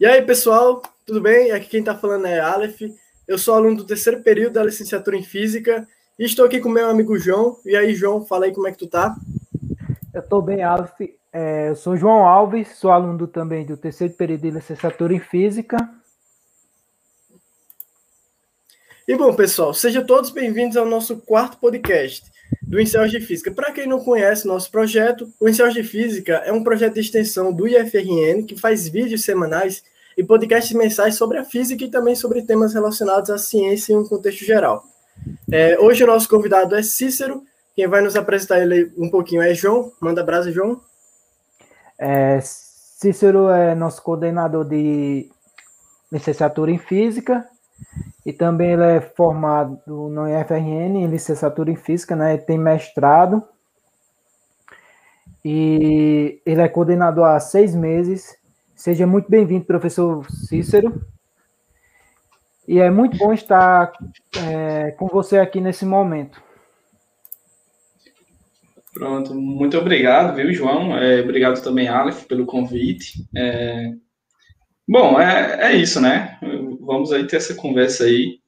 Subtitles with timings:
[0.00, 1.50] E aí, pessoal, tudo bem?
[1.50, 2.82] Aqui quem está falando é Aleph.
[3.26, 6.88] Eu sou aluno do terceiro período da licenciatura em Física e estou aqui com meu
[6.88, 7.56] amigo João.
[7.66, 9.16] E aí, João, fala aí como é que tu tá?
[10.14, 11.00] Eu estou bem, Aleph.
[11.32, 15.76] É, eu sou João Alves, sou aluno também do terceiro período de licenciatura em Física.
[19.08, 22.30] E bom, pessoal, sejam todos bem-vindos ao nosso quarto podcast
[22.60, 23.50] do Ensaios de Física.
[23.50, 27.50] Para quem não conhece nosso projeto, o Ensaios de Física é um projeto de extensão
[27.50, 29.82] do IFRN que faz vídeos semanais
[30.14, 34.04] e podcasts mensais sobre a física e também sobre temas relacionados à ciência em um
[34.04, 34.84] contexto geral.
[35.50, 37.42] É, hoje o nosso convidado é Cícero,
[37.74, 39.90] quem vai nos apresentar ele um pouquinho é João.
[40.02, 40.82] Manda brasa, João.
[41.98, 45.30] É, Cícero é nosso coordenador de
[46.12, 47.48] licenciatura em Física
[48.24, 52.34] e também ele é formado no IFRN em licenciatura em Física, né?
[52.34, 53.42] Ele tem mestrado.
[55.44, 58.36] E ele é coordenador há seis meses.
[58.74, 61.02] Seja muito bem-vindo, professor Cícero.
[62.66, 63.92] E é muito bom estar
[64.46, 66.42] é, com você aqui nesse momento.
[68.92, 70.96] Pronto, muito obrigado, viu, João?
[70.98, 73.26] É, obrigado também, Aleph, pelo convite.
[73.34, 73.94] É...
[74.88, 76.38] Bom, é, é isso, né?
[76.88, 78.40] vamos aí ter essa conversa aí.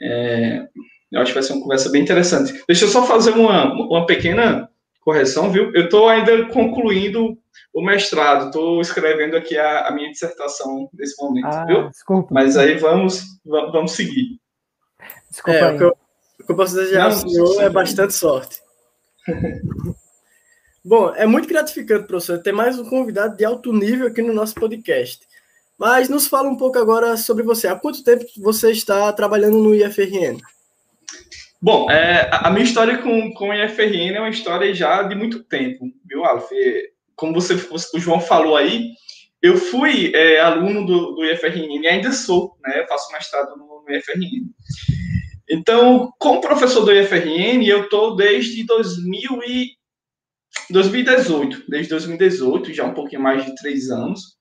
[0.00, 0.66] É,
[1.12, 2.64] eu acho que vai ser uma conversa bem interessante.
[2.66, 4.70] Deixa eu só fazer uma, uma pequena
[5.02, 5.70] correção, viu?
[5.74, 7.36] Eu estou ainda concluindo
[7.74, 11.90] o mestrado, estou escrevendo aqui a, a, minha dissertação nesse momento, ah, viu?
[11.90, 12.28] Desculpa.
[12.32, 14.40] Mas aí vamos, vamos seguir.
[15.30, 15.58] Desculpa.
[15.58, 15.96] É, o, que eu,
[16.40, 18.60] o que eu posso desejar ao senhor é bastante sorte.
[20.82, 24.54] Bom, é muito gratificante, professor, ter mais um convidado de alto nível aqui no nosso
[24.54, 25.26] podcast.
[25.84, 27.68] Mas nos fala um pouco agora sobre você.
[27.68, 30.38] Há quanto tempo você está trabalhando no IFRN?
[31.60, 35.44] Bom, é, a minha história com, com o IFRN é uma história já de muito
[35.44, 36.48] tempo, viu, Alf?
[37.14, 38.92] Como você, o João falou aí,
[39.42, 42.80] eu fui é, aluno do, do IFRN e ainda sou, né?
[42.80, 44.48] Eu faço mestrado no, no IFRN.
[45.50, 49.72] Então, como professor do IFRN, eu estou desde 2000 e
[50.70, 54.34] 2018, desde 2018, já um pouquinho mais de três anos.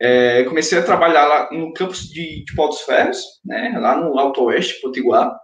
[0.00, 4.80] É, comecei a trabalhar lá no campus de, de Ferros, né, lá no Alto Oeste,
[4.80, 5.36] Potiguar.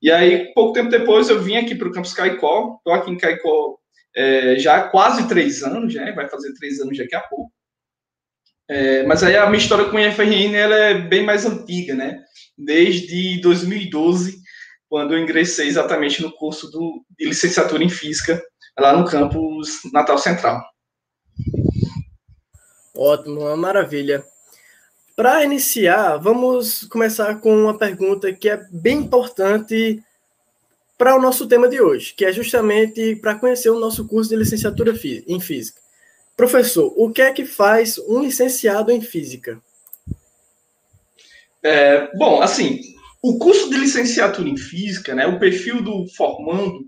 [0.00, 2.76] E aí, pouco tempo depois, eu vim aqui para o campus Caicó.
[2.78, 3.76] Estou aqui em Caicó
[4.14, 7.52] é, já há quase três anos, né, vai fazer três anos daqui a pouco.
[8.68, 12.22] É, mas aí a minha história com a IFRN ela é bem mais antiga, né?
[12.56, 14.40] Desde 2012,
[14.88, 18.42] quando eu ingressei exatamente no curso do, de licenciatura em Física,
[18.78, 20.62] lá no campus Natal Central.
[22.94, 24.24] Ótimo, uma maravilha.
[25.16, 30.02] Para iniciar, vamos começar com uma pergunta que é bem importante
[30.98, 34.36] para o nosso tema de hoje, que é justamente para conhecer o nosso curso de
[34.36, 34.94] licenciatura
[35.26, 35.80] em Física.
[36.36, 39.60] Professor, o que é que faz um licenciado em Física?
[41.62, 42.80] É, bom, assim,
[43.22, 46.86] o curso de licenciatura em Física, né, o perfil do formando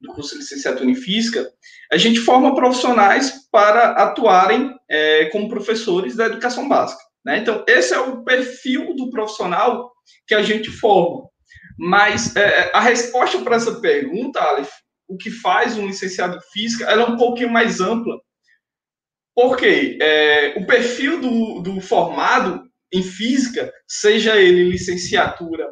[0.00, 1.50] do curso de licenciatura em Física,
[1.92, 7.02] a gente forma profissionais para atuarem é, como professores da educação básica.
[7.24, 7.38] Né?
[7.38, 9.92] Então, esse é o perfil do profissional
[10.26, 11.28] que a gente forma.
[11.78, 14.70] Mas é, a resposta para essa pergunta, Aleph,
[15.08, 18.18] o que faz um licenciado em Física, ela é um pouquinho mais ampla.
[19.34, 25.68] Porque é, o perfil do, do formado em Física, seja ele licenciatura,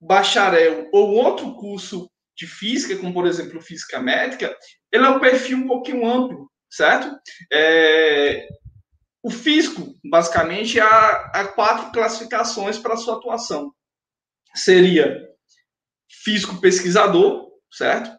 [0.00, 2.10] bacharel ou outro curso
[2.42, 4.56] de física, como por exemplo física médica,
[4.90, 7.14] ele é um perfil um pouquinho amplo, certo?
[7.52, 8.46] É,
[9.22, 13.72] o físico, basicamente, há, há quatro classificações para sua atuação.
[14.54, 15.16] Seria
[16.24, 18.10] físico pesquisador, certo?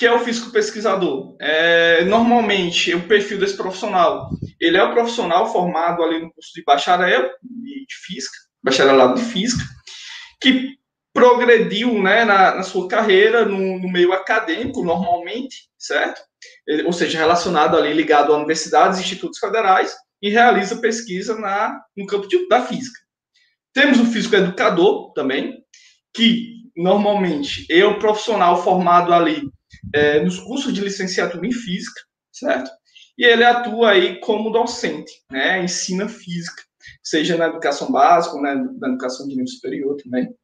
[0.00, 1.36] que é o físico pesquisador?
[1.38, 6.64] É, normalmente, o perfil desse profissional, ele é o profissional formado ali no curso de
[6.64, 9.62] bacharel de física, bacharelado de física,
[10.40, 10.79] que
[11.12, 16.20] progrediu né, na, na sua carreira no, no, meio acadêmico, normalmente, certo?
[16.86, 22.28] Ou seja, relacionado ali, ligado a universidades institutos federais, e realiza pesquisa na, no campo
[22.28, 22.98] de, da física.
[23.72, 25.64] Temos o físico educador também,
[26.14, 29.50] que normalmente é o profissional formado ali
[29.94, 32.00] é, nos cursos de licenciatura em física,
[32.32, 32.70] certo?
[33.16, 35.62] E ele atua aí como docente, né?
[35.62, 36.62] Ensina física,
[37.02, 38.54] seja na educação básica, né?
[38.78, 40.34] na educação de nível superior também.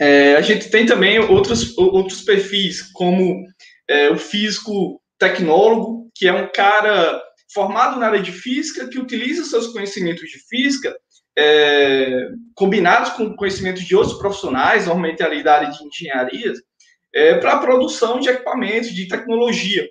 [0.00, 3.44] É, a gente tem também outros, outros perfis, como
[3.88, 9.44] é, o físico tecnólogo, que é um cara formado na área de física, que utiliza
[9.44, 10.96] seus conhecimentos de física
[11.38, 16.52] é, combinados com conhecimentos de outros profissionais, normalmente ali da área de engenharia,
[17.14, 19.86] é, para a produção de equipamentos, de tecnologia.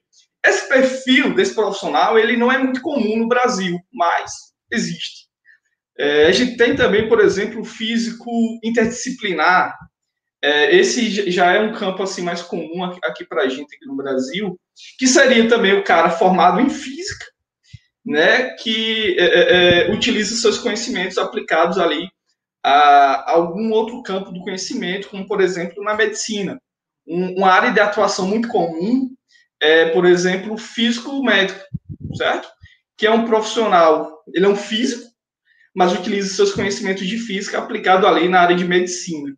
[0.46, 4.32] Esse perfil desse profissional, ele não é muito comum no Brasil, mas
[4.72, 5.28] existe,
[5.98, 8.32] É, a gente tem também, por exemplo, o físico
[8.64, 9.76] interdisciplinar.
[10.42, 13.86] É, esse já é um campo assim mais comum aqui, aqui para a gente aqui
[13.86, 14.58] no Brasil,
[14.98, 17.26] que seria também o cara formado em física,
[18.06, 22.10] né, que é, é, é utiliza seus conhecimentos aplicados ali
[22.64, 26.62] a algum outro campo do conhecimento, como por exemplo na medicina.
[27.08, 29.10] Um, uma área de atuação muito comum
[29.62, 31.60] é, por exemplo, físico médico,
[32.16, 32.48] certo?
[32.98, 35.10] Que é um profissional, ele é um físico,
[35.76, 39.36] mas utiliza seus conhecimentos de física aplicado ali na área de medicina,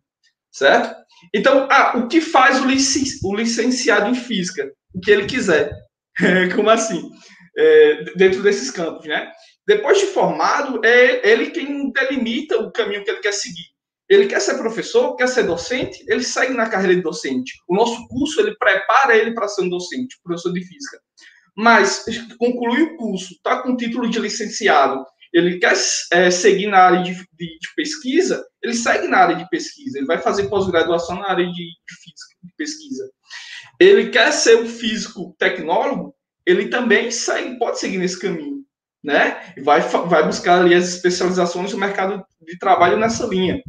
[0.52, 0.94] certo?
[1.34, 4.70] Então, ah, o que faz o, o licenciado em física?
[4.94, 5.72] O que ele quiser.
[6.54, 7.10] Como assim?
[7.56, 9.30] É, dentro desses campos, né?
[9.66, 13.72] Depois de formado, é ele quem delimita o caminho que ele quer seguir.
[14.08, 17.52] Ele quer ser professor, quer ser docente, ele segue na carreira de docente.
[17.68, 21.00] O nosso curso, ele prepara ele para ser um docente, professor de física.
[21.56, 22.04] Mas,
[22.38, 25.74] conclui o curso, está com título de licenciado, ele quer
[26.12, 30.06] é, seguir na área de, de, de, pesquisa, ele segue na área de pesquisa, ele
[30.06, 33.10] vai fazer pós-graduação na área de, de, física, de pesquisa.
[33.80, 36.14] Ele quer ser um físico tecnólogo,
[36.44, 38.62] ele também segue, pode seguir nesse caminho,
[39.02, 39.54] né?
[39.62, 43.62] Vai, vai buscar ali as especializações no mercado de trabalho nessa linha.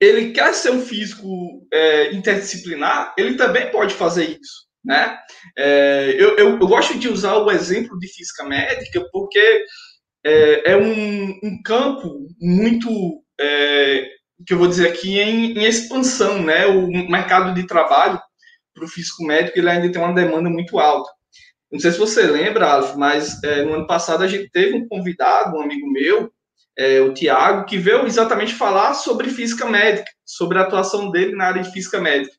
[0.00, 5.16] Ele quer ser um físico é, interdisciplinar, ele também pode fazer isso, né?
[5.56, 9.64] É, eu, eu, eu gosto de usar o exemplo de física médica porque
[10.24, 14.08] é, é um, um, campo muito, é,
[14.46, 16.66] que eu vou dizer aqui, em, em, expansão, né?
[16.66, 18.20] O mercado de trabalho
[18.74, 21.10] para o físico médico ele ainda tem uma demanda muito alta.
[21.70, 24.86] Não sei se você lembra, Alf, mas é, no ano passado a gente teve um
[24.86, 26.30] convidado, um amigo meu,
[26.76, 31.46] é, o Tiago, que veio exatamente falar sobre física médica, sobre a atuação dele na
[31.46, 32.34] área de física médica.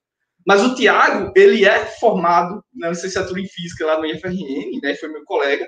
[0.45, 4.93] Mas o Tiago, ele é formado na licenciatura em física lá no IFRN, né?
[4.95, 5.65] Foi meu colega.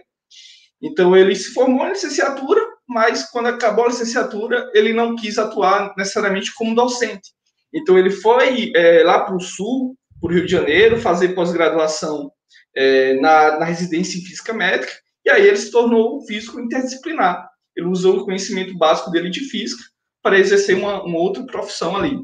[0.81, 5.93] Então ele se formou na licenciatura, mas quando acabou a licenciatura, ele não quis atuar
[5.97, 7.31] necessariamente como docente.
[7.73, 12.31] Então ele foi é, lá para o sul, para o Rio de Janeiro, fazer pós-graduação
[12.75, 14.91] é, na, na residência em física médica,
[15.25, 17.49] e aí ele se tornou um físico interdisciplinar.
[17.75, 19.83] Ele usou o conhecimento básico dele de física
[20.21, 22.19] para exercer uma, uma outra profissão ali.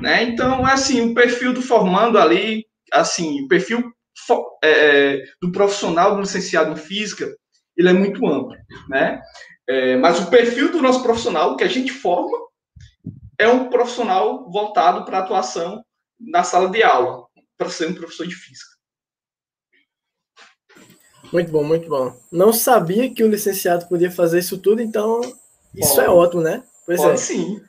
[0.00, 0.24] Né?
[0.24, 3.92] Então, assim, o perfil do formando ali, assim, o perfil
[4.62, 7.34] é, é, do profissional do licenciado em física,
[7.76, 8.56] ele é muito amplo,
[8.88, 9.20] né?
[9.68, 12.38] É, mas o perfil do nosso profissional que a gente forma
[13.38, 15.84] é um profissional voltado para atuação
[16.18, 17.26] na sala de aula,
[17.58, 18.76] para ser um professor de física.
[21.32, 22.16] Muito bom, muito bom.
[22.30, 25.20] Não sabia que o licenciado podia fazer isso tudo, então
[25.74, 26.06] isso é pode.
[26.06, 26.62] é ótimo, né?
[26.86, 27.16] Pois pode é.
[27.16, 27.60] sim.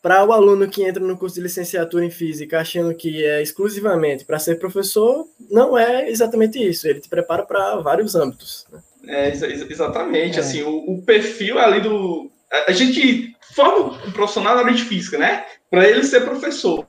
[0.00, 4.24] Para o aluno que entra no curso de licenciatura em física achando que é exclusivamente
[4.24, 6.86] para ser professor, não é exatamente isso.
[6.86, 8.64] Ele te prepara para vários âmbitos.
[8.70, 8.80] Né?
[9.08, 10.36] É, exatamente.
[10.36, 10.40] É.
[10.40, 12.30] Assim, o, o, perfil ali do.
[12.66, 15.44] A gente forma um profissional na área de física, né?
[15.70, 16.86] Para ele ser professor.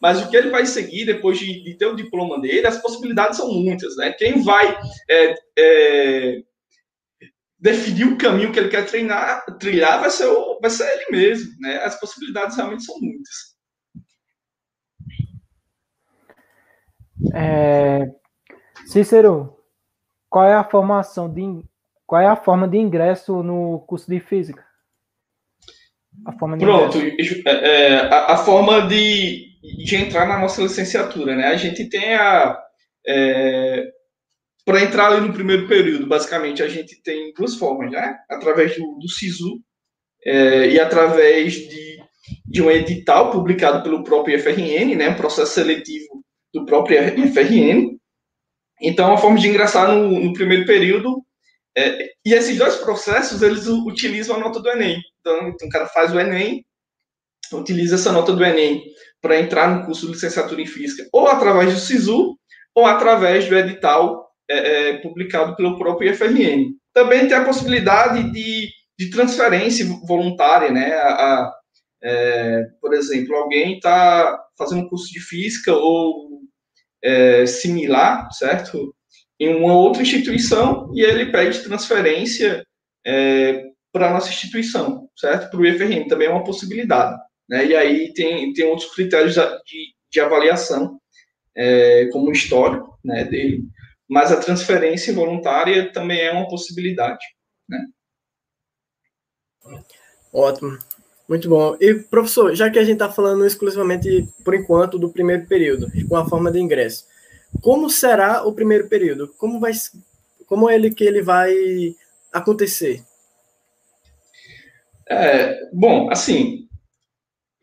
[0.00, 3.36] Mas o que ele vai seguir depois de, de ter o diploma dele, as possibilidades
[3.36, 4.12] são muitas, né?
[4.12, 6.42] Quem vai é, é,
[7.60, 11.52] definir o caminho que ele quer treinar, trilhar vai ser, o, vai ser ele mesmo,
[11.60, 11.76] né?
[11.84, 13.50] As possibilidades realmente são muitas.
[17.34, 18.10] É,
[18.86, 19.58] Cícero,
[20.28, 21.62] qual é a formação de
[22.06, 24.64] qual é a forma de ingresso no curso de física?
[26.26, 26.98] A forma de Pronto.
[26.98, 27.12] É,
[27.46, 29.46] é, a, a, forma de,
[29.84, 31.48] de entrar na nossa licenciatura, né?
[31.48, 32.58] A gente tem a
[33.06, 33.92] é,
[34.70, 38.16] para entrar ali no primeiro período, basicamente, a gente tem duas formas, né?
[38.30, 39.60] Através do, do SISU
[40.24, 41.98] é, e através de,
[42.46, 45.08] de um edital publicado pelo próprio IFRN, né?
[45.08, 46.24] Um processo seletivo
[46.54, 47.98] do próprio IFRN.
[48.80, 51.20] Então, a forma de ingressar no, no primeiro período
[51.76, 55.00] é, e esses dois processos, eles utilizam a nota do Enem.
[55.18, 56.64] Então, então, o cara faz o Enem,
[57.52, 58.84] utiliza essa nota do Enem
[59.20, 62.36] para entrar no curso de licenciatura em Física, ou através do SISU,
[62.72, 66.74] ou através do edital é, é, publicado pelo próprio IFRN.
[66.92, 70.92] Também tem a possibilidade de, de transferência voluntária, né?
[70.92, 71.54] A, a,
[72.02, 76.40] é, por exemplo, alguém está fazendo um curso de Física ou
[77.02, 78.92] é, similar, certo?
[79.38, 82.64] Em uma outra instituição e ele pede transferência
[83.06, 85.48] é, para a nossa instituição, certo?
[85.48, 87.16] Para o IFRN também é uma possibilidade.
[87.48, 87.66] Né?
[87.66, 90.98] E aí tem, tem outros critérios de, de avaliação,
[91.56, 93.62] é, como o histórico né, dele,
[94.10, 97.24] mas a transferência voluntária também é uma possibilidade.
[97.68, 97.78] Né?
[100.32, 100.76] Ótimo,
[101.28, 101.76] muito bom.
[101.80, 106.16] E, professor, já que a gente está falando exclusivamente, por enquanto, do primeiro período, com
[106.16, 107.06] a forma de ingresso,
[107.62, 109.32] como será o primeiro período?
[109.38, 109.70] Como vai,
[110.44, 111.54] como é ele que ele vai
[112.32, 113.04] acontecer?
[115.08, 116.68] É, bom, assim,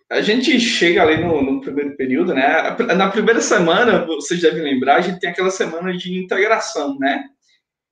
[0.09, 2.75] a gente chega ali no, no, primeiro período, né?
[2.95, 7.25] Na primeira semana, vocês devem lembrar, a gente tem aquela semana de integração, né?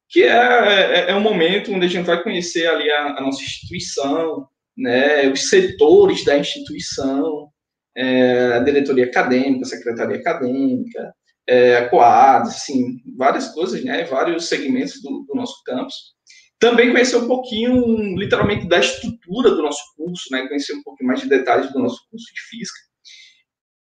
[0.09, 3.41] Que é, é, é um momento onde a gente vai conhecer ali a, a nossa
[3.41, 5.27] instituição, né?
[5.29, 7.49] Os setores da instituição,
[7.95, 11.13] é, a diretoria acadêmica, a secretaria acadêmica,
[11.47, 14.05] é, a COAD, assim, várias coisas, né?
[14.05, 16.14] Vários segmentos do, do nosso campus.
[16.59, 20.47] Também conhecer um pouquinho, literalmente, da estrutura do nosso curso, né?
[20.47, 22.79] Conhecer um pouquinho mais de detalhes do nosso curso de física.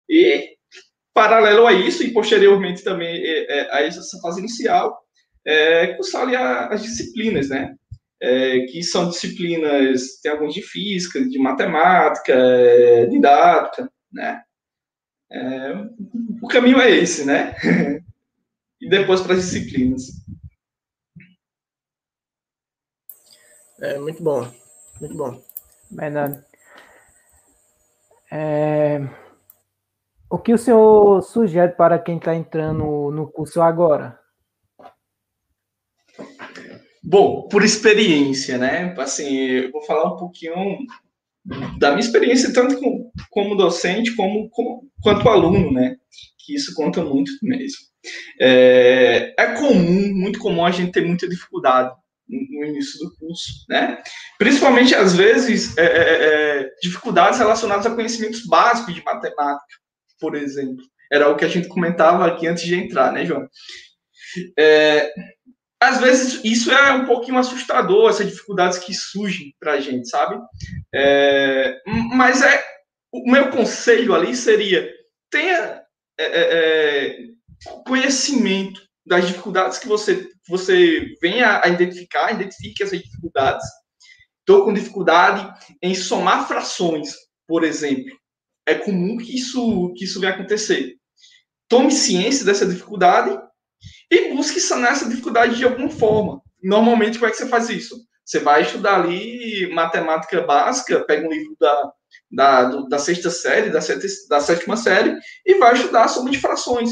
[0.09, 0.55] E,
[1.13, 4.97] paralelo a isso, e posteriormente também é, é, a essa fase inicial,
[5.45, 7.75] é, cursar ali as disciplinas, né?
[8.21, 14.41] É, que são disciplinas, tem algumas de física, de matemática, é, didática, né?
[15.31, 15.73] É,
[16.41, 17.55] o caminho é esse, né?
[18.81, 20.03] e depois para as disciplinas.
[23.85, 24.51] É, muito bom.
[24.99, 25.39] Muito bom.
[25.91, 26.43] Verdade.
[28.31, 28.99] É...
[30.27, 34.19] O que o senhor sugere para quem está entrando no curso agora?
[37.03, 38.95] Bom, por experiência, né?
[38.97, 40.55] Assim, eu vou falar um pouquinho
[41.77, 45.95] da minha experiência, tanto com, como docente, como, como, quanto aluno, né?
[46.39, 47.77] Que isso conta muito mesmo.
[48.41, 51.95] É, é comum, muito comum a gente ter muita dificuldade
[52.27, 54.01] no início do curso, né?
[54.37, 59.79] Principalmente, às vezes, é, é, é, dificuldades relacionadas a conhecimentos básicos de matemática,
[60.19, 60.83] por exemplo.
[61.11, 63.47] Era o que a gente comentava aqui antes de entrar, né, João?
[64.57, 65.13] É,
[65.81, 70.39] às vezes, isso é um pouquinho assustador, essas dificuldades que surgem para a gente, sabe?
[70.93, 72.63] É, mas é
[73.11, 74.89] o meu conselho ali seria
[75.29, 75.81] tenha
[76.19, 77.17] é,
[77.85, 83.65] conhecimento das dificuldades que você, você venha a identificar, identifique essas dificuldades.
[84.39, 87.15] Estou com dificuldade em somar frações,
[87.47, 88.15] por exemplo.
[88.65, 90.95] É comum que isso, que isso venha acontecer.
[91.67, 93.39] Tome ciência dessa dificuldade
[94.11, 96.41] e busque sanar essa dificuldade de alguma forma.
[96.63, 97.95] Normalmente, como é que você faz isso?
[98.23, 101.91] Você vai estudar ali matemática básica, pega um livro da,
[102.31, 106.39] da, do, da sexta série, da, sete, da sétima série, e vai estudar sobre de
[106.39, 106.91] frações.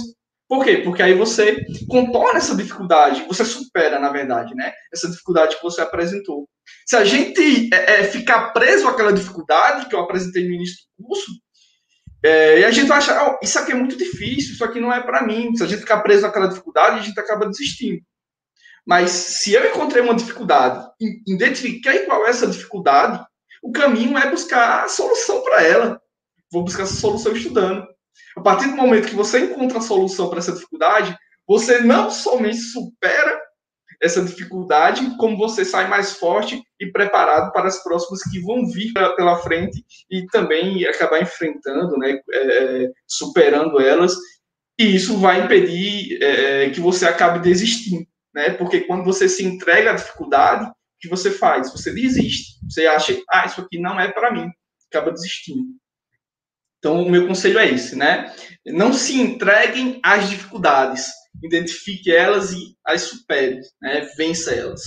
[0.54, 0.78] Por quê?
[0.78, 4.72] Porque aí você contorna essa dificuldade, você supera, na verdade, né?
[4.94, 6.48] Essa dificuldade que você apresentou.
[6.86, 11.08] Se a gente é, é, ficar preso àquela dificuldade que eu apresentei no início do
[11.08, 11.32] curso,
[12.24, 14.94] é, e a gente vai achar, oh, isso aqui é muito difícil, isso aqui não
[14.94, 15.56] é para mim.
[15.56, 18.00] Se a gente ficar preso àquela dificuldade, a gente acaba desistindo.
[18.86, 20.88] Mas se eu encontrei uma dificuldade,
[21.28, 23.26] identifiquei qual é essa dificuldade,
[23.64, 26.00] o caminho é buscar a solução para ela.
[26.52, 27.88] Vou buscar essa solução estudando.
[28.38, 31.16] A partir do momento que você encontra a solução para essa dificuldade,
[31.48, 33.42] você não somente supera
[34.02, 38.92] essa dificuldade, como você sai mais forte e preparado para as próximas que vão vir
[39.16, 44.14] pela frente e também acabar enfrentando, né, é, superando elas.
[44.78, 48.50] E isso vai impedir é, que você acabe desistindo, né?
[48.52, 51.72] Porque quando você se entrega à dificuldade, o que você faz?
[51.72, 52.60] Você desiste.
[52.68, 54.50] Você acha, ah, isso aqui não é para mim.
[54.92, 55.68] Acaba desistindo.
[56.84, 58.36] Então, o meu conselho é esse, né?
[58.66, 61.08] Não se entreguem às dificuldades,
[61.42, 64.02] identifique elas e as supere, né?
[64.18, 64.82] Vença elas.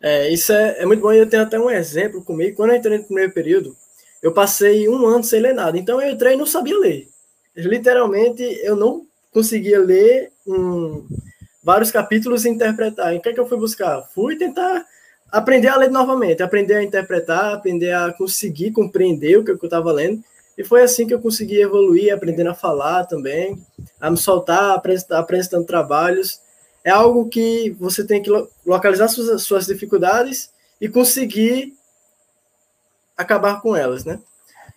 [0.00, 1.12] É, isso é, é muito bom.
[1.12, 2.56] Eu tenho até um exemplo comigo.
[2.56, 3.76] Quando eu entrei no primeiro período,
[4.22, 5.76] eu passei um ano sem ler nada.
[5.76, 7.08] Então, eu entrei e não sabia ler.
[7.54, 11.06] Literalmente, eu não conseguia ler um,
[11.62, 13.14] vários capítulos e interpretar.
[13.14, 14.00] E o que, é que eu fui buscar?
[14.14, 14.82] Fui tentar
[15.30, 19.92] aprender a ler novamente, aprender a interpretar, aprender a conseguir compreender o que eu estava
[19.92, 20.22] lendo.
[20.56, 23.62] E foi assim que eu consegui evoluir, aprendendo a falar também,
[24.00, 26.40] a me soltar, apresentando, apresentando trabalhos.
[26.82, 28.30] É algo que você tem que
[28.64, 31.74] localizar suas, suas dificuldades e conseguir
[33.16, 34.18] acabar com elas, né?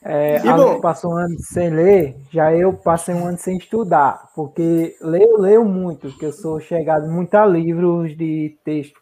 [0.02, 4.30] É, e bom, passou um ano sem ler, já eu passei um ano sem estudar,
[4.34, 8.99] porque leio, leio muito, que eu sou chegado muito a livros de texto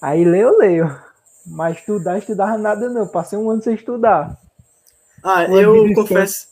[0.00, 1.00] Aí leio, eu leio.
[1.46, 3.06] Mas estudar, estudar nada não.
[3.06, 4.38] Passei um ano sem estudar.
[5.22, 6.48] Ah, eu confesso.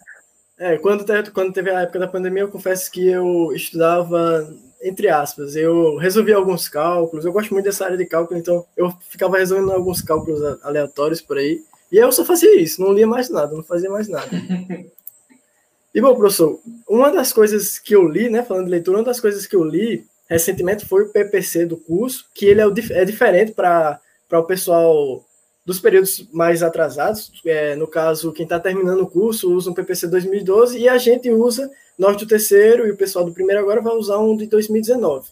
[0.58, 4.52] É, quando, teve, quando teve a época da pandemia, eu confesso que eu estudava,
[4.82, 7.24] entre aspas, eu resolvia alguns cálculos.
[7.24, 11.38] Eu gosto muito dessa área de cálculo, então eu ficava resolvendo alguns cálculos aleatórios por
[11.38, 11.62] aí.
[11.92, 14.28] E eu só fazia isso, não lia mais nada, não fazia mais nada.
[15.94, 19.20] e bom, professor, uma das coisas que eu li, né, falando de leitura, uma das
[19.20, 23.04] coisas que eu li recentemente foi o PPC do curso, que ele é, o, é
[23.04, 24.00] diferente para
[24.32, 25.24] o pessoal
[25.64, 27.30] dos períodos mais atrasados.
[27.44, 31.30] É, no caso, quem está terminando o curso usa um PPC 2012 e a gente
[31.30, 35.28] usa, nós do terceiro e o pessoal do primeiro agora vai usar um de 2019.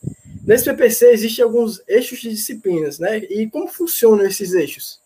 [0.46, 3.18] Nesse PPC existem alguns eixos de disciplinas, né?
[3.18, 5.00] E como funcionam esses eixos?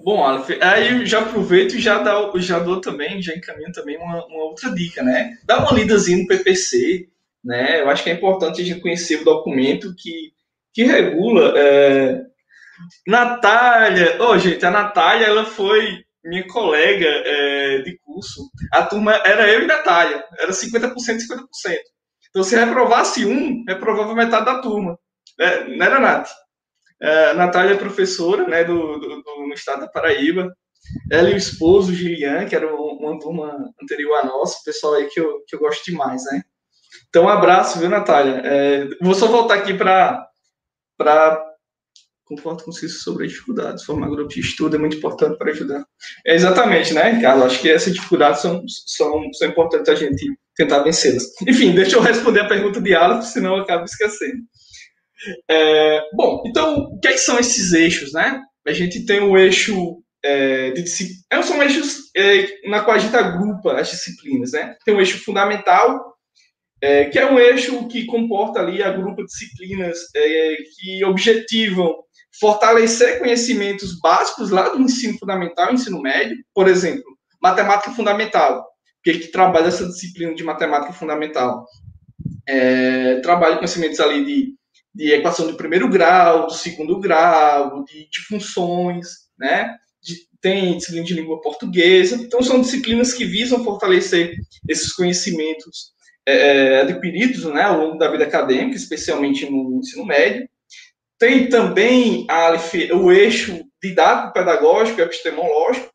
[0.00, 4.26] Bom, Aleph, aí já aproveito e já, dá, já dou também, já encaminho também uma,
[4.26, 5.38] uma, outra dica, né?
[5.44, 7.08] Dá uma lidazinha no PPC,
[7.44, 7.80] né?
[7.80, 10.32] Eu acho que é importante a gente conhecer o documento que,
[10.72, 11.52] que regula.
[11.56, 12.20] É...
[13.06, 18.50] Natália, ô oh, gente, a Natália, ela foi minha colega é, de curso.
[18.72, 21.78] A turma era eu e Natália, era 50% e 50%.
[22.30, 24.98] Então, se reprovasse um, reprovava metade da turma.
[25.38, 26.30] É, não era, Nath?
[27.00, 30.50] É, Natália é professora né, do, do, do, no estado da Paraíba.
[31.10, 35.20] Ela e o esposo, Gilian, que era uma turma anterior à nossa, pessoal aí que
[35.20, 36.42] eu, que eu gosto demais, né?
[37.08, 38.42] Então, um abraço, viu, Natália?
[38.44, 40.26] É, vou só voltar aqui para
[42.24, 43.84] conforto com isso sobre as dificuldades.
[43.84, 45.84] Formar grupo de estudo é muito importante para ajudar.
[46.26, 47.46] É exatamente, né, Carlos?
[47.46, 50.24] Acho que essas dificuldades são, são, são importantes a gente
[50.56, 51.24] tentar vencê-las.
[51.46, 54.42] Enfim, deixa eu responder a pergunta de Alan, senão eu acabo esquecendo.
[55.48, 58.40] É, bom, então, o que são esses eixos, né?
[58.66, 60.84] A gente tem o eixo é, de.
[61.30, 64.76] É, são eixos é, na qual a gente agrupa as disciplinas, né?
[64.84, 66.11] Tem o eixo fundamental,
[66.82, 71.94] é, que é um eixo que comporta ali, agrupa disciplinas é, que objetivam
[72.40, 77.04] fortalecer conhecimentos básicos lá do ensino fundamental ensino médio, por exemplo,
[77.40, 78.66] matemática fundamental,
[79.04, 81.64] que, que trabalha essa disciplina de matemática fundamental.
[82.48, 84.54] É, trabalha conhecimentos ali de,
[84.92, 89.08] de equação do primeiro grau, do segundo grau, de, de funções,
[89.38, 89.76] né?
[90.40, 92.16] Tem disciplina de língua portuguesa.
[92.16, 94.34] Então, são disciplinas que visam fortalecer
[94.68, 95.92] esses conhecimentos
[96.26, 100.48] é, é adquiridos né, ao longo da vida acadêmica, especialmente no ensino médio.
[101.18, 102.26] Tem também
[102.92, 105.92] o eixo didático-pedagógico e epistemológico,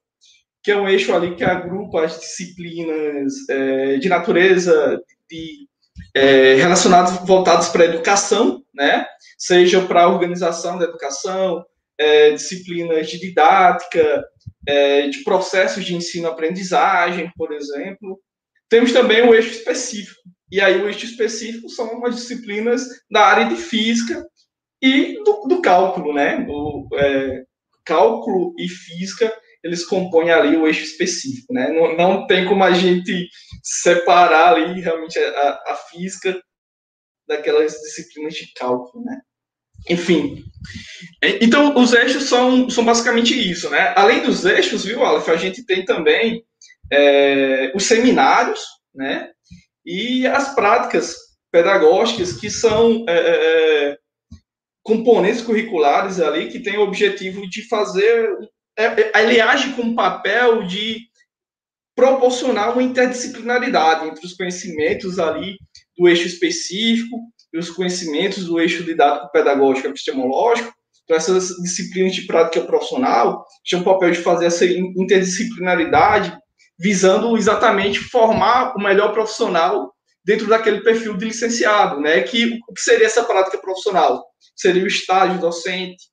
[0.63, 5.67] que é um eixo ali que agrupa as disciplinas é, de natureza de,
[6.13, 9.05] é, relacionadas, voltadas para a educação, né?
[9.37, 11.63] seja para a organização da educação,
[11.97, 14.23] é, disciplinas de didática,
[14.67, 18.19] é, de processos de ensino-aprendizagem, por exemplo.
[18.69, 20.21] Temos também o eixo específico.
[20.51, 24.25] E aí, o eixo específico são as disciplinas da área de física
[24.81, 26.45] e do, do cálculo, né?
[26.47, 27.43] O é,
[27.85, 31.69] cálculo e física eles compõem ali o eixo específico, né?
[31.69, 33.27] Não, não tem como a gente
[33.61, 36.39] separar ali realmente a, a física
[37.27, 39.19] daquelas disciplinas de cálculo, né?
[39.89, 40.43] Enfim,
[41.41, 43.93] então os eixos são, são basicamente isso, né?
[43.95, 46.43] Além dos eixos, viu, Aleph, a gente tem também
[46.91, 48.61] é, os seminários,
[48.93, 49.29] né?
[49.85, 51.15] E as práticas
[51.51, 53.97] pedagógicas que são é, é, é
[54.83, 58.29] componentes curriculares ali que têm o objetivo de fazer.
[58.77, 61.01] É, é, ele age com o papel de
[61.95, 65.57] proporcionar uma interdisciplinaridade entre os conhecimentos ali
[65.97, 67.17] do eixo específico
[67.51, 70.71] e os conhecimentos do eixo didático-pedagógico epistemológico.
[71.03, 76.37] Então, essas disciplinas de prática profissional têm o papel de fazer essa interdisciplinaridade,
[76.79, 82.21] visando exatamente formar o melhor profissional dentro daquele perfil de licenciado, né?
[82.21, 84.23] Que o que seria essa prática profissional?
[84.57, 86.03] seria o estágio docente,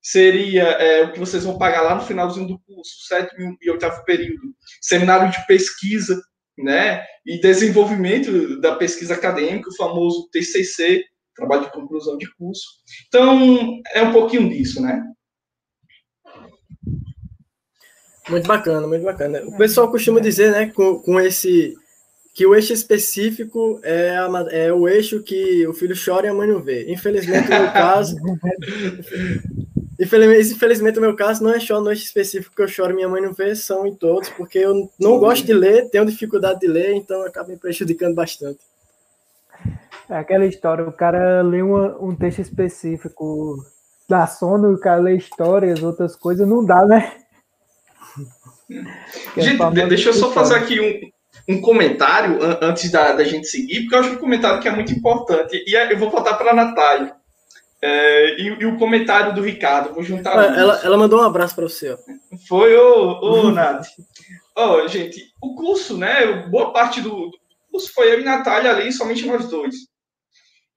[0.00, 4.04] seria é, o que vocês vão pagar lá no finalzinho do curso, sétimo e oitavo
[4.04, 6.20] período, seminário de pesquisa,
[6.56, 12.62] né, e desenvolvimento da pesquisa acadêmica, o famoso TCC, trabalho de conclusão de curso.
[13.08, 15.02] Então, é um pouquinho disso, né?
[18.28, 19.42] Muito bacana, muito bacana.
[19.44, 21.76] O pessoal costuma dizer, né, com, com esse
[22.34, 26.34] que o eixo específico é, a, é o eixo que o filho chora e a
[26.34, 26.90] mãe não vê.
[26.90, 28.16] Infelizmente, no meu caso.
[30.00, 32.96] infelizmente, infelizmente, no meu caso, não é só no eixo específico que eu choro e
[32.96, 36.60] minha mãe não vê, são em todos, porque eu não gosto de ler, tenho dificuldade
[36.60, 38.60] de ler, então acaba me prejudicando bastante.
[40.08, 43.64] É aquela história, o cara lê uma, um texto específico,
[44.08, 47.21] dá sono, o cara lê histórias, outras coisas, não dá, né?
[49.36, 53.94] Gente, deixa eu só fazer aqui um, um comentário antes da, da, gente seguir, porque
[53.94, 55.62] eu acho um comentário que é muito importante.
[55.66, 57.14] E eu vou voltar para a Natália.
[57.84, 60.38] É, e, e, o comentário do Ricardo, vou juntar.
[60.38, 61.98] Ah, ela, ela, mandou um abraço para você.
[62.46, 63.88] Foi, ô, ô Nath.
[64.54, 66.46] Ó, oh, gente, o curso, né?
[66.48, 67.38] Boa parte do, do,
[67.72, 69.74] curso foi eu e Natália ali, somente nós dois.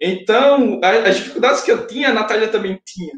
[0.02, 3.13] Então, as dificuldades que eu tinha, a Natália também tinha.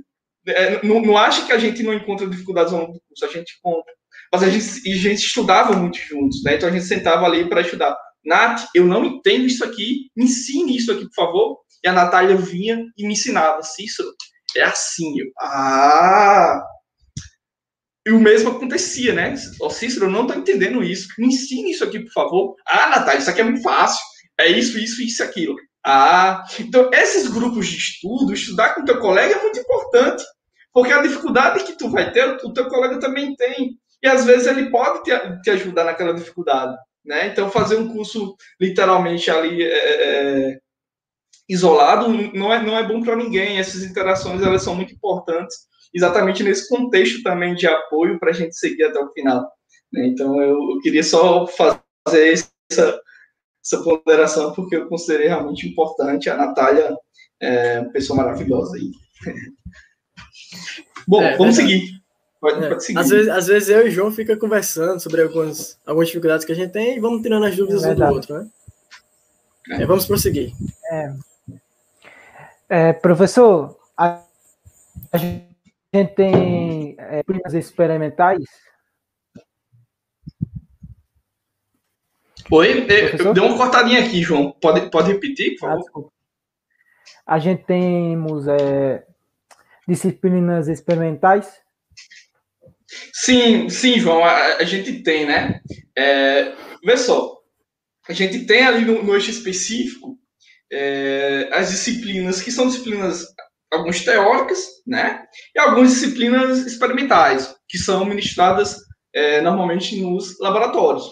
[0.47, 3.29] É, não, não acha que a gente não encontra dificuldades ao longo do curso, a
[3.29, 3.93] gente encontra.
[4.31, 6.55] Mas a gente, a gente estudava muito juntos, né?
[6.55, 7.95] Então a gente sentava ali para estudar.
[8.25, 11.59] Nath, eu não entendo isso aqui, me ensine isso aqui, por favor.
[11.83, 13.61] E a Natália vinha e me ensinava.
[13.63, 14.09] Cícero,
[14.55, 15.19] é assim.
[15.19, 16.61] Eu, ah!
[18.05, 19.35] E o mesmo acontecia, né?
[19.59, 21.09] Oh, Cícero, eu não estou entendendo isso.
[21.17, 22.55] Me ensine isso aqui, por favor.
[22.65, 23.99] Ah, Natália, isso aqui é muito fácil.
[24.39, 25.55] É isso, isso, isso, aquilo.
[25.85, 30.23] Ah, então esses grupos de estudo, estudar com teu colega é muito importante.
[30.73, 33.77] Porque a dificuldade que tu vai ter, o teu colega também tem.
[34.03, 36.77] E às vezes ele pode te, te ajudar naquela dificuldade.
[37.05, 37.27] Né?
[37.27, 40.59] Então, fazer um curso literalmente ali é, é, é
[41.49, 43.57] isolado não é, não é bom para ninguém.
[43.57, 45.55] Essas interações elas são muito importantes,
[45.93, 49.49] exatamente nesse contexto também de apoio para a gente seguir até o final.
[49.91, 50.07] Né?
[50.07, 53.01] Então, eu, eu, queria só fazer essa,
[53.63, 56.29] essa ponderação, porque eu considerei realmente importante.
[56.29, 56.93] A Natália
[57.41, 58.91] é uma pessoa maravilhosa aí.
[61.07, 61.89] Bom, é, vamos seguir.
[62.47, 62.69] Pode, é.
[62.69, 62.99] pode seguir.
[62.99, 66.51] Às vezes, às vezes eu e o João fica conversando sobre algumas, algumas dificuldades que
[66.53, 68.49] a gente tem e vamos tirando as dúvidas é um do outro, né?
[69.71, 70.53] É, vamos prosseguir.
[70.89, 71.13] É.
[72.69, 74.23] é professor, a,
[75.11, 75.45] a, gente
[76.15, 78.41] tem é, primas experimentais.
[82.49, 83.33] Oi, Professor?
[83.33, 84.51] deu uma cortadinha aqui, João.
[84.61, 86.13] Pode, pode repetir, por favor?
[87.25, 89.05] Ah, a gente temos é,
[89.85, 91.66] disciplinas experimentais?
[93.13, 95.59] Sim, sim, João, a, a gente tem, né?
[95.97, 97.37] É, vê só,
[98.07, 100.17] a gente tem ali no, no eixo específico
[100.71, 103.25] é, as disciplinas que são disciplinas,
[103.71, 105.25] algumas teóricas, né?
[105.55, 108.77] E algumas disciplinas experimentais, que são ministradas
[109.13, 111.05] é, normalmente nos laboratórios,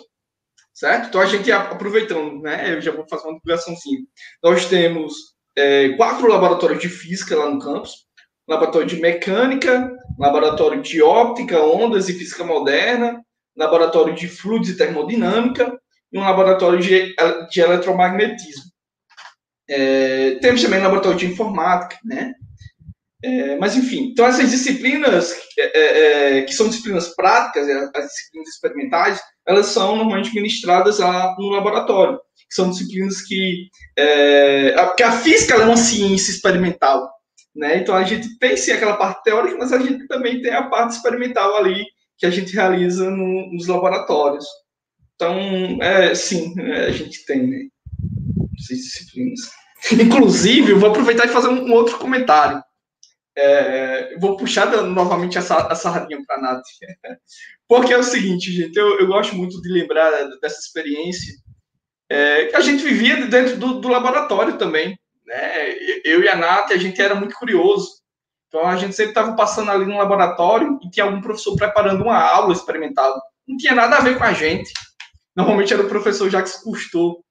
[0.74, 1.10] certo?
[1.10, 2.74] Então a gente aproveitando, né?
[2.76, 4.08] Eu já vou fazer uma divulgação sim.
[4.44, 5.14] Nós temos
[5.58, 8.05] é, quatro laboratórios de física lá no campus,
[8.48, 13.22] laboratório de mecânica, laboratório de óptica, ondas e física moderna,
[13.56, 15.78] laboratório de fluidos e termodinâmica
[16.12, 17.16] e um laboratório de,
[17.52, 18.64] de eletromagnetismo.
[19.68, 22.34] É, temos também laboratório de informática, né?
[23.24, 28.50] É, mas, enfim, então essas disciplinas, é, é, é que são disciplinas práticas, as disciplinas
[28.50, 32.20] experimentais, elas são normalmente ministradas lá no laboratório,
[32.52, 33.68] são disciplinas que...
[33.98, 37.10] É, porque a física é uma ciência experimental,
[37.56, 37.78] né?
[37.78, 40.96] Então a gente tem sim aquela parte teórica, mas a gente também tem a parte
[40.96, 41.86] experimental ali
[42.18, 44.46] que a gente realiza no, nos laboratórios.
[45.16, 45.38] Então,
[45.82, 47.68] é, sim, é, a gente tem né?
[48.60, 49.40] essas disciplinas.
[49.92, 52.62] Inclusive, eu vou aproveitar e fazer um, um outro comentário.
[53.38, 56.64] É, vou puxar novamente essa, a sardinha para a Nath.
[57.68, 61.34] Porque é o seguinte, gente, eu, eu gosto muito de lembrar dessa experiência
[62.10, 65.76] é, que a gente vivia dentro do, do laboratório também né?
[66.04, 67.90] Eu e a Nath, a gente era muito curioso.
[68.48, 72.18] Então a gente sempre estava passando ali no laboratório e tinha algum professor preparando uma
[72.18, 73.14] aula experimental.
[73.48, 74.72] Não tinha nada a ver com a gente.
[75.36, 77.24] Normalmente era o professor Jacques Cousteau.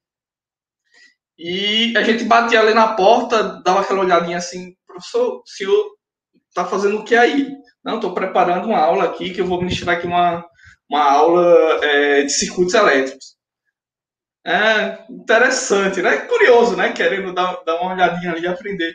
[1.38, 5.94] E a gente batia ali na porta, dava aquela olhadinha assim, professor, o senhor
[6.48, 7.50] está fazendo o que aí?
[7.84, 10.44] Não, estou preparando uma aula aqui, que eu vou ministrar aqui uma,
[10.88, 13.34] uma aula é, de circuitos elétricos.
[14.46, 16.18] É interessante, né?
[16.18, 16.92] Curioso, né?
[16.92, 18.94] Querendo dar, dar uma olhadinha ali e aprender.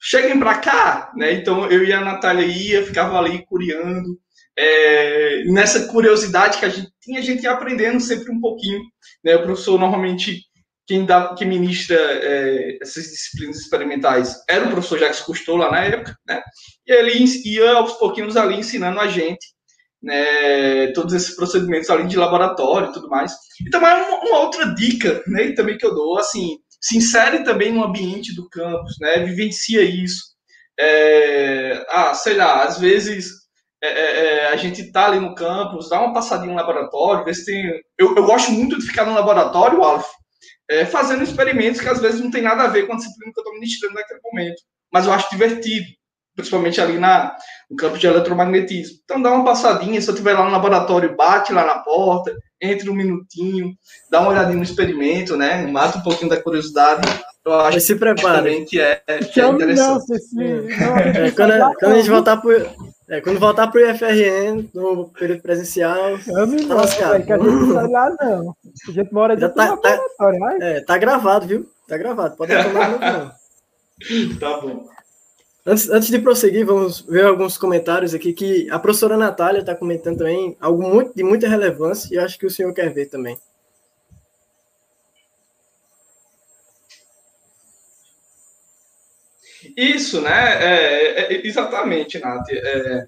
[0.00, 1.32] Cheguem para cá, né?
[1.32, 4.18] Então eu e a Natália ia, ficava ali curiando.
[4.56, 8.80] É, nessa curiosidade que a gente tinha, a gente ia aprendendo sempre um pouquinho.
[9.24, 9.36] Né?
[9.36, 10.42] O professor, normalmente,
[10.84, 15.84] quem, dá, quem ministra é, essas disciplinas experimentais era o professor Jacques Cousteau lá na
[15.84, 16.42] época, né?
[16.86, 19.46] E ele ia aos pouquinhos ali ensinando a gente
[20.02, 23.32] né, todos esses procedimentos além de laboratório e tudo mais.
[23.66, 27.72] Então é uma, uma, outra dica, né, também que eu dou, assim, se insere também
[27.72, 30.22] no ambiente do campus, né, vivencia isso.
[30.78, 33.30] É, ah, sei lá, às vezes
[33.82, 37.34] é, é, é a gente tá ali no campus, dá uma passadinha no laboratório, ver
[37.34, 37.64] se tem...
[37.98, 40.06] Eu, eu gosto muito de ficar no laboratório, Alf,
[40.70, 43.40] é, fazendo experimentos que às vezes não tem nada a ver com a disciplina que
[43.40, 45.97] eu estou ministrando naquele momento, mas eu acho divertido
[46.38, 47.34] principalmente ali na,
[47.68, 48.98] no campo de eletromagnetismo.
[49.04, 52.88] Então dá uma passadinha, se eu estiver lá no laboratório, bate lá na porta, entre
[52.88, 53.74] um minutinho,
[54.08, 55.66] dá uma olhadinha no experimento, né?
[55.66, 57.02] Mata um pouquinho da curiosidade.
[57.44, 58.64] Eu acho se prepare.
[58.66, 60.12] que é, que é interessante.
[60.38, 62.70] é, quando, quando, a gente voltar pro,
[63.08, 67.24] é, quando voltar pro IFRN, no período presencial, eu não tá lascado.
[67.24, 68.56] que a gente não sai lá, não.
[68.88, 70.00] A gente mora de tá, tá,
[70.60, 71.68] é, tá gravado, viu?
[71.88, 73.32] Tá gravado, pode tomar não.
[74.38, 74.86] Tá bom.
[75.68, 80.16] Antes, antes de prosseguir, vamos ver alguns comentários aqui que a professora Natália está comentando
[80.16, 83.38] também algo muito, de muita relevância e acho que o senhor quer ver também.
[89.76, 90.30] Isso, né?
[90.30, 92.48] É, é, é exatamente, Nath.
[92.50, 93.06] É,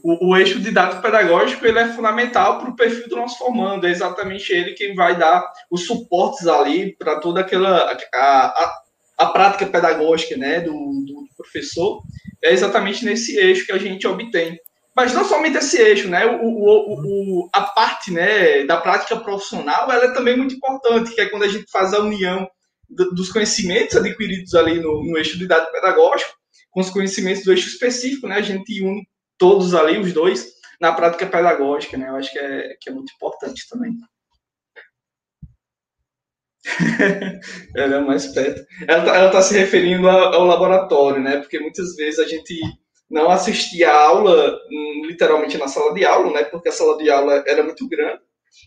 [0.00, 3.84] o, o, eixo didático pedagógico ele é fundamental para o perfil do nosso formando.
[3.84, 8.82] É exatamente ele quem vai dar os suportes ali para toda aquela a, a,
[9.18, 12.02] a prática pedagógica né, do, do, professor,
[12.42, 14.58] é exatamente nesse eixo que a gente obtém.
[14.94, 16.24] Mas não somente esse eixo, né?
[16.26, 21.20] O, o, o, a parte né, da prática profissional ela é também muito importante, que
[21.20, 22.48] é quando a gente faz a união
[22.88, 26.34] do, dos conhecimentos adquiridos ali no, no eixo de idade pedagógico
[26.70, 28.36] com os conhecimentos do eixo específico, né?
[28.36, 29.06] A gente une
[29.38, 32.08] todos ali, os dois, na prática pedagógica, né?
[32.08, 33.92] Eu acho que é, que é muito importante também.
[37.76, 38.66] ela é mais perto.
[38.86, 41.38] Ela está tá se referindo ao, laboratório, né?
[41.38, 42.58] Porque muitas vezes a gente
[43.08, 46.44] não assistia a aula hum, literalmente na sala de aula, né?
[46.44, 48.20] Porque a sala de aula era muito grande.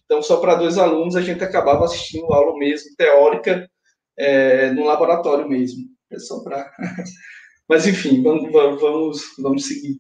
[0.05, 3.69] Então, só para dois alunos, a gente acabava assistindo aula mesmo, teórica,
[4.17, 5.83] é, no laboratório mesmo.
[6.12, 6.71] É só para.
[7.67, 9.99] Mas, enfim, vamos, vamos, vamos seguir.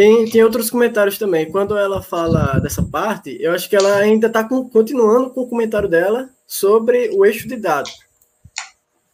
[0.00, 1.50] Tem, tem outros comentários também.
[1.50, 5.90] Quando ela fala dessa parte, eu acho que ela ainda está continuando com o comentário
[5.90, 7.98] dela sobre o eixo de dados.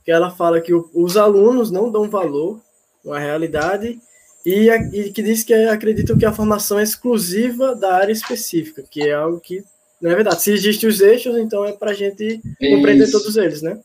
[0.05, 2.63] Que ela fala que o, os alunos não dão valor
[3.09, 3.99] à realidade
[4.45, 9.09] e, e, que diz que acreditam que a formação é exclusiva da área específica, que
[9.09, 9.65] é algo que
[10.01, 10.41] não é verdade.
[10.41, 13.81] Se existem os eixos, então é para a gente compreender todos eles, né?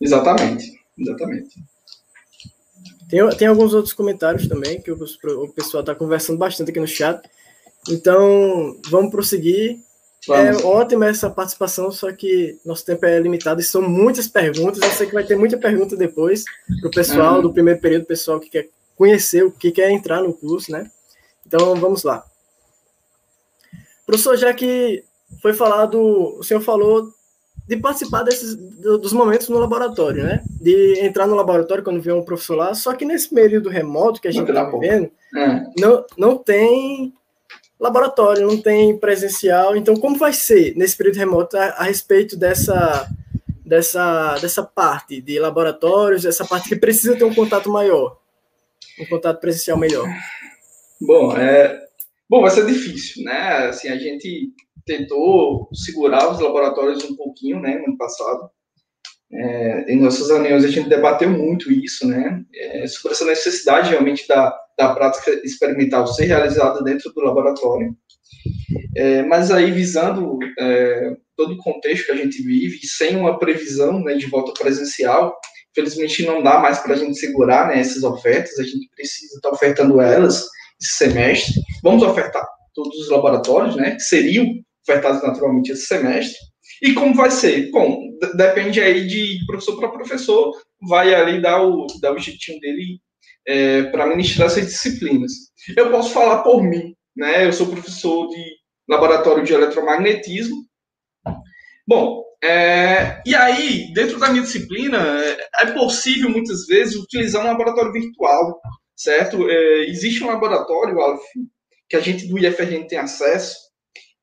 [0.00, 1.62] Exatamente, exatamente.
[3.10, 6.86] Tem, tem alguns outros comentários também, que o, o pessoal está conversando bastante aqui no
[6.86, 7.20] chat.
[7.88, 9.80] Então, vamos prosseguir.
[10.28, 10.62] Vamos.
[10.62, 14.80] É ótima essa participação, só que nosso tempo é limitado e são muitas perguntas.
[14.80, 16.44] Eu sei que vai ter muita pergunta depois
[16.80, 17.42] para o pessoal uhum.
[17.42, 20.90] do primeiro período, pessoal que quer conhecer, o que quer entrar no curso, né?
[21.46, 22.24] Então, vamos lá.
[24.06, 25.02] Professor, já que
[25.40, 25.98] foi falado,
[26.38, 27.12] o senhor falou
[27.70, 30.42] de participar desses dos momentos no laboratório, né?
[30.60, 32.74] De entrar no laboratório quando vê um professor lá.
[32.74, 35.62] Só que nesse período remoto que a gente está vivendo, é.
[35.78, 37.14] não, não tem
[37.78, 39.76] laboratório, não tem presencial.
[39.76, 43.08] Então, como vai ser nesse período remoto a, a respeito dessa,
[43.64, 48.18] dessa, dessa parte de laboratórios, essa parte que precisa ter um contato maior,
[48.98, 50.08] um contato presencial melhor?
[51.00, 51.86] Bom, é,
[52.28, 53.68] bom, vai ser difícil, né?
[53.68, 54.52] Assim, a gente
[54.90, 58.50] tentou segurar os laboratórios um pouquinho, né, no ano passado.
[59.32, 64.26] É, em nossas reuniões a gente debateu muito isso, né, é, sobre essa necessidade realmente
[64.26, 67.96] da, da prática experimental ser realizada dentro do laboratório.
[68.96, 74.02] É, mas aí visando é, todo o contexto que a gente vive, sem uma previsão
[74.02, 75.38] né, de volta presencial,
[75.70, 79.50] infelizmente não dá mais para a gente segurar né, essas ofertas, a gente precisa estar
[79.50, 80.48] tá ofertando elas
[80.82, 81.60] esse semestre.
[81.84, 84.46] Vamos ofertar todos os laboratórios, né, que seriam
[84.82, 86.38] ofertados naturalmente esse semestre.
[86.82, 87.70] E como vai ser?
[87.70, 87.98] Bom,
[88.34, 90.52] depende aí de professor para professor,
[90.88, 93.00] vai ali dar o, dar o jeitinho dele
[93.46, 95.32] é, para ministrar essas disciplinas.
[95.76, 97.46] Eu posso falar por mim, né?
[97.46, 98.42] Eu sou professor de
[98.88, 100.56] laboratório de eletromagnetismo.
[101.86, 104.98] Bom, é, e aí, dentro da minha disciplina,
[105.60, 108.60] é possível muitas vezes utilizar um laboratório virtual,
[108.96, 109.48] certo?
[109.50, 111.22] É, existe um laboratório, Alf,
[111.88, 113.56] que a gente do IFRN tem acesso,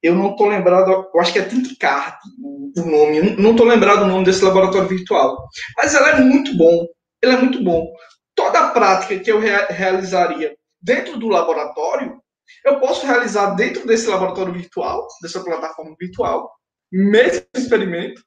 [0.02, 2.18] eu não estou lembrado, eu acho que é Thinkcard
[2.78, 6.86] o nome, não estou lembrado o nome desse laboratório virtual, mas ela é muito bom,
[7.22, 7.88] ele é muito bom.
[8.36, 12.22] Toda a prática que eu realizaria dentro do laboratório,
[12.64, 16.52] eu posso realizar dentro desse laboratório virtual, dessa plataforma virtual,
[16.92, 18.22] mesmo experimento,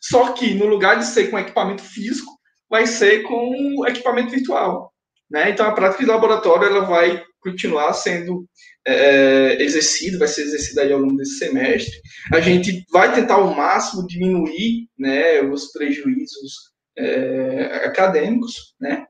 [0.00, 2.30] só que no lugar de ser com equipamento físico,
[2.68, 4.92] vai ser com equipamento virtual.
[5.30, 5.50] Né?
[5.50, 8.48] Então, a prática de laboratório ela vai continuar sendo
[8.86, 11.92] é, é, exercido, vai ser exercido aí ao longo desse semestre.
[12.32, 19.06] A gente vai tentar ao máximo diminuir né, os prejuízos é, acadêmicos, né?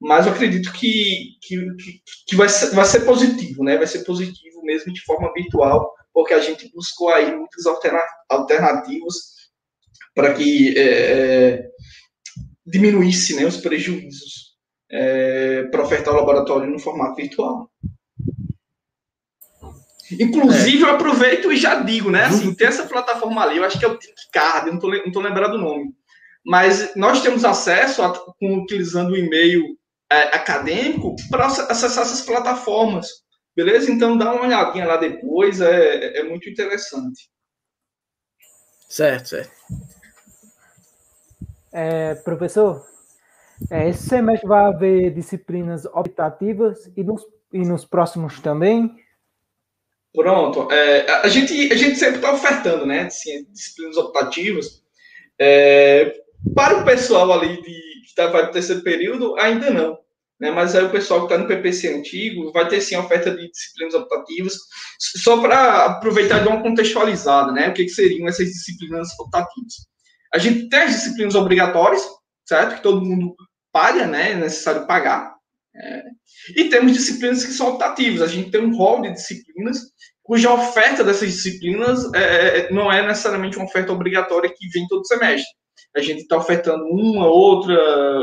[0.00, 1.66] mas eu acredito que, que,
[2.26, 3.76] que vai, ser, vai ser positivo, né?
[3.76, 7.64] vai ser positivo mesmo de forma virtual, porque a gente buscou aí muitas
[8.30, 9.14] alternativas
[10.14, 11.68] para que é, é,
[12.66, 14.43] diminuísse né, os prejuízos
[14.90, 17.70] é, para ofertar o laboratório no formato virtual.
[20.12, 20.86] Inclusive, é.
[20.86, 22.24] eu aproveito e já digo, né?
[22.24, 25.20] Assim, tem essa plataforma ali, eu acho que é o TickCard, não estou não tô
[25.20, 25.94] lembrado do nome.
[26.44, 29.64] Mas nós temos acesso, a, com, utilizando o e-mail
[30.10, 33.08] é, acadêmico, para acessar essas plataformas.
[33.56, 33.90] Beleza?
[33.90, 37.30] Então, dá uma olhadinha lá depois, é, é muito interessante.
[38.88, 39.52] Certo, certo.
[41.72, 42.86] É, professor,
[43.70, 47.22] é, esse semestre vai haver disciplinas optativas e nos,
[47.52, 48.94] e nos próximos também?
[50.14, 50.70] Pronto.
[50.70, 53.02] É, a, gente, a gente sempre está ofertando, né?
[53.02, 54.82] Assim, disciplinas optativas.
[55.40, 56.14] É,
[56.54, 59.98] para o pessoal ali de, que está no terceiro período, ainda não.
[60.38, 60.50] Né?
[60.50, 63.94] Mas aí o pessoal que está no PPC antigo vai ter sim oferta de disciplinas
[63.94, 64.54] optativas.
[64.98, 67.68] Só para aproveitar de uma contextualizada, né?
[67.68, 69.74] O que, que seriam essas disciplinas optativas?
[70.32, 72.06] A gente tem as disciplinas obrigatórias,
[72.44, 72.76] certo?
[72.76, 73.34] Que todo mundo
[73.74, 74.30] paga, né?
[74.30, 75.34] É necessário pagar.
[75.76, 76.02] É.
[76.56, 78.22] E temos disciplinas que são optativas.
[78.22, 79.78] A gente tem um rol de disciplinas
[80.22, 84.86] cuja oferta dessas disciplinas é, é, é, não é necessariamente uma oferta obrigatória que vem
[84.86, 85.50] todo semestre.
[85.94, 87.76] A gente está ofertando uma, outra,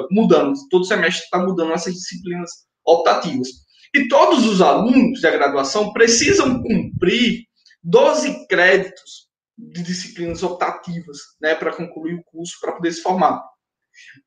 [0.10, 0.54] mudando.
[0.70, 2.50] Todo semestre está mudando essas disciplinas
[2.86, 3.48] optativas.
[3.94, 7.44] E todos os alunos da graduação precisam cumprir
[7.84, 13.42] 12 créditos de disciplinas optativas, né, para concluir o curso, para poder se formar.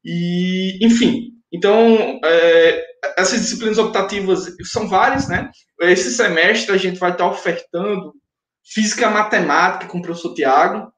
[0.05, 2.85] E, enfim, então, é,
[3.17, 5.51] essas disciplinas optativas são várias, né?
[5.83, 8.13] Esse semestre a gente vai estar ofertando
[8.65, 10.93] física matemática com o professor Tiago.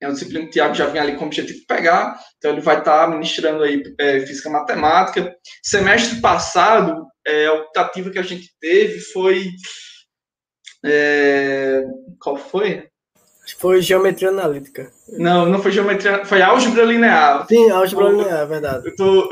[0.00, 2.52] É uma disciplina que o Tiago já vem ali com o objetivo de pegar, então
[2.52, 5.34] ele vai estar ministrando aí é, física matemática.
[5.62, 9.46] Semestre passado, é, a optativa que a gente teve foi.
[10.84, 11.82] É,
[12.20, 12.88] qual foi?
[13.54, 14.90] Foi geometria analítica.
[15.08, 17.46] Não, não foi geometria, foi álgebra linear.
[17.46, 18.88] Sim, álgebra linear, é verdade.
[18.88, 19.30] Eu, tô,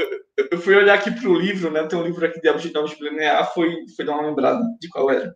[0.51, 1.85] eu fui olhar aqui para o livro, né?
[1.87, 5.35] Tem um livro aqui de álgebra linear, foi, foi dar uma lembrada de qual era.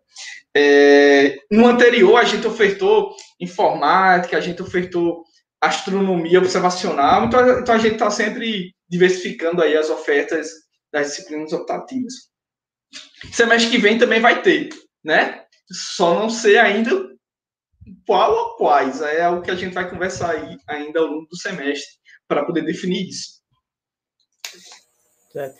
[0.55, 5.23] É, no anterior, a gente ofertou informática, a gente ofertou
[5.61, 10.47] astronomia observacional, então, então a gente está sempre diversificando aí as ofertas
[10.91, 12.13] das disciplinas optativas.
[13.31, 14.69] Semestre que vem também vai ter,
[15.03, 15.43] né?
[15.71, 17.09] Só não sei ainda
[18.05, 19.01] qual ou quais.
[19.01, 21.97] É o que a gente vai conversar aí ainda ao longo do semestre
[22.27, 23.39] para poder definir isso.
[25.31, 25.57] Certo.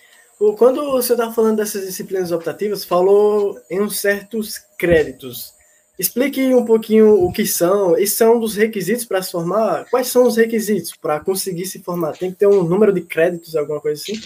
[0.58, 5.54] Quando você está falando dessas disciplinas optativas, falou em uns certos créditos.
[5.98, 7.98] Explique um pouquinho o que são.
[7.98, 9.86] E são dos requisitos para se formar?
[9.89, 12.13] Quais são os requisitos para conseguir se formar?
[12.13, 14.18] Tem que ter um número de créditos, alguma coisa assim?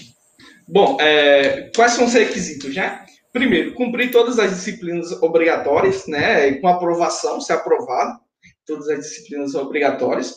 [0.67, 3.03] Bom, é, quais são os requisitos, né?
[3.33, 8.19] Primeiro, cumprir todas as disciplinas obrigatórias, né, com aprovação, ser aprovado,
[8.65, 10.35] todas as disciplinas obrigatórias.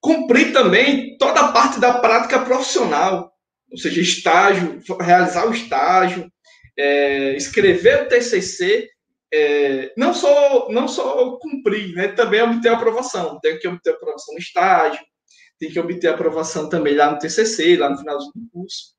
[0.00, 3.32] Cumprir também toda a parte da prática profissional,
[3.70, 6.30] ou seja, estágio, realizar o estágio,
[6.78, 8.88] é, escrever o TCC,
[9.34, 13.40] é, não só não só cumprir, né, também obter aprovação.
[13.40, 15.02] Tem que obter aprovação no estágio,
[15.58, 18.94] tem que obter aprovação também lá no TCC, lá no final do curso.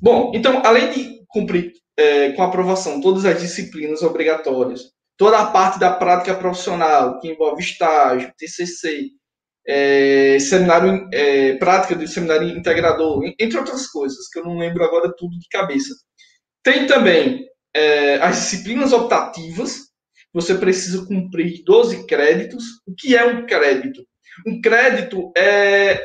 [0.00, 5.78] Bom, então, além de cumprir é, com aprovação todas as disciplinas obrigatórias, toda a parte
[5.78, 9.10] da prática profissional, que envolve estágio, TCC,
[9.66, 15.14] é, seminário, é, prática do seminário integrador, entre outras coisas, que eu não lembro agora
[15.16, 15.94] tudo de cabeça.
[16.62, 19.92] Tem também é, as disciplinas optativas,
[20.32, 22.64] você precisa cumprir 12 créditos.
[22.86, 24.02] O que é um crédito?
[24.46, 26.02] Um crédito é,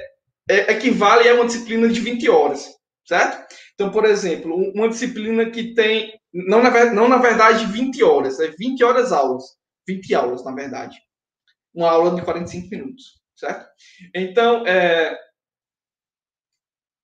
[0.50, 2.68] é equivale a uma disciplina de 20 horas,
[3.08, 3.56] certo?
[3.74, 8.50] Então, por exemplo, uma disciplina que tem, não na, não na verdade 20 horas, é
[8.50, 9.44] 20 horas aulas.
[9.88, 10.98] 20 aulas, na verdade.
[11.74, 13.68] Uma aula de 45 minutos, certo?
[14.14, 15.18] Então, é,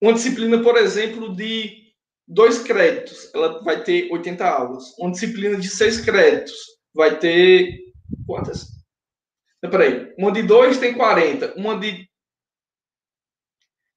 [0.01, 1.93] uma disciplina, por exemplo, de
[2.27, 4.93] dois créditos, ela vai ter 80 aulas.
[4.99, 6.57] Uma disciplina de seis créditos
[6.93, 7.79] vai ter
[8.25, 8.67] quantas?
[9.61, 10.13] Peraí.
[10.17, 11.53] Uma de dois tem 40.
[11.55, 12.05] Uma de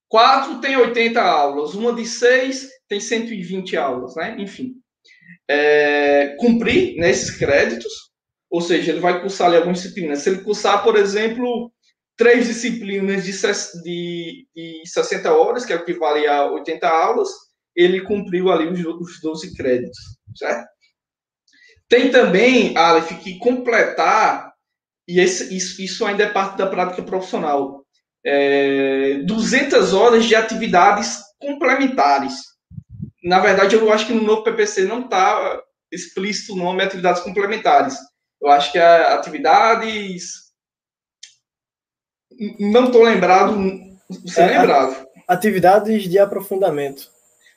[0.08, 4.36] Quatro tem 80 aulas, uma de seis tem 120 aulas, né?
[4.38, 4.74] Enfim.
[5.48, 7.92] É, cumprir nesses né, créditos,
[8.50, 10.20] ou seja, ele vai cursar ali algumas disciplinas.
[10.20, 11.72] Se ele cursar, por exemplo,
[12.16, 13.32] três disciplinas de,
[13.82, 17.28] de, de 60 horas, que é o que vale a 80 aulas,
[17.74, 19.98] ele cumpriu ali os, os 12 créditos,
[20.34, 20.66] certo?
[21.88, 24.52] Tem também, Aleph, que completar,
[25.06, 27.85] e esse, isso, isso ainda é parte da prática profissional,
[28.26, 32.34] é, 200 horas de atividades complementares.
[33.22, 35.60] Na verdade, eu acho que no novo PPC não está
[35.92, 37.96] explícito o nome atividades complementares.
[38.42, 40.46] Eu acho que é atividades.
[42.58, 43.56] Não estou lembrado.
[44.24, 45.06] Você é, lembrado?
[45.28, 47.08] Atividades de aprofundamento.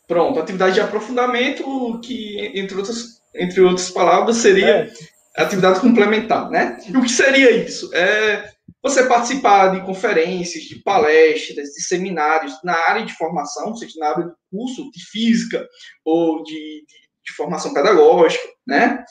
[0.08, 4.92] Pronto, atividade de aprofundamento, que, entre outras, entre outras palavras, seria é.
[5.36, 6.80] atividade complementar, né?
[6.88, 7.94] E o que seria isso?
[7.94, 8.52] É
[8.82, 14.26] você participar de conferências, de palestras, de seminários na área de formação, seja na área
[14.26, 15.68] do curso de física
[16.06, 19.04] ou de, de, de formação pedagógica, né?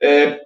[0.00, 0.40] É,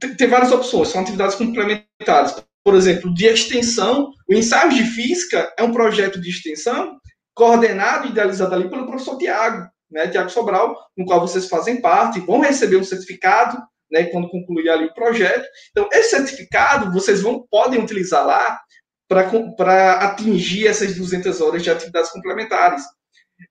[0.00, 2.34] tem, tem, várias opções, são atividades complementares.
[2.64, 6.98] Por exemplo, de extensão, o ensaio de física é um projeto de extensão
[7.34, 12.20] coordenado e idealizado ali pelo professor Tiago, né, Tiago Sobral, no qual vocês fazem parte,
[12.20, 13.56] vão receber um certificado
[13.90, 15.46] né, quando concluir ali o projeto.
[15.70, 18.60] Então, esse certificado vocês vão podem utilizar lá
[19.08, 22.82] para atingir essas 200 horas de atividades complementares.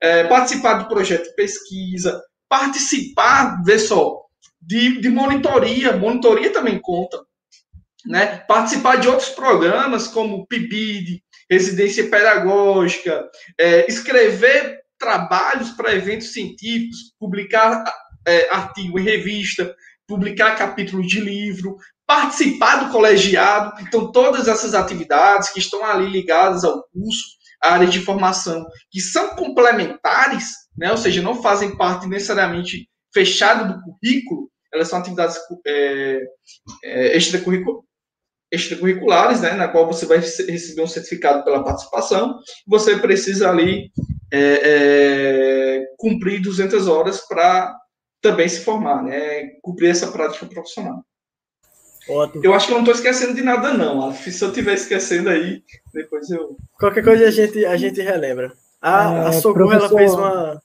[0.01, 4.21] É, participar do projeto de pesquisa, participar, vê só,
[4.61, 7.19] de, de monitoria, monitoria também conta.
[8.05, 8.37] Né?
[8.47, 13.27] Participar de outros programas como PIBID, residência pedagógica,
[13.59, 17.83] é, escrever trabalhos para eventos científicos, publicar
[18.27, 19.75] é, artigo em revista,
[20.09, 23.79] publicar capítulos de livro, participar do colegiado.
[23.81, 29.35] Então, todas essas atividades que estão ali ligadas ao curso, áreas de formação que são
[29.35, 35.37] complementares, né, ou seja, não fazem parte necessariamente fechada do currículo, elas são atividades
[35.67, 36.19] é,
[36.83, 37.87] é, extracurriculares,
[38.51, 43.91] extracurriculares, né, na qual você vai receber um certificado pela participação, você precisa ali
[44.31, 47.75] é, é, cumprir 200 horas para
[48.21, 51.03] também se formar, né, cumprir essa prática profissional.
[52.09, 52.43] Ótimo.
[52.43, 54.01] Eu acho que eu não estou esquecendo de nada, não.
[54.01, 54.27] Alf.
[54.27, 55.63] Se eu estiver esquecendo aí,
[55.93, 56.57] depois eu.
[56.79, 58.51] Qualquer coisa a gente, a gente relembra.
[58.81, 59.85] A, é, a Socorro professor...
[59.85, 60.61] ela fez uma.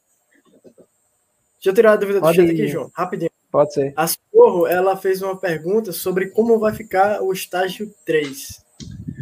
[1.56, 2.52] Deixa eu tirar a dúvida do Pode chat ir.
[2.52, 2.90] aqui, João.
[2.94, 3.30] Rapidinho.
[3.50, 3.92] Pode ser.
[3.94, 8.64] A Socorro, ela fez uma pergunta sobre como vai ficar o estágio 3.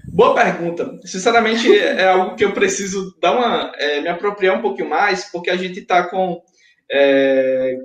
[0.09, 0.99] Boa pergunta.
[1.05, 5.51] Sinceramente, é algo que eu preciso dar uma, é, me apropriar um pouquinho mais, porque
[5.51, 6.43] a gente está com
[6.91, 7.77] é,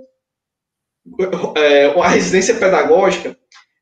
[1.56, 3.38] é, a residência pedagógica,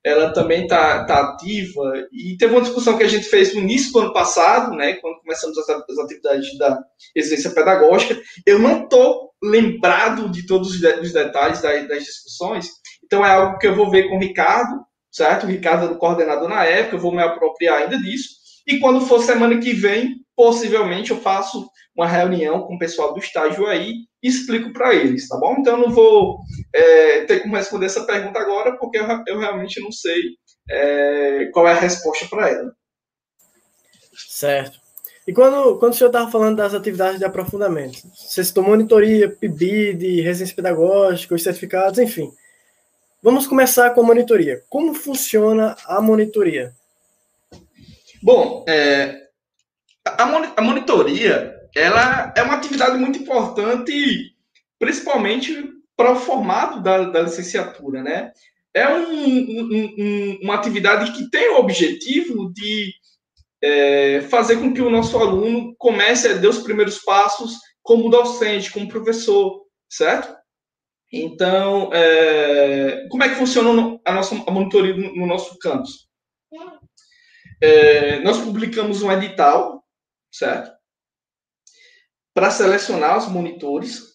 [0.06, 3.92] ela também está tá ativa, e teve uma discussão que a gente fez no início
[3.92, 6.80] do ano passado, né, quando começamos as, as atividades da
[7.16, 8.16] residência pedagógica.
[8.46, 12.70] Eu não estou lembrado de todos os, de, os detalhes das, das, discussões,
[13.04, 15.46] então é algo que eu vou ver com o Ricardo, certo?
[15.46, 18.36] O Ricardo era o coordenador na época, eu vou me apropriar ainda disso.
[18.68, 23.20] E quando for semana que vem, possivelmente eu faço uma reunião com o pessoal do
[23.20, 23.94] estágio aí
[24.26, 25.58] e explico para eles, tá bom?
[25.60, 26.40] Então eu não vou
[26.74, 30.20] é, ter como responder essa pergunta agora, porque eu, eu realmente não sei
[30.68, 32.74] é, qual é a resposta para ela.
[34.28, 34.80] Certo.
[35.28, 40.22] E quando, quando o senhor estava falando das atividades de aprofundamento, você citou monitoria, PIBID,
[40.22, 42.32] residência pedagógica, os certificados, enfim.
[43.22, 44.64] Vamos começar com a monitoria.
[44.70, 46.74] Como funciona a monitoria?
[48.24, 49.28] Bom, é,
[50.04, 54.34] a, monitoria ela é uma atividade muito importante,
[54.80, 58.32] principalmente para o formato da, da licenciatura, né?
[58.74, 62.94] É um, um, um, uma atividade que tem o objetivo de
[63.62, 68.72] é, fazer com que o nosso aluno comece a dar os primeiros passos como docente,
[68.72, 70.36] como professor, certo?
[71.12, 76.10] Então, é, como é que funciona a nossa a monitoria no, no nosso campus?
[77.62, 79.84] É, nós publicamos um edital,
[80.32, 80.75] certo?
[82.36, 84.14] Para selecionar os monitores.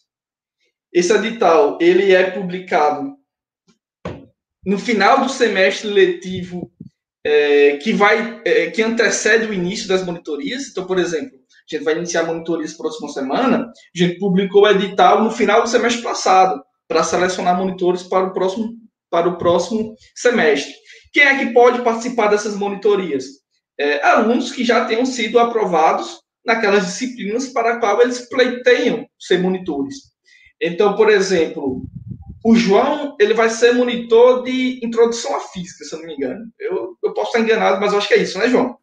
[0.93, 3.17] Esse edital ele é publicado
[4.65, 6.71] no final do semestre letivo
[7.25, 10.69] é, que vai é, que antecede o início das monitorias.
[10.69, 13.67] Então, por exemplo, a gente vai iniciar monitorias próxima semana.
[13.67, 18.33] A gente publicou o edital no final do semestre passado para selecionar monitores para o
[18.33, 18.75] próximo
[19.11, 20.73] para o próximo semestre.
[21.13, 23.25] Quem é que pode participar dessas monitorias?
[23.79, 29.39] É, alunos que já tenham sido aprovados naquelas disciplinas para a qual eles pleiteiam ser
[29.39, 29.97] monitores.
[30.61, 31.83] Então, por exemplo,
[32.45, 36.51] o João ele vai ser monitor de introdução à física, se eu não me engano.
[36.59, 38.79] Eu, eu posso estar enganado, mas eu acho que é isso, né, João?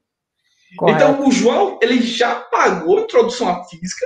[0.78, 1.03] Correto.
[1.03, 4.05] Então, o João ele já pagou introdução à física,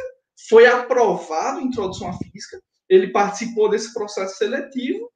[0.49, 5.11] foi aprovado em introdução à física, ele participou desse processo seletivo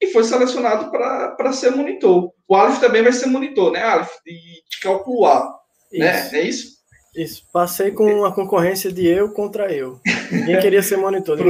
[0.00, 2.32] e foi selecionado para ser monitor.
[2.46, 4.12] O Aleph também vai ser monitor, né, Aleph?
[4.24, 5.58] De, de cálculo A,
[5.92, 6.30] né?
[6.32, 6.77] É isso?
[7.18, 10.00] Isso, passei com a concorrência de eu contra eu.
[10.30, 11.42] Ninguém queria ser monitor de.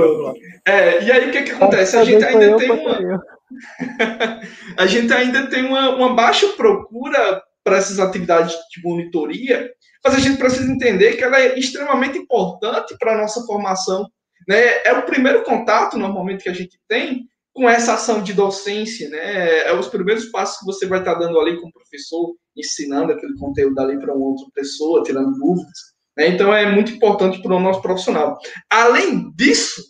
[0.67, 1.95] É, e aí o que, que acontece?
[1.95, 3.23] A gente ainda tem uma...
[4.79, 9.71] a gente ainda tem uma, uma baixa procura para essas atividades de monitoria,
[10.03, 14.09] mas a gente precisa entender que ela é extremamente importante para a nossa formação.
[14.49, 14.83] Né?
[14.87, 17.29] É o primeiro contato, normalmente, que a gente tem
[17.59, 19.67] com essa ação de docência, né?
[19.67, 23.35] É os primeiros passos que você vai estar dando ali com o professor, ensinando aquele
[23.37, 25.79] conteúdo ali para uma outra pessoa, tirando dúvidas.
[26.17, 26.29] Né?
[26.29, 28.39] Então é muito importante para o nosso profissional.
[28.71, 29.83] Além disso,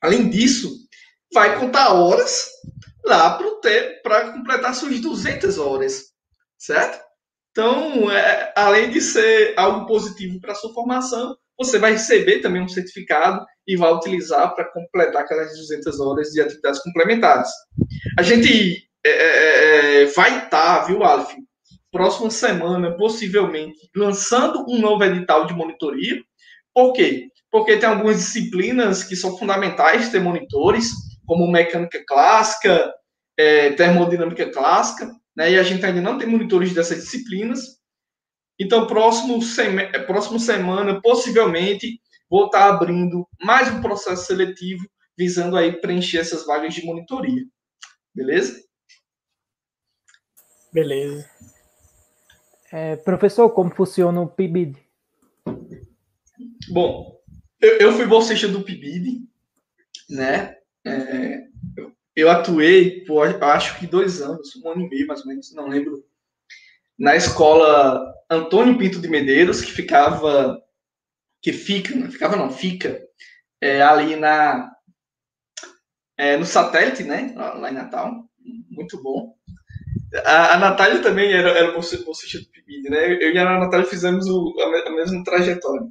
[0.00, 0.70] além disso,
[1.34, 2.46] vai contar horas
[3.04, 3.36] lá
[4.04, 6.04] para completar suas 200 horas,
[6.56, 7.02] certo?
[7.50, 12.68] Então, é, além de ser algo positivo para sua formação, você vai receber também um
[12.68, 17.50] certificado e vai utilizar para completar aquelas 200 horas de atividades complementares.
[18.18, 20.48] A gente é, é, é vai estar,
[20.80, 21.34] tá, viu, Alf,
[21.92, 26.22] próxima semana, possivelmente, lançando um novo edital de monitoria.
[26.74, 27.28] Por quê?
[27.50, 30.92] Porque tem algumas disciplinas que são fundamentais ter monitores,
[31.26, 32.90] como mecânica clássica,
[33.36, 35.52] é, termodinâmica clássica, né?
[35.52, 37.79] E a gente ainda não tem monitores dessas disciplinas.
[38.60, 41.98] Então, próximo, seme próximo semana, possivelmente,
[42.28, 44.86] vou estar abrindo mais um processo seletivo
[45.16, 47.42] visando aí preencher essas vagas de monitoria.
[48.14, 48.62] Beleza?
[50.70, 51.26] Beleza.
[52.70, 54.76] É, professor, como funciona o PIBID?
[56.68, 57.18] Bom,
[57.62, 59.26] eu, eu fui bolsista do PIBID,
[60.10, 60.56] né?
[60.84, 61.46] É,
[61.78, 65.54] eu, eu, atuei por acho que dois anos, um ano e meio mais ou menos,
[65.54, 66.04] não lembro
[66.98, 70.62] na escola Antônio Pinto de Medeiros, que ficava
[71.42, 73.00] que fica, não ficava não, fica
[73.60, 74.70] é, ali na
[76.18, 77.32] é, no satélite, né?
[77.34, 78.12] Lá em Natal,
[78.70, 79.34] muito bom.
[80.24, 83.12] A, a Natália também era, era bolsista do PIBID, né?
[83.14, 85.86] Eu e a Natália fizemos o, a, a mesma trajetória.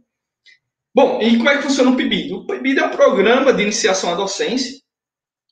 [0.93, 2.33] Bom, e como é que funciona o PIBID?
[2.33, 4.79] O PIBID é um programa de iniciação à docência,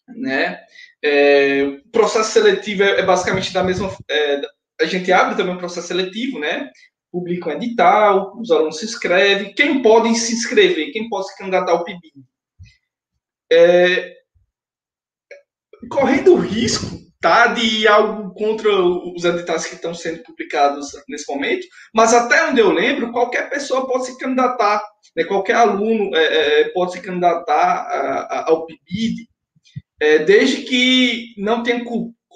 [0.08, 0.60] né?
[1.04, 3.96] É, o processo seletivo é, é basicamente da mesma.
[4.10, 4.42] É,
[4.80, 6.70] a gente abre também um processo seletivo, né?
[7.12, 9.54] Publica um edital, os alunos se inscrevem.
[9.54, 10.92] Quem pode se inscrever?
[10.92, 12.14] Quem pode se candidatar ao PIBID?
[13.52, 14.18] É,
[15.90, 21.66] correndo o risco tá, de algo contra os editais que estão sendo publicados nesse momento,
[21.94, 24.84] mas até onde eu lembro, qualquer pessoa pode se candidatar,
[25.16, 29.28] né, qualquer aluno é, é pode se candidatar a, a, ao PIBID,
[30.00, 31.84] é, desde que não tenha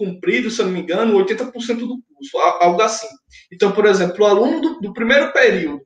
[0.01, 3.07] cumprido, se eu não me engano, 80% do curso, algo assim.
[3.51, 5.81] Então, por exemplo, o aluno do, do primeiro período,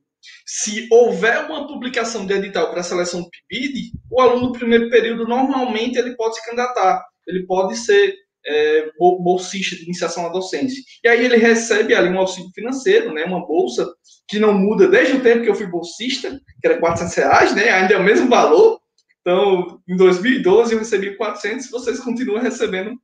[0.46, 4.90] se houver uma publicação de edital para a seleção do PIBID, o aluno do primeiro
[4.90, 7.04] período, normalmente, ele pode se candidatar.
[7.28, 8.16] Ele pode ser
[8.48, 10.82] é, bolsista de iniciação à docência.
[11.04, 13.92] E aí ele recebe ali um auxílio financeiro, né, uma bolsa
[14.28, 17.70] que não muda desde o tempo que eu fui bolsista, que era 400 reais, né,
[17.70, 18.80] ainda é o mesmo valor.
[19.22, 22.96] Então, em 2012 eu recebi 400, vocês continuam recebendo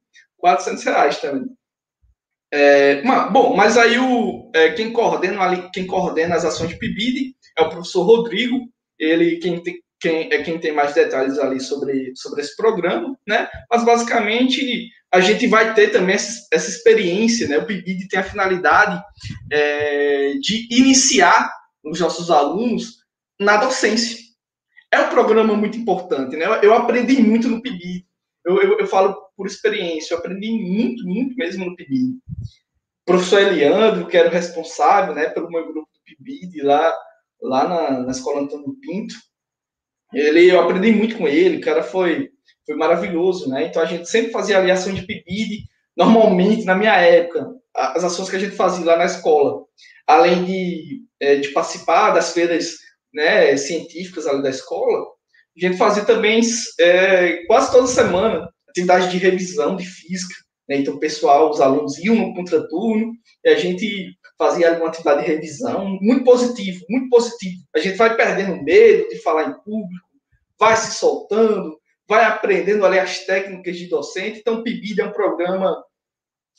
[0.42, 1.48] 400 reais também.
[2.54, 7.62] É, bom, mas aí o, é, quem, coordena quem coordena as ações de PIBID é
[7.62, 8.60] o professor Rodrigo,
[9.00, 13.48] ele quem, tem, quem é quem tem mais detalhes ali sobre, sobre esse programa, né?
[13.72, 17.58] Mas basicamente a gente vai ter também essa, essa experiência, né?
[17.58, 19.02] O PIBID tem a finalidade
[19.50, 21.50] é, de iniciar
[21.84, 22.98] os nossos alunos
[23.40, 24.18] na docência.
[24.92, 26.46] É um programa muito importante, né?
[26.62, 28.06] Eu aprendi muito no PIBID.
[28.46, 32.12] Eu, eu, eu falo por experiência, eu aprendi muito, muito mesmo no PIBID.
[32.12, 36.94] O professor Eliandro, que era o responsável, né, pelo meu grupo do PIBID lá,
[37.42, 39.16] lá na, na escola Antônio Pinto,
[40.14, 42.30] ele, eu aprendi muito com ele, o cara foi
[42.68, 43.66] foi maravilhoso, né?
[43.66, 45.64] Então a gente sempre fazia ali ação de PIBID,
[45.98, 49.66] normalmente, na minha época, as ações que a gente fazia lá na escola,
[50.06, 52.76] além de, é, de participar das feiras
[53.12, 55.04] né, científicas ali da escola,
[55.58, 56.42] a gente fazia também
[56.80, 60.34] é, quase toda semana atividade de revisão de física.
[60.68, 60.78] Né?
[60.78, 63.14] Então, o pessoal, os alunos iam no contraturno
[63.44, 67.62] e a gente fazia alguma atividade de revisão, muito positivo, muito positivo.
[67.76, 70.08] A gente vai perdendo medo de falar em público,
[70.60, 74.40] vai se soltando, vai aprendendo ali as técnicas de docente.
[74.40, 75.84] Então, PIBID é um programa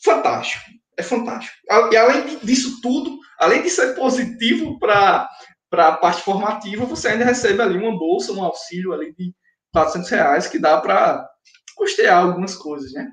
[0.04, 0.64] fantástico.
[0.96, 1.56] É fantástico.
[1.90, 5.28] E além disso tudo, além de ser positivo para
[5.72, 9.34] a parte formativa, você ainda recebe ali uma bolsa, um auxílio ali de
[9.72, 11.26] 400 reais que dá para
[11.74, 13.12] custear algumas coisas, né?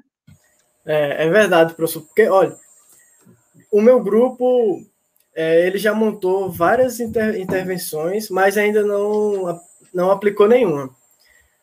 [0.86, 2.02] É, é verdade, professor.
[2.02, 2.56] Porque, olha,
[3.72, 4.84] o meu grupo,
[5.36, 9.60] é, ele já montou várias inter, intervenções, mas ainda não,
[9.94, 10.90] não aplicou nenhuma.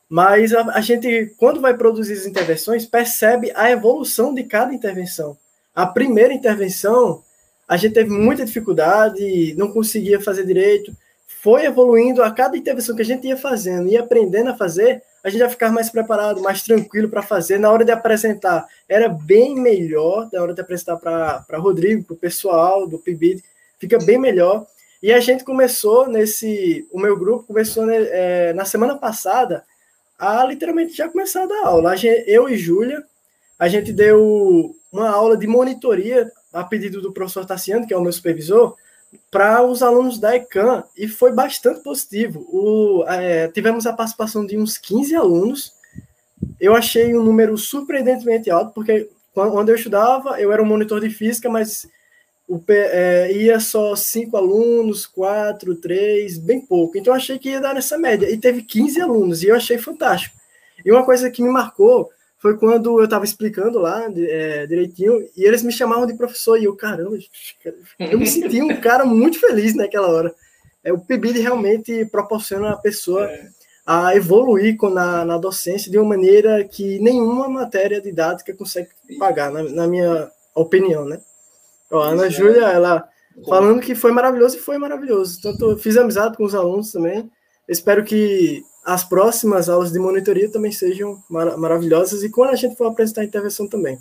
[0.08, 5.36] Mas a, a, gente, quando vai produzir as intervenções, percebe a evolução de cada intervenção.
[5.74, 7.22] A primeira intervenção,
[7.66, 10.96] a gente teve muita dificuldade, não conseguia fazer direito.
[11.42, 15.28] Foi evoluindo a cada intervenção que a gente ia fazendo e aprendendo a fazer, a
[15.28, 17.58] gente ia ficar mais preparado, mais tranquilo para fazer.
[17.58, 22.16] Na hora de apresentar, era bem melhor, na hora de apresentar para Rodrigo, para o
[22.16, 23.42] pessoal do PIBID,
[23.76, 24.64] fica bem melhor.
[25.02, 26.86] E a gente começou nesse.
[26.92, 29.64] O meu grupo começou né, é, na semana passada
[30.16, 31.94] a literalmente já começar a dar aula.
[32.24, 33.02] Eu e Júlia,
[33.58, 38.00] a gente deu uma aula de monitoria a pedido do professor Tassiano, que é o
[38.00, 38.76] meu supervisor,
[39.30, 42.46] para os alunos da ECAM, e foi bastante positivo.
[42.50, 45.72] O, é, tivemos a participação de uns 15 alunos.
[46.60, 51.10] Eu achei um número surpreendentemente alto, porque quando eu estudava, eu era um monitor de
[51.10, 51.86] física, mas
[52.48, 56.96] o, é, ia só cinco alunos, quatro, três, bem pouco.
[56.96, 58.30] Então eu achei que ia dar nessa média.
[58.30, 60.34] E teve 15 alunos, e eu achei fantástico.
[60.84, 62.10] E uma coisa que me marcou
[62.46, 66.64] foi quando eu estava explicando lá é, direitinho, e eles me chamavam de professor, e
[66.64, 67.18] eu, caramba,
[67.98, 70.32] eu me senti um cara muito feliz naquela hora.
[70.84, 73.48] É, o PIBID realmente proporciona a pessoa é.
[73.84, 79.64] a evoluir na, na docência de uma maneira que nenhuma matéria didática consegue pagar, na,
[79.64, 81.20] na minha opinião, né?
[81.90, 83.08] Ó, a Ana Júlia, ela
[83.48, 85.40] falando que foi maravilhoso e foi maravilhoso.
[85.42, 87.28] Tanto fiz amizade com os alunos também.
[87.68, 92.76] Espero que as próximas aulas de monitoria também sejam mar maravilhosas e quando a gente
[92.76, 93.98] for apresentar a intervenção também.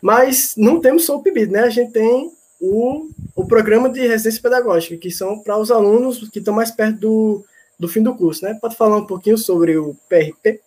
[0.00, 1.60] Mas não temos só o PIBID, né?
[1.60, 6.38] A gente tem o, o programa de residência pedagógica, que são para os alunos que
[6.38, 7.44] estão mais perto do,
[7.78, 8.58] do fim do curso, né?
[8.60, 10.60] Pode falar um pouquinho sobre o PRP?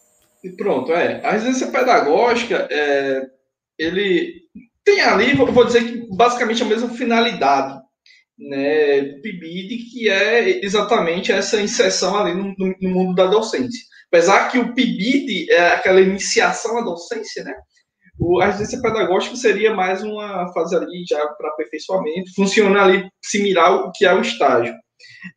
[0.44, 1.26] E pronto, é.
[1.26, 3.28] A residência pedagógica, é,
[3.80, 4.44] ele
[4.84, 7.85] tem ali, vou dizer que basicamente a mesma finalidade
[8.38, 13.82] né, do PIBID, que é exatamente essa inserção ali no, no, mundo da docência.
[14.08, 17.54] Apesar que o PIBID é aquela iniciação à docência, né?
[18.20, 23.68] O, a residência pedagógica seria mais uma fase ali já para aperfeiçoamento, funciona ali similar
[23.68, 24.74] ao que é o estágio.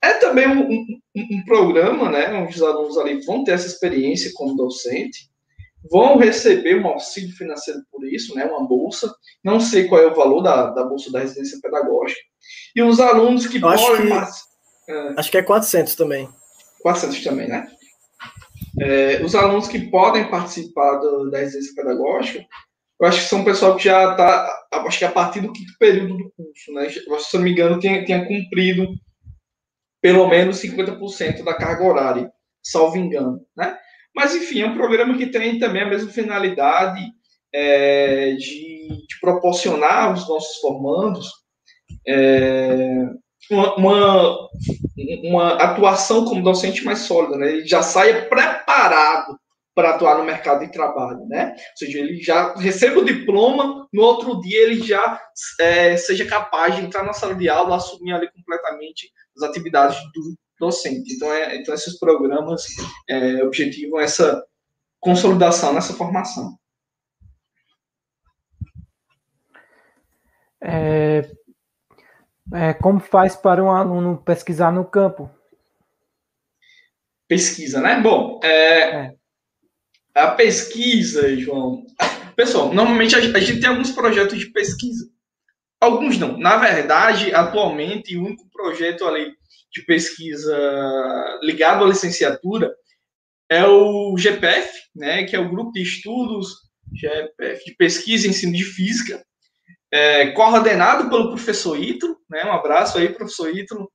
[0.03, 4.31] É também um, um, um, programa, né, onde os alunos ali vão ter essa experiência
[4.35, 5.29] como docente,
[5.91, 9.13] vão receber um auxílio financeiro por isso, né, uma bolsa.
[9.43, 12.21] Não sei qual é o valor da, da bolsa da residência pedagógica.
[12.79, 14.37] E os alunos que podem acho
[14.87, 16.29] que, é, acho que é 400 também.
[16.81, 17.67] 400 também, né?
[18.81, 22.47] É, os alunos que podem participar do, da residência pedagógica,
[23.01, 26.17] eu acho que são pessoal que já está, acho que a partir do quinto período
[26.19, 26.89] do curso, né?
[26.89, 28.87] se não me engano, tenha, tenha cumprido
[30.01, 33.77] pelo menos 50% da carga horária, salvo engano, né?
[34.15, 37.05] Mas, enfim, é um programa que tem também a mesma finalidade
[37.53, 41.48] é, de, de, proporcionar aos nossos formandos
[42.09, 43.11] é,
[43.51, 44.49] uma,
[45.25, 47.53] uma, atuação como docente mais sólida, né?
[47.53, 49.39] Ele já saia preparado
[49.75, 51.51] para atuar no mercado de trabalho, né?
[51.53, 55.21] Ou seja, ele já recebe o diploma, no outro dia ele já
[55.61, 60.35] é, seja capaz de entrar na sala de aula, assumir ali completamente as atividades do
[60.59, 61.15] docente.
[61.15, 62.65] Então, é, então esses programas
[63.09, 64.43] é, objetivam essa
[64.99, 66.59] consolidação nessa formação.
[70.61, 71.38] É,
[72.53, 75.31] é, como faz para um aluno pesquisar no campo?
[77.29, 78.01] Pesquisa, né?
[78.01, 79.15] Bom, é, é.
[80.15, 81.85] a pesquisa, João.
[82.35, 85.09] Pessoal, normalmente a, a gente tem alguns projetos de pesquisa.
[85.81, 86.39] Alguns não.
[86.39, 89.33] Na verdade, atualmente, o único projeto ali
[89.71, 90.57] de pesquisa
[91.43, 92.75] ligado à licenciatura
[93.51, 98.53] é o GPF, né, que é o Grupo de Estudos GPF, de Pesquisa e Ensino
[98.53, 99.25] de Física,
[99.93, 103.91] é, coordenado pelo professor Ítalo, né, um abraço aí, professor Ítalo,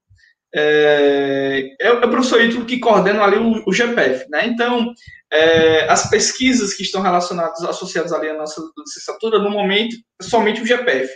[0.56, 4.94] é, é, o professor Ítalo que coordena ali o, o GPF, né, então,
[5.32, 10.66] é, as pesquisas que estão relacionadas, associadas ali à nossa licenciatura, no momento, somente o
[10.66, 11.12] GPF.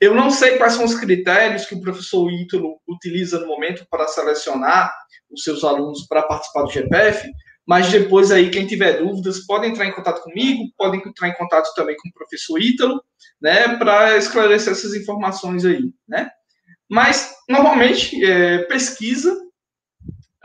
[0.00, 4.06] Eu não sei quais são os critérios que o professor Ítalo utiliza no momento para
[4.06, 4.94] selecionar
[5.30, 7.28] os seus alunos para participar do GPF,
[7.66, 11.74] mas depois aí, quem tiver dúvidas, pode entrar em contato comigo, podem entrar em contato
[11.74, 13.02] também com o professor Ítalo,
[13.40, 16.30] né, para esclarecer essas informações aí, né.
[16.88, 19.36] Mas, normalmente, é, pesquisa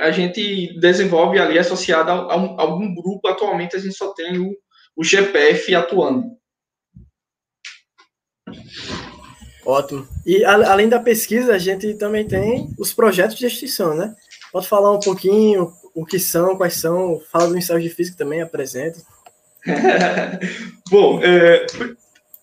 [0.01, 3.27] a gente desenvolve ali associado a, a, algum grupo.
[3.27, 4.51] Atualmente, a gente só tem o,
[4.95, 6.25] o GPF atuando.
[9.63, 10.07] Ótimo.
[10.25, 14.15] E a, além da pesquisa, a gente também tem os projetos de extinção, né?
[14.51, 18.41] Pode falar um pouquinho o que são, quais são, fala do ensaio de física também,
[18.41, 18.99] apresenta.
[20.89, 21.65] Bom, é,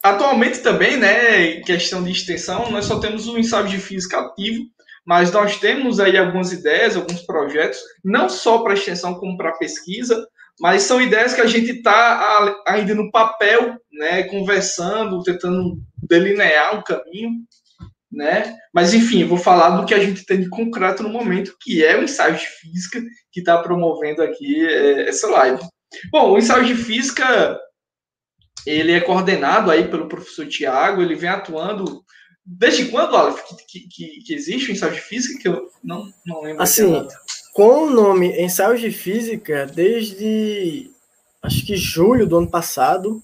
[0.03, 4.65] atualmente também, né, em questão de extensão, nós só temos o ensaio de física ativo,
[5.05, 10.27] mas nós temos aí algumas ideias, alguns projetos, não só para extensão como para pesquisa,
[10.61, 16.83] mas são ideias que a gente está ainda no papel, né, conversando, tentando delinear um
[16.83, 17.31] caminho,
[18.11, 18.57] né?
[18.73, 21.99] Mas enfim, vou falar do que a gente tem de concreto no momento, que é
[21.99, 25.63] o ensaio de física que está promovendo aqui é, essa live.
[26.11, 27.59] Bom, o ensaio de física
[28.67, 32.05] ele é coordenado aí pelo professor Tiago, ele vem atuando
[32.51, 35.39] Desde quando, Aleph, que, que, que, existe o ensaio de física?
[35.39, 36.63] Que eu não, não lembro.
[36.63, 37.07] Assim,
[37.53, 40.91] com o nome ensaio de física, desde
[41.43, 43.23] acho que julho do ano passado,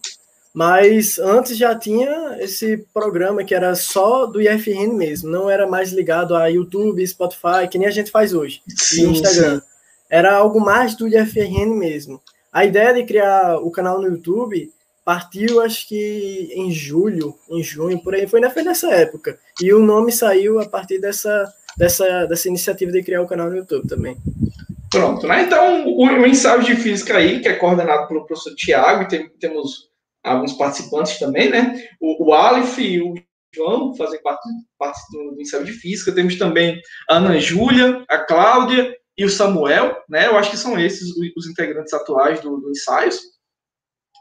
[0.55, 5.93] mas antes já tinha esse programa que era só do IFRN mesmo, não era mais
[5.93, 9.59] ligado a YouTube, Spotify, que nem a gente faz hoje, sim, Instagram.
[9.59, 9.67] Sim.
[10.09, 12.23] Era algo mais do IFRN mesmo.
[12.53, 14.71] A ideia de criar o canal no YouTube
[15.05, 19.37] partiu acho que em julho, em junho, por aí, foi na foi nessa época.
[19.61, 23.57] E o nome saiu a partir dessa, dessa, dessa iniciativa de criar o canal no
[23.57, 24.17] YouTube também.
[24.89, 25.43] Pronto, né?
[25.43, 29.29] Então, o, o ensaio de física aí, que é coordenado pelo professor Tiago, e tem,
[29.41, 29.93] temos
[30.25, 31.75] alguns participantes também, né?
[32.01, 33.15] O, o Aleph e o
[33.55, 34.49] João fazem parte,
[34.79, 36.13] parte do, do ensaio de física.
[36.13, 40.27] Temos também a Ana Júlia, a Cláudia e o Samuel, né?
[40.27, 43.21] Eu acho que são esses os, integrantes atuais do, do ensaios.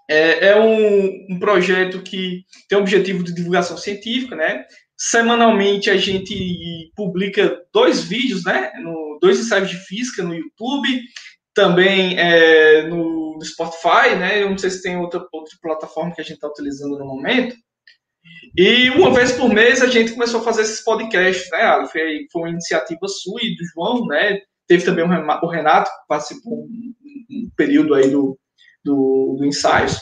[0.09, 4.65] É, é um, um, projeto que tem o objetivo de divulgação científica, né?
[4.97, 8.71] Semanalmente a gente publica dois vídeos, né?
[8.83, 11.01] No, dois ensaios de física no YouTube,
[11.53, 14.41] também é, no, Spotify, né?
[14.41, 17.55] Eu não sei se tem outra, outra plataforma que a gente está utilizando no momento.
[18.55, 21.85] E uma vez por mês a gente começou a fazer esses podcasts, né?
[21.91, 24.39] Foi, foi uma iniciativa sua e do João, né?
[24.67, 26.93] Teve também o Renato, que participou um,
[27.55, 28.39] período aí do,
[28.83, 29.99] do, do ensaios.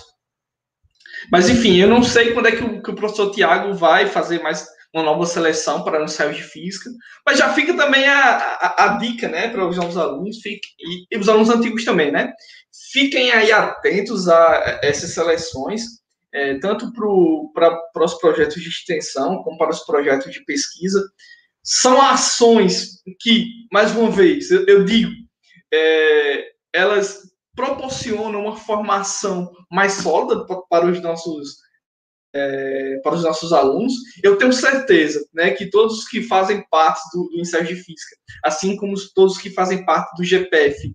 [1.32, 4.42] Mas, enfim, eu não sei quando é que o, que o professor Tiago vai fazer
[4.42, 6.90] mais uma nova seleção para o ensaio de física.
[7.26, 11.16] Mas já fica também a, a, a dica, né, para os novos alunos fique, e,
[11.16, 12.34] e, os alunos antigos também, né?
[12.92, 15.84] Fiquem aí atentos a essas seleções,
[16.34, 16.92] é, tanto
[17.54, 21.02] para os projetos de extensão, como para os projetos de pesquisa.
[21.64, 25.12] São ações que, mais uma vez, eu, eu digo,
[25.74, 27.22] é, elas
[27.56, 31.58] proporcionam uma formação mais sólida para os nossos
[32.34, 37.02] é, para os nossos alunos, eu tenho certeza né, que todos os que fazem parte
[37.14, 40.94] do, do ensaio de física, assim como todos os que fazem parte do GPF,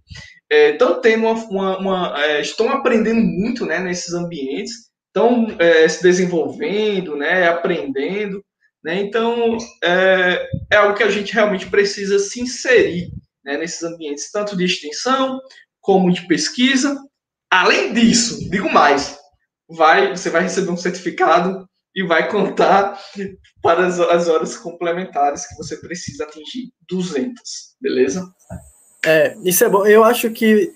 [0.50, 5.88] é, estão tendo uma, uma, uma é, estão aprendendo muito né, nesses ambientes, estão é,
[5.88, 8.44] se desenvolvendo, né, aprendendo,
[8.82, 13.10] né, então é, é, algo que a gente realmente precisa se inserir
[13.44, 15.40] né, nesses ambientes, tanto de extensão
[15.80, 16.96] como de pesquisa.
[17.50, 19.15] Além disso, digo mais,
[19.68, 23.00] vai, você vai receber um certificado e vai contar
[23.62, 27.40] para as, as horas complementares que você precisa atingir 200,
[27.80, 28.30] beleza?
[29.04, 29.86] É, isso é bom.
[29.86, 30.72] Eu acho que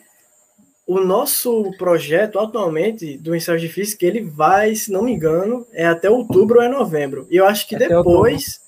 [0.87, 5.87] o nosso projeto atualmente do ensaio de física, ele vai, se não me engano, é
[5.87, 7.29] até outubro ou é novembro.
[7.31, 8.61] E eu acho que até depois,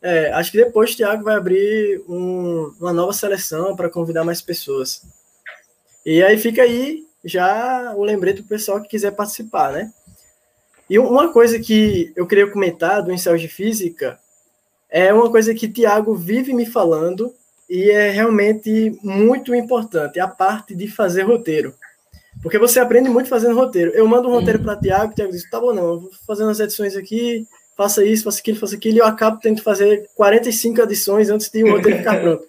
[0.00, 4.40] é, acho que depois o Thiago vai abrir um, uma nova seleção para convidar mais
[4.40, 5.02] pessoas.
[6.06, 9.92] E aí fica aí já o lembrete do pessoal que quiser participar, né?
[10.88, 14.18] E uma coisa que eu queria comentar do ensaio de física
[14.90, 17.34] é uma coisa que Tiago vive me falando
[17.68, 21.74] e é realmente muito importante, a parte de fazer roteiro.
[22.42, 23.90] Porque você aprende muito fazendo roteiro.
[23.90, 26.60] Eu mando um roteiro para Tiago, Tiago diz: tá bom, não, eu vou fazendo as
[26.60, 27.46] edições aqui,
[27.76, 31.50] faça isso, faça aquilo, faça aquilo, e eu acabo tendo que fazer 45 edições antes
[31.50, 32.44] de o roteiro ficar pronto.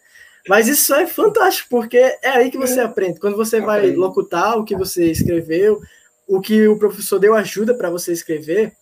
[0.48, 3.20] Mas isso é fantástico, porque é aí que você aprende.
[3.20, 5.82] Quando você vai locutar o que você escreveu,
[6.28, 8.74] o que o professor deu ajuda para você escrever,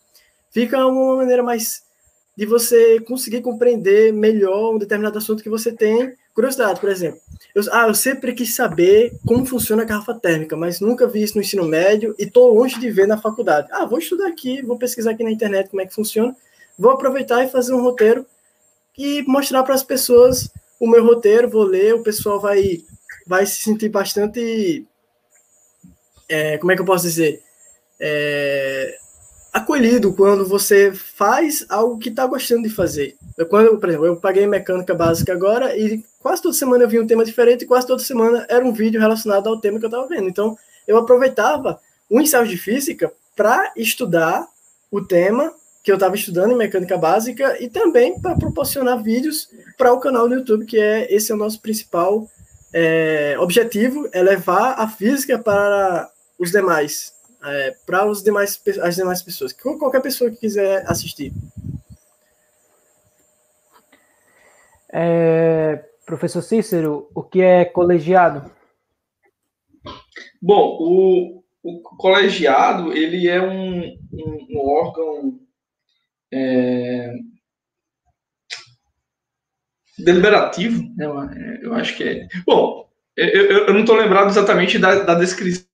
[0.52, 1.84] fica uma maneira mais
[2.38, 7.20] de você conseguir compreender melhor um determinado assunto que você tem curiosidade, por exemplo.
[7.56, 11.36] Eu, ah, eu sempre quis saber como funciona a garrafa térmica, mas nunca vi isso
[11.36, 13.70] no ensino médio e estou longe de ver na faculdade.
[13.72, 16.36] Ah, vou estudar aqui, vou pesquisar aqui na internet como é que funciona,
[16.78, 18.24] vou aproveitar e fazer um roteiro
[18.96, 22.84] e mostrar para as pessoas o meu roteiro, vou ler, o pessoal vai,
[23.26, 24.86] vai se sentir bastante.
[26.30, 27.42] É, como é que eu posso dizer?
[28.00, 28.98] É,
[29.52, 33.16] acolhido quando você faz algo que está gostando de fazer.
[33.38, 37.00] Eu, quando, por exemplo, eu paguei mecânica básica agora e quase toda semana eu vi
[37.00, 39.90] um tema diferente e quase toda semana era um vídeo relacionado ao tema que eu
[39.90, 40.28] estava vendo.
[40.28, 40.58] Então,
[40.88, 44.48] eu aproveitava o ensaio de física para estudar
[44.92, 45.54] o tema
[45.88, 50.28] que eu estava estudando em mecânica básica e também para proporcionar vídeos para o canal
[50.28, 52.28] do YouTube, que é esse é o nosso principal
[52.74, 59.22] é, objetivo, é levar a física para os demais, é, para os demais as demais
[59.22, 61.32] pessoas, qualquer pessoa que quiser assistir.
[64.92, 68.52] É, professor Cícero, o que é colegiado?
[70.42, 75.47] Bom, o, o colegiado ele é um, um, um órgão
[76.34, 77.14] é,
[79.98, 81.60] deliberativo, né?
[81.62, 82.28] eu acho que é.
[82.46, 85.66] Bom, eu, eu não estou lembrado exatamente da, da, descrição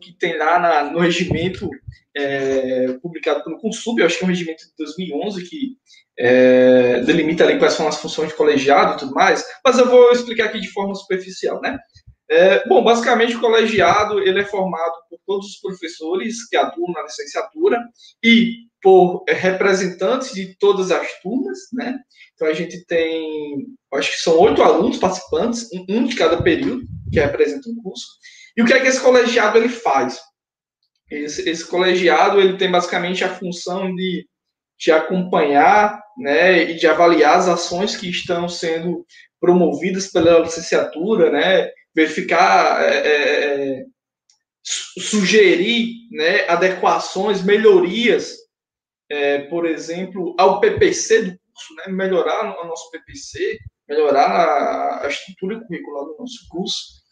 [0.00, 1.68] que tem lá na, no regimento
[2.16, 5.76] é, publicado pelo Consub, eu acho que é um regimento de 2011 que
[6.16, 10.12] é, delimita ali quais são as funções de colegiado e tudo mais, mas eu vou
[10.12, 11.76] explicar aqui de forma superficial, né?
[12.34, 17.04] É, bom, basicamente o colegiado ele é formado por todos os professores que atuam na
[17.04, 17.78] licenciatura
[18.24, 21.96] e por representantes de todas as turmas, né?
[22.34, 23.64] Então a gente tem,
[23.94, 26.82] acho que são oito alunos participantes, um de cada período
[27.12, 28.04] que representa o curso.
[28.56, 30.18] E o que é que esse colegiado ele faz?
[31.08, 34.26] Esse, esse colegiado ele tem basicamente a função de,
[34.76, 39.06] de acompanhar, né, e de avaliar as ações que estão sendo
[39.40, 43.84] promovidas pela licenciatura, né, verificar é, é, é
[44.62, 48.44] sugerir né, adequações, melhorias
[49.10, 55.08] é, por exemplo, ao PPC do curso, né, melhorar o nosso PPC, melhorar a, a
[55.08, 57.04] estrutura curricular do nosso curso.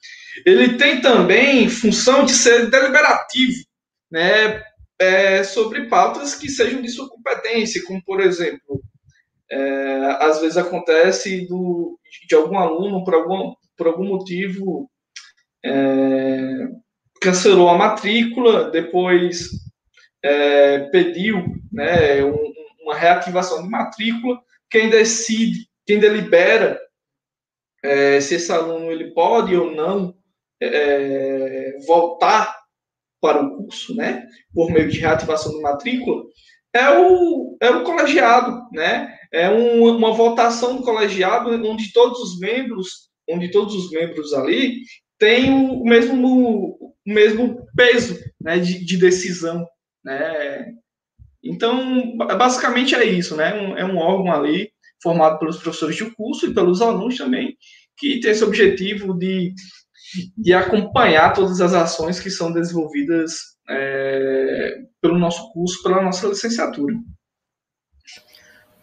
[0.47, 3.65] Ele tem também função de ser deliberativo,
[4.11, 4.63] né,
[4.99, 8.83] é, sobre pautas que sejam de sua competência, como, por exemplo,
[9.51, 13.53] é, às vezes acontece do, de algum aluno, por algum,
[13.83, 14.89] por algum motivo,
[15.65, 16.69] é,
[17.21, 19.49] cancelou a matrícula, depois
[20.23, 22.53] é, pediu né, um,
[22.85, 26.81] uma reativação de matrícula, quem decide, quem delibera
[27.83, 30.15] é, se esse aluno ele pode ou não
[30.63, 32.57] é, voltar
[33.21, 34.25] para o curso, né,
[34.55, 36.23] por meio de reativação de matrícula,
[36.73, 39.15] é o, é o colegiado, né?
[39.31, 44.83] É um, uma votação do colegiado onde todos os membros, onde todos os membros ali
[45.19, 49.67] têm o mesmo, o mesmo peso né, de, de decisão,
[50.05, 50.73] né?
[51.45, 53.55] Então, basicamente é isso, né?
[53.55, 54.71] Um, é um órgão ali
[55.03, 57.57] formado pelos professores de curso e pelos alunos também,
[57.99, 59.53] que tem esse objetivo de,
[60.37, 63.33] de acompanhar todas as ações que são desenvolvidas
[63.69, 66.95] é, pelo nosso curso, pela nossa licenciatura.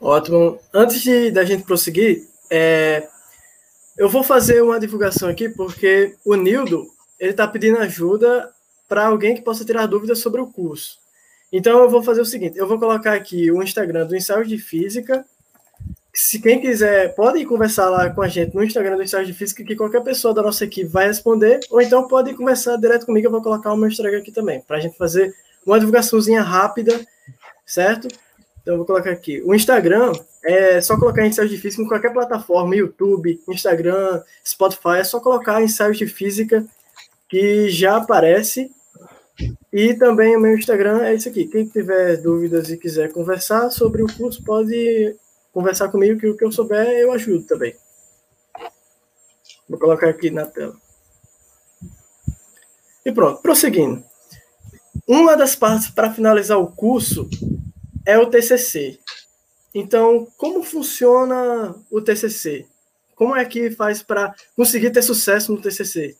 [0.02, 0.60] Ótimo.
[0.74, 2.22] Antes de da gente prosseguir,
[2.52, 3.08] é,
[4.00, 6.88] eu vou fazer uma divulgação aqui, porque o Nildo
[7.20, 8.50] ele está pedindo ajuda
[8.88, 10.98] para alguém que possa tirar dúvidas sobre o curso.
[11.52, 14.58] Então eu vou fazer o seguinte: eu vou colocar aqui o Instagram do Ensaio de
[14.58, 15.26] Física.
[16.14, 19.66] Se quem quiser, pode conversar lá com a gente no Instagram do Ensaio de Física,
[19.66, 23.32] que qualquer pessoa da nossa equipe vai responder, ou então pode conversar direto comigo, eu
[23.32, 25.34] vou colocar o meu Instagram aqui também, para a gente fazer
[25.66, 27.06] uma divulgaçãozinha rápida,
[27.66, 28.08] certo?
[28.70, 29.42] Então eu vou colocar aqui.
[29.44, 30.12] O Instagram
[30.44, 35.60] é só colocar ensaios de física em qualquer plataforma, YouTube, Instagram, Spotify, é só colocar
[35.60, 36.64] ensaios de física
[37.28, 38.70] que já aparece
[39.74, 41.48] e também o meu Instagram é isso aqui.
[41.48, 45.16] Quem tiver dúvidas e quiser conversar sobre o curso, pode
[45.52, 47.76] conversar comigo, que o que eu souber eu ajudo também.
[49.68, 50.76] Vou colocar aqui na tela.
[53.04, 54.04] E pronto, prosseguindo.
[55.08, 57.28] Uma das partes para finalizar o curso
[58.10, 58.98] é o TCC.
[59.74, 62.66] Então, como funciona o TCC?
[63.14, 66.16] Como é que faz para conseguir ter sucesso no TCC?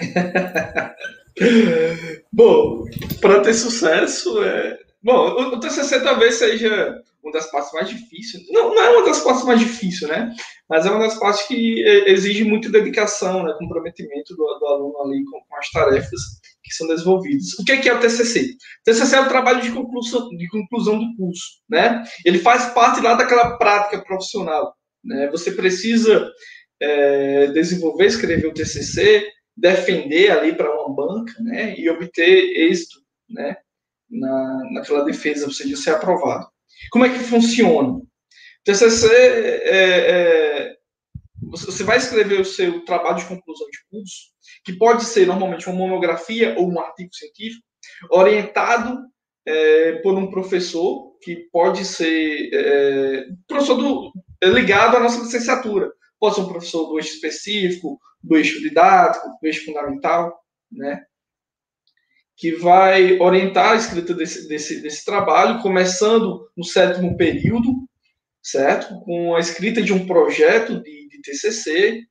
[2.32, 2.84] Bom,
[3.20, 4.76] para ter sucesso, é...
[5.00, 8.42] Bom, o, TCC talvez seja uma das partes mais difíceis.
[8.50, 10.34] Não, não é uma das partes mais difíceis, né?
[10.68, 13.54] Mas é uma das partes que é, exige muita dedicação, né?
[13.56, 16.20] comprometimento do, do aluno ali com, com, as tarefas
[16.68, 17.54] que são desenvolvidas.
[17.58, 18.40] O que é, que é o TCC?
[18.42, 22.04] O TCC é o trabalho de conclusão, de conclusão do curso, né?
[22.24, 25.28] Ele faz parte lá daquela prática profissional, né?
[25.30, 26.30] Você precisa
[26.80, 33.56] é, desenvolver, escrever o TCC, defender ali para uma banca, né, e obter êxito, né,
[34.08, 36.46] na, naquela defesa, ou seja, ser aprovado.
[36.90, 37.88] Como é que funciona?
[37.88, 38.06] O
[38.64, 40.76] TCC, é, é,
[41.50, 44.30] você vai escrever o seu trabalho de conclusão de curso,
[44.64, 47.64] que pode ser normalmente uma monografia ou um artigo científico,
[48.10, 48.98] orientado
[49.46, 54.12] é, por um professor, que pode ser é, professor do,
[54.44, 59.46] ligado à nossa licenciatura, pode ser um professor do eixo específico, do eixo didático, do
[59.46, 60.38] eixo fundamental,
[60.70, 61.02] né?
[62.36, 67.87] que vai orientar a escrita desse, desse, desse trabalho, começando no sétimo período,
[68.42, 69.00] certo?
[69.00, 72.02] Com a escrita de um projeto de, de TCC,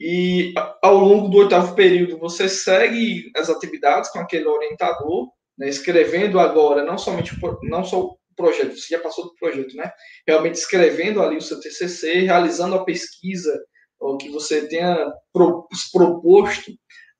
[0.00, 5.28] e ao longo do oitavo período você segue as atividades com aquele orientador,
[5.58, 9.90] né, escrevendo agora não somente não só o projeto, você já passou do projeto, né?
[10.24, 13.52] Realmente escrevendo ali o seu TCC, realizando a pesquisa
[13.98, 16.72] ou que você tenha proposto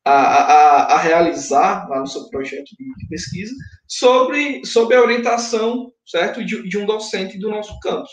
[0.09, 3.53] a, a, a, realizar lá no seu projeto de pesquisa
[3.87, 8.11] sobre, sobre a orientação certo de, de um docente do nosso campus.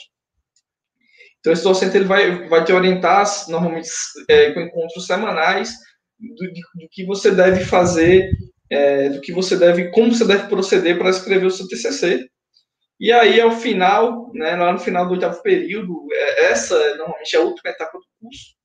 [1.39, 3.87] Então, esse docente ele vai, vai te orientar, normalmente
[4.27, 5.75] é, com encontros semanais,
[6.19, 8.29] do, do, que você deve fazer,
[8.69, 12.27] é, do que você deve, como você deve proceder para escrever o seu TCC.
[12.99, 17.39] E aí, ao final, né, lá no final do oitavo período, é, essa normalmente é
[17.39, 18.55] a última etapa do curso,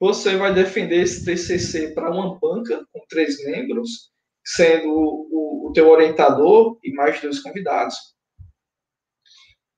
[0.00, 4.10] você vai defender esse TCC para uma banca com três membros,
[4.42, 7.94] sendo o, o teu orientador e mais dois convidados.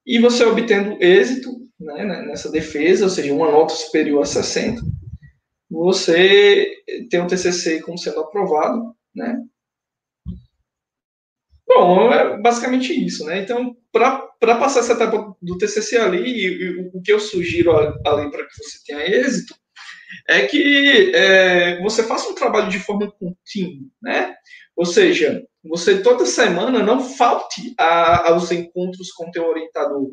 [0.07, 4.81] E você obtendo êxito né, nessa defesa, ou seja, uma nota superior a 60,
[5.69, 6.71] você
[7.11, 9.43] tem o TCC como sendo aprovado, né?
[11.67, 13.41] Bom, é basicamente isso, né?
[13.41, 18.31] Então, para passar essa etapa do TCC ali, e, e, o que eu sugiro ali
[18.31, 19.55] para que você tenha êxito,
[20.29, 24.35] é que é, você faça um trabalho de forma contínua, né?
[24.77, 30.11] Ou seja, você toda semana não falte a, aos encontros com o teu orientador.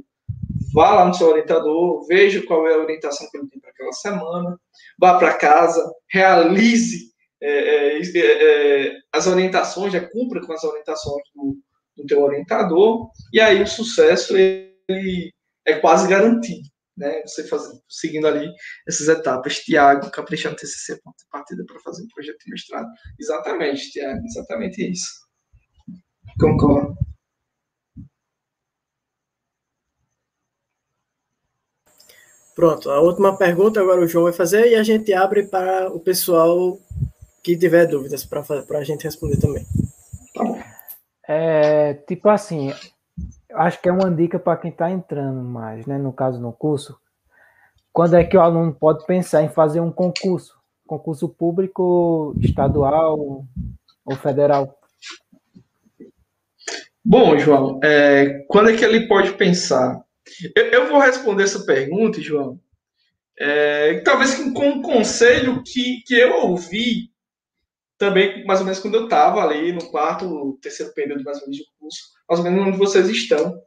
[0.74, 3.92] Vá lá no seu orientador, veja qual é a orientação que ele tem para aquela
[3.94, 4.60] semana,
[5.00, 7.10] vá para casa, realize
[7.42, 11.58] é, é, é, é, as orientações, já cumpra com as orientações do,
[11.98, 15.32] do teu orientador, e aí o sucesso ele
[15.66, 16.68] é quase garantido
[17.00, 18.48] né, você fazendo, seguindo ali
[18.88, 19.60] essas etapas.
[19.60, 22.88] Tiago, caprichando TCC ponto de partida para fazer um projeto de mestrado.
[23.20, 25.28] Exatamente, Tiago, exatamente isso.
[26.40, 26.96] Concordo.
[32.56, 36.00] Pronto, a última pergunta agora o João vai fazer e a gente abre para o
[36.00, 36.78] pessoal
[37.42, 38.44] que tiver dúvidas para
[38.78, 39.66] a gente responder também.
[40.36, 40.62] Tá bom.
[41.26, 42.74] É, tipo assim,
[43.60, 45.98] acho que é uma dica para quem está entrando mais, né?
[45.98, 46.98] No caso, no curso.
[47.92, 50.58] Quando é que o aluno pode pensar em fazer um concurso?
[50.88, 53.46] Concurso público, estadual
[54.06, 54.80] ou federal?
[57.04, 60.02] Bom, João, é, quando é que ele pode pensar?
[60.56, 62.60] Eu, eu vou responder essa pergunta, João,
[63.38, 67.10] é, talvez com um conselho que, que eu ouvi
[68.00, 71.58] também, mais ou menos quando eu estava ali no quarto, terceiro período, mais ou menos,
[71.58, 73.62] de curso, mais ou menos onde vocês estão,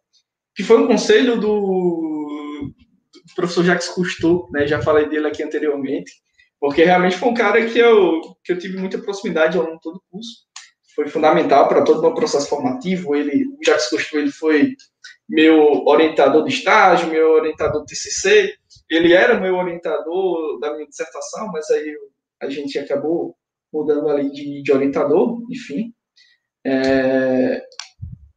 [0.57, 2.73] que foi um conselho do,
[3.13, 6.11] do professor Jacques Cousteau, né, já falei dele aqui anteriormente,
[6.59, 9.83] porque realmente foi um cara que eu, que eu tive muita proximidade ao longo de
[9.83, 10.47] todo o curso,
[10.95, 14.75] foi fundamental para todo o meu processo formativo, ele, o Jacques Cousteau, ele foi
[15.29, 18.55] meu orientador de estágio, meu orientador de TCC,
[18.91, 21.95] ele era meu orientador da minha dissertação, mas aí
[22.41, 23.37] a gente acabou
[23.73, 25.93] mudando ali de, de orientador, enfim.
[26.65, 27.63] É,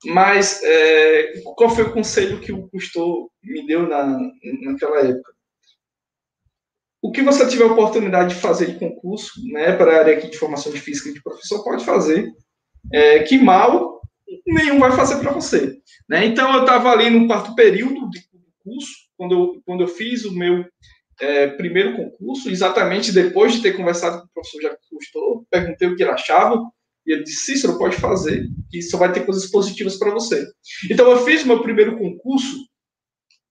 [0.05, 4.19] mas é, qual foi o conselho que o Cousteau me deu na,
[4.63, 5.33] naquela época?
[7.01, 10.37] O que você tiver oportunidade de fazer de concurso, né, para a área aqui de
[10.37, 12.31] formação de física de professor, pode fazer.
[12.91, 14.01] É, que mal
[14.45, 15.77] nenhum vai fazer para você.
[16.09, 16.25] Né?
[16.25, 18.19] Então, eu estava ali no quarto período do
[18.63, 20.65] curso, quando eu, quando eu fiz o meu
[21.19, 25.95] é, primeiro concurso, exatamente depois de ter conversado com o professor Jacques Cousteau, perguntei o
[25.95, 26.61] que ele achava,
[27.05, 30.45] e ele disse, Cícero, pode fazer, que só vai ter coisas positivas para você.
[30.89, 32.57] Então, eu fiz meu primeiro concurso,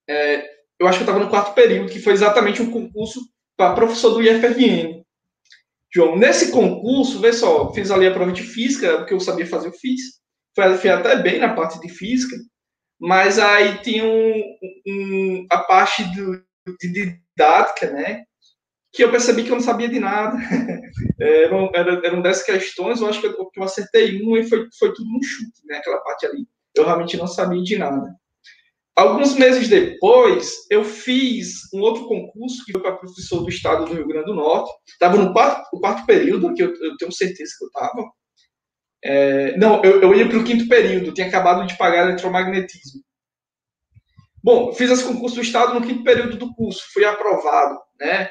[0.08, 0.44] é,
[0.78, 3.20] eu acho que eu estava no quarto período, que foi exatamente um concurso
[3.56, 5.02] para professor do IFRN.
[5.94, 9.46] João, nesse concurso, vê só, fiz ali a prova de física, o que eu sabia
[9.46, 10.20] fazer, eu fiz.
[10.54, 12.36] Foi, até bem na parte de física,
[13.00, 14.42] mas aí tinha um,
[14.86, 16.42] um, a parte do,
[16.80, 18.24] de didática, né?
[18.92, 20.38] Que eu percebi que eu não sabia de nada.
[21.20, 24.92] eram, eram dez questões, eu acho que eu, que eu acertei uma e foi, foi
[24.94, 25.78] tudo um chute, né?
[25.78, 26.46] Aquela parte ali.
[26.74, 28.14] Eu realmente não sabia de nada.
[28.96, 33.94] Alguns meses depois, eu fiz um outro concurso que foi para professor do estado do
[33.94, 34.70] Rio Grande do Norte.
[34.86, 38.08] Estava no quarto, quarto período, que eu, eu tenho certeza que eu estava.
[39.04, 43.02] É, não, eu, eu ia para o quinto período, tinha acabado de pagar eletromagnetismo.
[44.44, 48.28] Bom, fiz esse concurso do Estado no quinto período do curso, fui aprovado, né?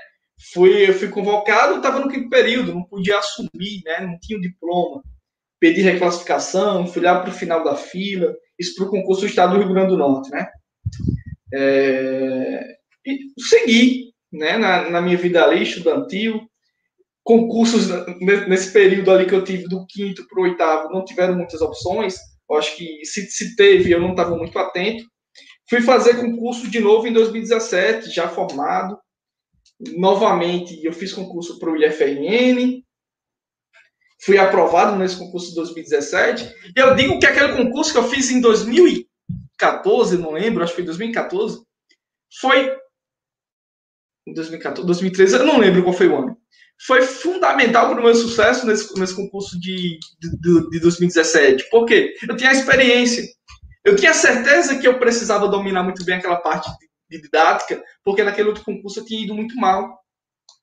[0.54, 4.02] Fui, eu fui convocado, estava no quinto período, não podia assumir, né?
[4.02, 5.02] Não tinha o diploma.
[5.60, 9.56] Pedi reclassificação, fui lá para o final da fila, isso para o concurso do Estado
[9.56, 10.48] do Rio Grande do Norte, né?
[11.52, 12.64] É,
[13.08, 14.56] e segui, né?
[14.60, 16.42] Na, na minha vida ali, estudantil,
[17.24, 17.88] concursos
[18.48, 22.18] nesse período ali que eu tive do quinto para o oitavo não tiveram muitas opções.
[22.48, 25.12] Eu acho que se, se teve, eu não estava muito atento.
[25.74, 28.96] Fui fazer concurso de novo em 2017, já formado.
[29.98, 32.84] Novamente, eu fiz concurso para o IFRN.
[34.24, 36.54] Fui aprovado nesse concurso de 2017.
[36.78, 40.76] E eu digo que aquele concurso que eu fiz em 2014, não lembro, acho que
[40.76, 41.64] foi 2014,
[42.40, 42.78] foi.
[44.28, 46.38] Em 2014, 2013, eu não lembro qual foi o ano
[46.86, 51.70] foi fundamental para o meu sucesso nesse, nesse concurso de, de, de 2017.
[51.70, 52.14] Por quê?
[52.28, 53.24] Eu tinha experiência.
[53.84, 56.70] Eu tinha certeza que eu precisava dominar muito bem aquela parte
[57.10, 60.00] de, didática, porque naquele outro concurso eu tinha ido muito mal.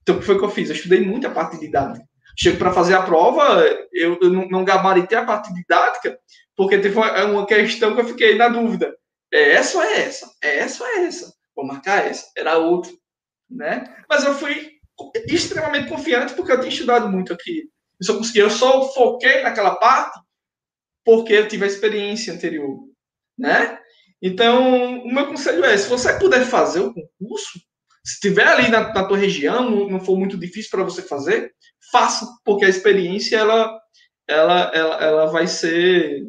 [0.03, 0.69] Então, o que foi que eu fiz?
[0.69, 2.05] Eu estudei muito a parte didática.
[2.39, 3.63] Chego para fazer a prova,
[3.93, 6.19] eu, eu não, não gabaritei a parte didática,
[6.57, 8.97] porque teve uma, uma questão que eu fiquei na dúvida.
[9.33, 10.31] É essa ou é essa?
[10.43, 11.33] É essa ou é essa?
[11.55, 12.27] Vou marcar essa.
[12.37, 12.91] Era outra.
[13.51, 13.85] Né?
[14.09, 14.71] Mas eu fui
[15.27, 17.69] extremamente confiante porque eu tinha estudado muito aqui.
[18.01, 20.19] Eu só consegui, eu só foquei naquela parte
[21.05, 22.79] porque eu tive a experiência anterior,
[23.41, 23.79] né?
[24.23, 27.59] Então, o meu conselho é, se você puder fazer o concurso,
[28.05, 31.55] se estiver ali na, na tua região, não, for muito difícil para você fazer,
[31.91, 33.81] faça, porque a experiência, ela,
[34.29, 36.23] ela, ela, ela vai ser...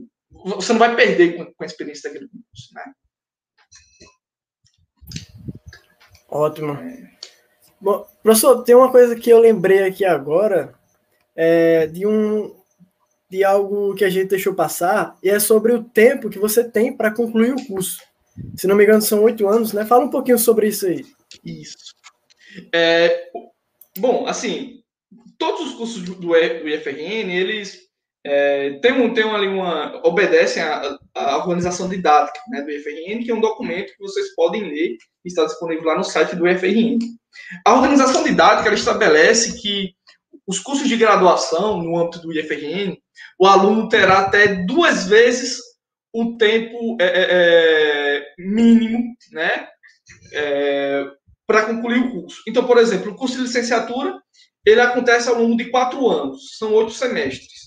[0.45, 2.93] Você não vai perder com, com a experiência daquele concurso, né?
[6.29, 6.77] Ótimo.
[7.79, 10.73] Bom, professor, tem uma coisa que eu lembrei aqui agora,
[11.35, 12.60] é, de um
[13.31, 16.95] de algo que a gente deixou passar, e é sobre o tempo que você tem
[16.95, 18.01] para concluir o curso.
[18.57, 19.85] Se não me engano, são oito anos, né?
[19.85, 21.05] Fala um pouquinho sobre isso aí.
[21.45, 21.95] Isso.
[22.73, 23.29] É,
[23.97, 24.81] bom, assim,
[25.37, 27.79] todos os cursos do, IFRN, eles
[28.25, 30.05] é, um, tem ali uma.
[30.05, 34.97] obedecem à organização didática né, do IFRN, que é um documento que vocês podem ler,
[35.23, 36.99] está disponível lá no site do IFRN.
[37.65, 39.95] A organização didática ela estabelece que
[40.45, 42.97] os cursos de graduação no âmbito do IFRN,
[43.39, 45.59] o aluno terá até duas vezes
[46.13, 49.67] o tempo é, é, é mínimo né,
[50.33, 51.05] é,
[51.47, 52.41] para concluir o curso.
[52.47, 54.19] Então, por exemplo, o curso de licenciatura
[54.65, 57.61] ele acontece ao longo de quatro anos, são oito semestres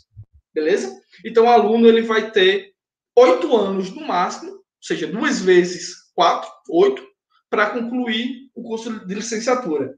[0.55, 0.97] beleza?
[1.25, 2.73] Então, o aluno ele vai ter
[3.17, 7.05] oito anos no máximo, seja, duas vezes quatro, oito,
[7.51, 9.87] para concluir o curso de licenciatura.
[9.87, 9.93] O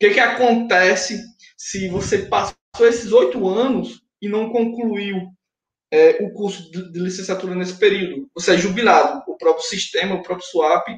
[0.00, 1.22] que, que acontece
[1.56, 5.28] se você passou esses oito anos e não concluiu
[5.90, 8.28] é, o curso de, de, licenciatura nesse período?
[8.34, 9.22] Você é jubilado.
[9.26, 10.88] O próprio sistema, o próprio SWAP,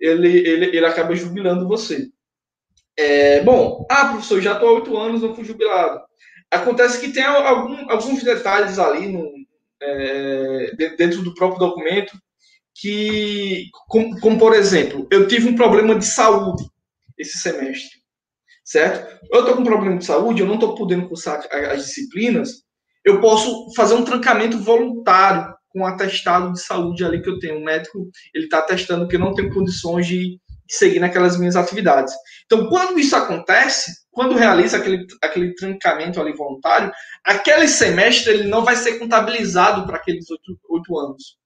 [0.00, 2.08] ele, ele, ele acaba jubilando você.
[2.96, 6.02] É, bom, ah, professor, já estou há oito anos, não fui jubilado.
[6.50, 9.32] Acontece que tem algum, alguns detalhes ali no,
[9.80, 12.12] é, dentro do próprio documento
[12.74, 16.64] que, como, como, por exemplo, eu tive um problema de saúde
[17.18, 18.01] esse semestre,
[18.72, 19.20] certo?
[19.30, 22.62] Eu estou com um problema de saúde, eu não estou podendo cursar as disciplinas,
[23.04, 27.58] eu posso fazer um trancamento voluntário com um atestado de saúde ali que eu tenho.
[27.58, 32.14] O médico, ele está atestando que eu não tenho condições de, seguir naquelas minhas atividades.
[32.46, 36.90] Então, quando isso acontece, quando realiza aquele, aquele trancamento ali voluntário,
[37.22, 40.24] aquele semestre ele não vai ser contabilizado para aqueles
[40.70, 41.36] oito anos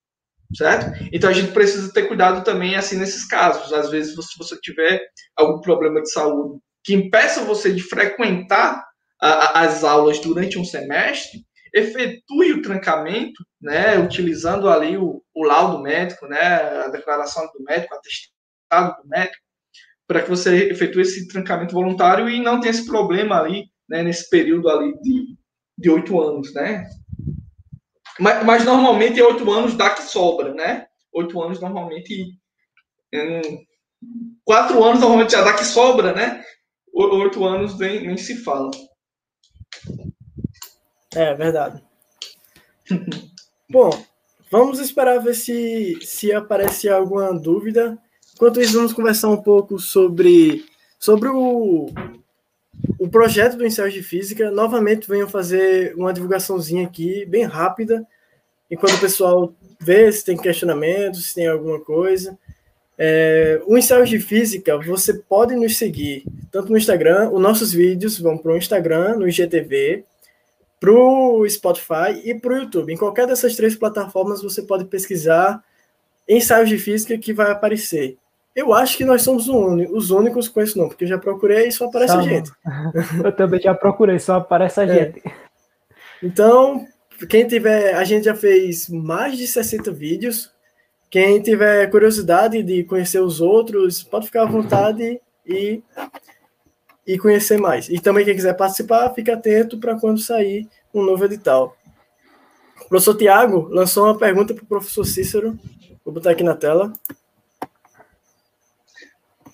[0.54, 0.92] certo?
[1.12, 3.72] Então a gente precisa ter cuidado também assim nesses casos.
[3.72, 5.00] Às vezes, se você tiver
[5.36, 8.86] algum problema de saúde que impeça você de frequentar
[9.20, 15.44] a, a, as aulas durante um semestre, efetue o trancamento, né, utilizando ali o, o
[15.44, 19.42] laudo médico, né, a declaração do médico, o atestado do médico,
[20.06, 24.30] para que você efetue esse trancamento voluntário e não tenha esse problema ali, né, nesse
[24.30, 24.94] período ali
[25.76, 26.86] de oito anos, né?
[28.20, 30.86] Mas, mas normalmente oito anos dá que sobra, né?
[31.12, 32.38] Oito anos normalmente.
[34.44, 36.42] quatro anos normalmente já dá que sobra, né?
[36.98, 38.70] Oito anos nem, nem se fala.
[41.14, 41.84] É verdade.
[43.68, 43.90] Bom,
[44.50, 47.98] vamos esperar ver se, se aparece alguma dúvida.
[48.34, 50.64] Enquanto isso, vamos conversar um pouco sobre,
[50.98, 51.90] sobre o,
[52.98, 58.06] o projeto do Ensaio de Física, novamente venho fazer uma divulgaçãozinha aqui, bem rápida,
[58.70, 62.38] enquanto o pessoal vê se tem questionamentos, se tem alguma coisa.
[62.98, 68.18] É, o Ensaio de Física, você pode nos seguir tanto no Instagram, os nossos vídeos
[68.18, 70.04] vão para o Instagram, no IGTV,
[70.80, 72.92] para o Spotify e para o YouTube.
[72.92, 75.62] Em qualquer dessas três plataformas você pode pesquisar
[76.28, 78.16] ensaios de física que vai aparecer.
[78.54, 81.72] Eu acho que nós somos os únicos com esse nome, porque eu já procurei e
[81.72, 82.50] só aparece a gente.
[83.22, 84.94] Eu também já procurei, só aparece a é.
[84.94, 85.22] gente.
[86.22, 86.86] Então,
[87.28, 90.50] quem tiver, a gente já fez mais de 60 vídeos.
[91.10, 95.82] Quem tiver curiosidade de conhecer os outros, pode ficar à vontade e,
[97.06, 97.88] e conhecer mais.
[97.88, 101.76] E também quem quiser participar, fique atento para quando sair um novo edital.
[102.84, 105.58] O professor Tiago lançou uma pergunta para o professor Cícero.
[106.04, 106.92] Vou botar aqui na tela.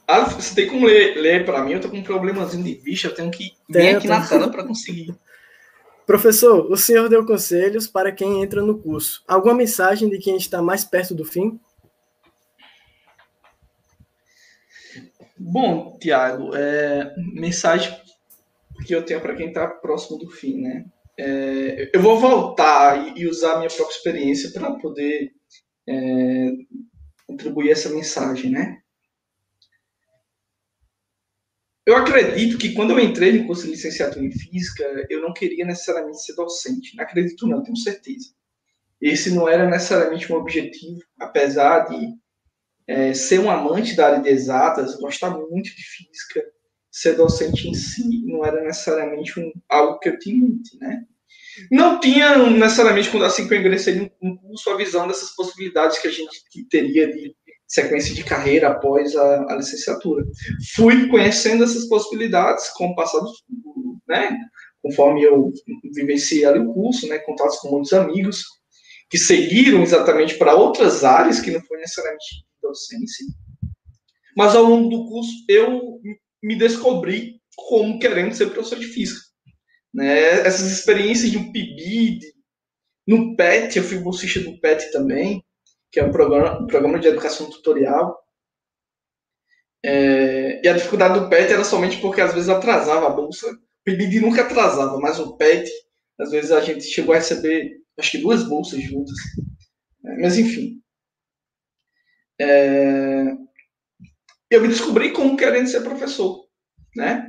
[0.07, 1.73] Ah, você tem como ler, ler para mim?
[1.73, 4.65] Eu tô com um problemazinho de vista, eu tenho que vir aqui na tela para
[4.65, 5.15] conseguir.
[6.13, 9.25] Professor, o senhor deu conselhos para quem entra no curso.
[9.27, 11.59] Alguma mensagem de quem está mais perto do fim?
[15.39, 17.99] Bom, Tiago, é, mensagem
[18.87, 20.85] que eu tenho para quem está próximo do fim, né?
[21.19, 25.33] É, eu vou voltar e, usar a minha própria experiência para poder
[25.89, 26.51] é,
[27.27, 28.82] contribuir essa mensagem, né?
[31.85, 35.65] Eu acredito que quando eu entrei no curso de licenciatura em física, eu não queria
[35.65, 36.97] necessariamente ser docente.
[36.97, 38.29] Não acredito, não, tenho certeza.
[39.01, 42.15] Esse não era necessariamente um objetivo, apesar de
[42.87, 46.45] é, ser um amante da área de exatas, gostar muito de física,
[46.91, 51.05] ser docente em si não era necessariamente um, algo que eu tinha mente, né?
[51.71, 56.09] Não tinha necessariamente, quando assim que eu ingressei no curso, a visão dessas possibilidades que
[56.09, 57.35] a gente teria de
[57.73, 60.25] sequência de carreira após a, a licenciatura.
[60.77, 63.27] Fui conhecendo essas possibilidades com o passado,
[64.07, 64.37] né,
[64.83, 65.51] conforme eu
[65.95, 68.45] vivenciei ali o curso, né, contatos com muitos amigos
[69.09, 73.27] que seguiram exatamente para outras áreas que não foi necessariamente docência.
[74.37, 75.99] Mas ao longo do curso eu
[76.43, 79.21] me descobri como querendo ser professor de física.
[79.95, 80.41] Né?
[80.47, 82.21] Essas experiências de um PIBID,
[83.07, 85.43] no PET, eu fui bolsista do PET também,
[85.93, 88.19] que é um programa, programa de educação tutorial.
[89.85, 93.47] É, e a dificuldade do PET era somente porque às vezes atrasava a bolsa.
[93.53, 95.71] O PIBID nunca atrasava, mas o PET,
[96.19, 99.15] às vezes a gente chegou a receber, acho que duas bolsas juntas.
[100.07, 100.81] É, mas enfim.
[102.41, 103.25] É,
[104.51, 106.47] eu me descobri como querendo ser professor,
[106.97, 107.29] né?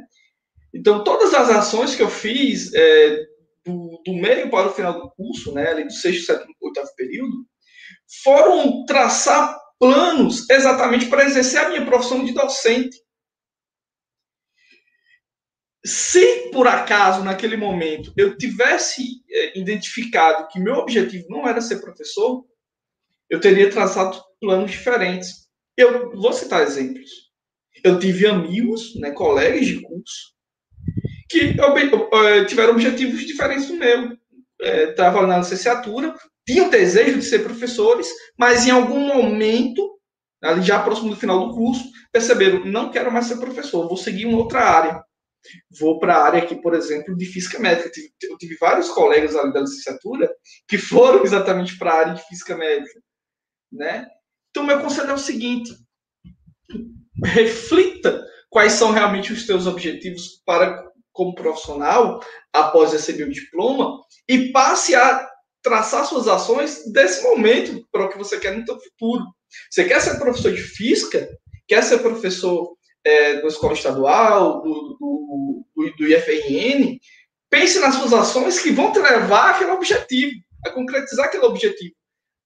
[0.73, 3.26] Então, todas as ações que eu fiz é,
[3.65, 7.45] do, do, meio para o final do curso, né, ali do sexto, sétimo, oitavo período,
[8.22, 12.98] foram traçar planos exatamente para exercer a minha profissão de docente.
[15.85, 21.81] Se por acaso, naquele momento, eu tivesse é, identificado que meu objetivo não era ser
[21.81, 22.45] professor,
[23.30, 25.49] eu teria traçado planos diferentes.
[25.76, 27.10] Eu vou citar exemplos.
[27.84, 30.34] Eu tive amigos, né, colegas de curso,
[31.30, 34.18] que eh, tiveram objetivos diferentes do meu.
[34.61, 36.15] Estavam é, na licenciatura,
[36.45, 38.07] tinham desejo de ser professores,
[38.38, 39.99] mas em algum momento,
[40.61, 44.38] já próximo do final do curso, perceberam, não quero mais ser professor, vou seguir uma
[44.38, 45.03] outra área.
[45.78, 47.91] Vou para a área aqui, por exemplo, de física médica.
[48.22, 50.34] Eu tive vários colegas ali da licenciatura
[50.68, 53.02] que foram exatamente para a área de física médica,
[53.72, 54.07] né?
[54.49, 55.70] Então, meu conselho é o seguinte:
[57.26, 62.20] reflita quais são realmente os teus objetivos para como profissional
[62.52, 65.30] após receber o diploma e passe a
[65.64, 69.23] traçar suas ações desse momento para o que você quer no seu futuro.
[69.72, 71.27] Você quer ser professor de física?
[71.68, 76.99] Quer ser professor é, da escola estadual, do, do, do, do IFRN?
[77.49, 80.34] Pense nas suas ações que vão te levar àquele objetivo,
[80.65, 81.94] a concretizar aquele objetivo.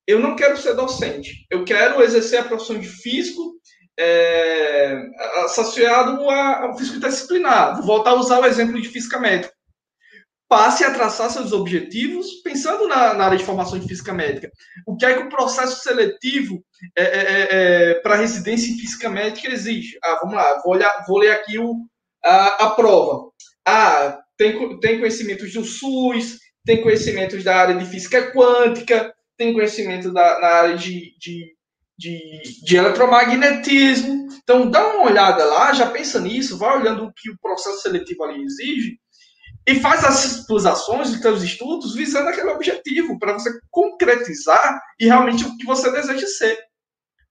[0.06, 3.58] Eu não quero ser docente, eu quero exercer a profissão de físico
[4.00, 5.02] é,
[5.46, 7.78] associado ao físico disciplinar.
[7.78, 9.57] Vou voltar a usar o exemplo de física médica.
[10.50, 14.50] Passe a traçar seus objetivos pensando na, na área de formação de física médica.
[14.86, 16.64] O que é que o processo seletivo
[16.98, 17.48] é, é, é,
[17.92, 19.98] é para residência em física médica exige?
[20.02, 21.76] Ah, vamos lá, vou, olhar, vou ler aqui o,
[22.24, 23.30] a, a prova.
[23.66, 30.14] Ah, tem, tem conhecimentos do SUS, tem conhecimentos da área de física quântica, tem conhecimento
[30.14, 31.58] da, na área de, de
[31.98, 34.28] de, de eletromagnetismo.
[34.44, 38.24] Então, dá uma olhada lá, já pensa nisso, vai olhando o que o processo seletivo
[38.24, 39.00] ali exige
[39.68, 45.06] e faz as suas ações, os seus estudos, visando aquele objetivo, para você concretizar e
[45.06, 46.58] realmente o que você deseja ser.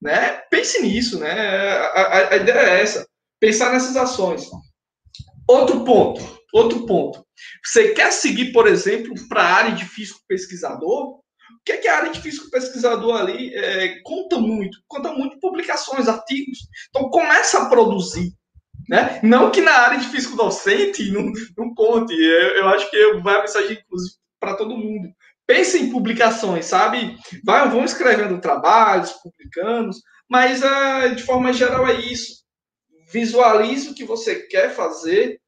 [0.01, 0.37] Né?
[0.51, 1.31] Pense nisso, né?
[1.31, 3.07] A, a, a ideia é essa,
[3.39, 4.47] pensar nessas ações.
[5.47, 6.21] Outro ponto,
[6.53, 7.25] outro ponto.
[7.65, 11.19] Você quer seguir, por exemplo, para a área de físico pesquisador?
[11.67, 14.77] que, é que a área de físico pesquisador ali é, conta muito?
[14.87, 16.59] Conta muito publicações, artigos.
[16.89, 18.31] Então começa a produzir.
[18.87, 19.19] Né?
[19.21, 22.13] Não que na área de físico docente não, não conte.
[22.13, 25.09] Eu, eu acho que vai a mensagem, inclusive, para todo mundo.
[25.45, 27.17] Pense em publicações, sabe?
[27.43, 29.91] Vai, vão escrevendo trabalhos, publicando,
[30.29, 32.43] mas uh, de forma geral é isso.
[33.11, 35.39] Visualize o que você quer fazer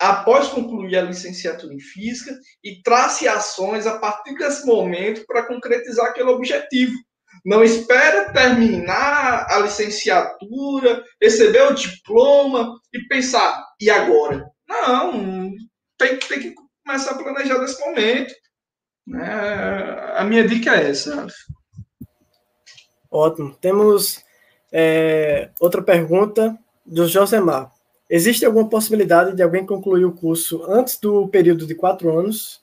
[0.00, 2.34] após concluir a licenciatura em física
[2.64, 6.94] e trace ações a partir desse momento para concretizar aquele objetivo.
[7.44, 14.46] Não espera terminar a licenciatura, receber o diploma e pensar, e agora?
[14.68, 15.52] Não,
[15.98, 16.54] tem, tem que
[16.84, 18.34] começar a planejar nesse momento.
[19.14, 21.26] É, a minha dica é essa.
[23.10, 23.54] Ótimo.
[23.60, 24.22] Temos
[24.72, 26.56] é, outra pergunta
[26.86, 27.72] do Josemar.
[28.08, 32.60] Existe alguma possibilidade de alguém concluir o curso antes do período de quatro anos?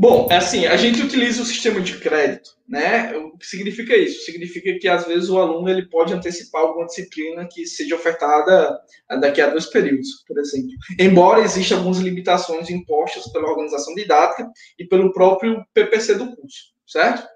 [0.00, 3.14] Bom, é assim, a gente utiliza o sistema de crédito, né?
[3.18, 4.24] O que significa isso?
[4.24, 8.80] Significa que às vezes o aluno ele pode antecipar alguma disciplina que seja ofertada
[9.20, 10.70] daqui a dois períodos, por exemplo.
[10.98, 17.28] Embora existam algumas limitações impostas pela organização didática e pelo próprio PPC do curso, certo?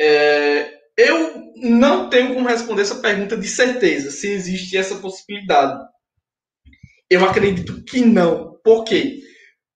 [0.00, 5.88] É, eu não tenho como responder essa pergunta de certeza, se existe essa possibilidade.
[7.10, 8.60] Eu acredito que não.
[8.62, 9.26] Por quê?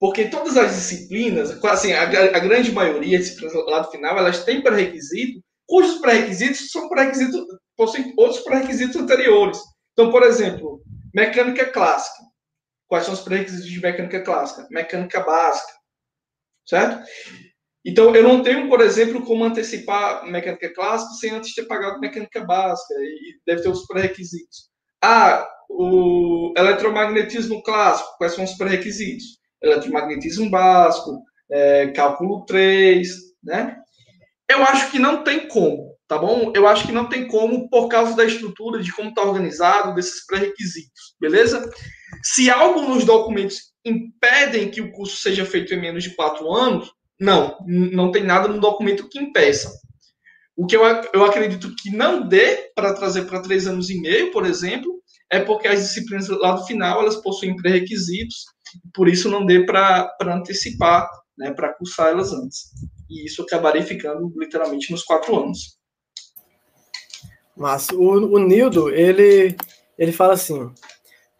[0.01, 4.63] Porque todas as disciplinas, assim, a, a grande maioria, disciplinas do lado final, elas têm
[4.63, 7.45] pré-requisito, cujos pré-requisitos são pré-requisitos,
[7.77, 9.59] possuem outros pré-requisitos anteriores.
[9.93, 10.83] Então, por exemplo,
[11.15, 12.25] mecânica clássica.
[12.89, 14.67] Quais são os pré-requisitos de mecânica clássica?
[14.71, 15.73] Mecânica básica.
[16.67, 17.05] Certo?
[17.85, 22.43] Então, eu não tenho, por exemplo, como antecipar mecânica clássica sem antes ter pagado mecânica
[22.43, 24.71] básica, e deve ter os pré-requisitos.
[25.03, 29.40] Ah, o eletromagnetismo clássico, quais são os pré-requisitos?
[29.63, 33.09] Eletromagnetismo básico, é, cálculo 3,
[33.43, 33.77] né?
[34.49, 36.53] Eu acho que não tem como, tá bom?
[36.55, 40.27] Eu acho que não tem como por causa da estrutura, de como está organizado, desses
[40.27, 41.71] pré-requisitos, beleza?
[42.23, 46.91] Se algo nos documentos impedem que o curso seja feito em menos de quatro anos,
[47.19, 49.71] não, não tem nada no documento que impeça.
[50.57, 50.83] O que eu,
[51.13, 55.01] eu acredito que não dê para trazer para três anos e meio, por exemplo,
[55.31, 58.45] é porque as disciplinas lá do final elas possuem pré-requisitos,
[58.95, 62.71] por isso não dê para antecipar, né, para cursar elas antes.
[63.09, 65.79] E isso acabaria ficando literalmente nos quatro anos.
[67.57, 69.57] Mas o, o Nildo, ele,
[69.99, 70.73] ele fala assim: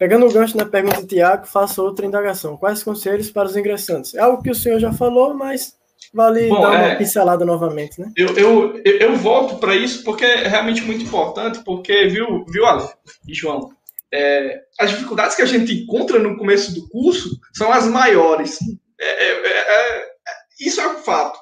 [0.01, 2.57] Pegando o gancho na pergunta de Tiago, faço outra indagação.
[2.57, 4.15] Quais conselhos para os ingressantes?
[4.15, 5.75] É algo que o senhor já falou, mas
[6.11, 8.11] vale Bom, dar uma é, pincelada novamente, né?
[8.17, 12.93] Eu, eu, eu volto para isso porque é realmente muito importante, porque, viu, viu Aleph
[13.27, 13.69] e João,
[14.13, 18.59] é, as dificuldades que a gente encontra no começo do curso são as maiores.
[18.99, 20.11] É, é, é, é
[20.59, 21.39] isso é um fato.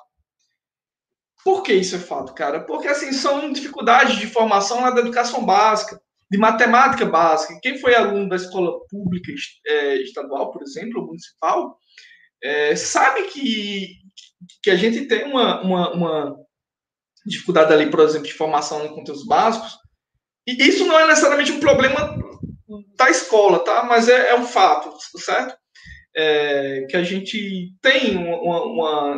[1.43, 2.59] Por que isso é fato, cara?
[2.61, 7.59] Porque, assim, são dificuldades de formação lá da educação básica, de matemática básica.
[7.61, 9.31] Quem foi aluno da escola pública
[10.03, 11.77] estadual, por exemplo, ou municipal,
[12.75, 13.95] sabe que,
[14.61, 16.35] que a gente tem uma, uma, uma
[17.25, 19.77] dificuldade ali, por exemplo, de formação em conteúdos básicos,
[20.45, 22.17] e isso não é necessariamente um problema
[22.95, 23.83] da escola, tá?
[23.83, 25.57] Mas é, é um fato, certo?
[26.15, 29.17] É, que a gente tem uma, uma,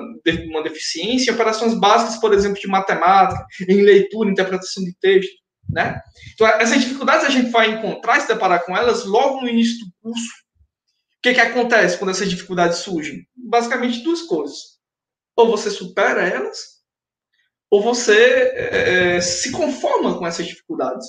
[0.49, 6.01] uma deficiência em operações básicas, por exemplo, de matemática, em leitura, interpretação de texto, né?
[6.33, 9.85] Então, essas dificuldades a gente vai encontrar e se deparar com elas logo no início
[9.85, 10.41] do curso.
[11.17, 13.25] O que, que acontece quando essas dificuldades surgem?
[13.35, 14.79] Basicamente duas coisas.
[15.35, 16.81] Ou você supera elas,
[17.69, 21.07] ou você é, é, se conforma com essas dificuldades,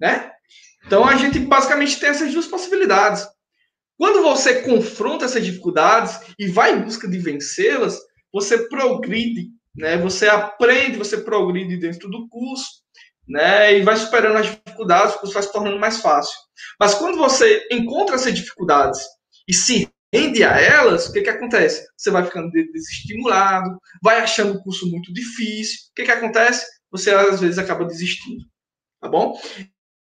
[0.00, 0.32] né?
[0.88, 3.28] Então a gente basicamente tem essas duas possibilidades.
[3.98, 8.00] Quando você confronta essas dificuldades e vai em busca de vencê-las,
[8.32, 9.98] você progride, né?
[9.98, 12.66] Você aprende, você progride dentro do curso,
[13.28, 13.76] né?
[13.76, 16.34] E vai superando as dificuldades, o curso vai se tornando mais fácil.
[16.80, 18.98] Mas quando você encontra essas dificuldades
[19.46, 21.86] e se rende a elas, o que, que acontece?
[21.98, 25.80] Você vai ficando desestimulado, vai achando o curso muito difícil.
[25.90, 26.64] O que, que acontece?
[26.90, 28.42] Você às vezes acaba desistindo.
[29.02, 29.38] Tá bom?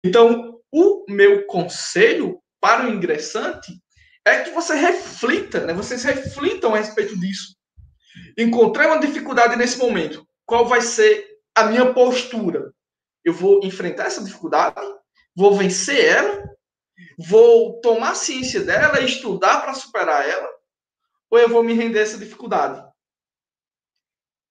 [0.05, 3.83] Então, o meu conselho para o ingressante
[4.27, 5.73] é que você reflita, né?
[5.73, 7.57] Vocês reflitam a respeito disso.
[8.37, 10.29] Encontrei uma dificuldade nesse momento.
[10.45, 12.75] Qual vai ser a minha postura?
[13.25, 14.79] Eu vou enfrentar essa dificuldade?
[15.35, 16.45] Vou vencer ela?
[17.19, 20.49] Vou tomar ciência dela e estudar para superar ela?
[21.31, 22.87] Ou eu vou me render a essa dificuldade?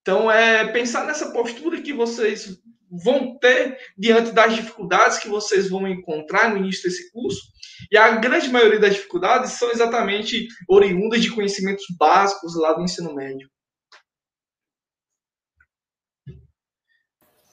[0.02, 2.60] Então, é pensar nessa postura que vocês
[2.92, 7.42] vão ter diante das dificuldades que vocês vão encontrar no início desse curso.
[7.92, 13.14] E a grande maioria das dificuldades são exatamente oriundas de conhecimentos básicos lá do ensino
[13.14, 13.50] médio.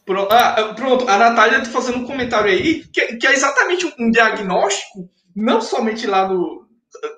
[0.05, 1.09] Pronto, ah, pronto.
[1.09, 6.07] a Natália está fazendo um comentário aí que, que, é exatamente um diagnóstico, não somente
[6.09, 6.67] lá do,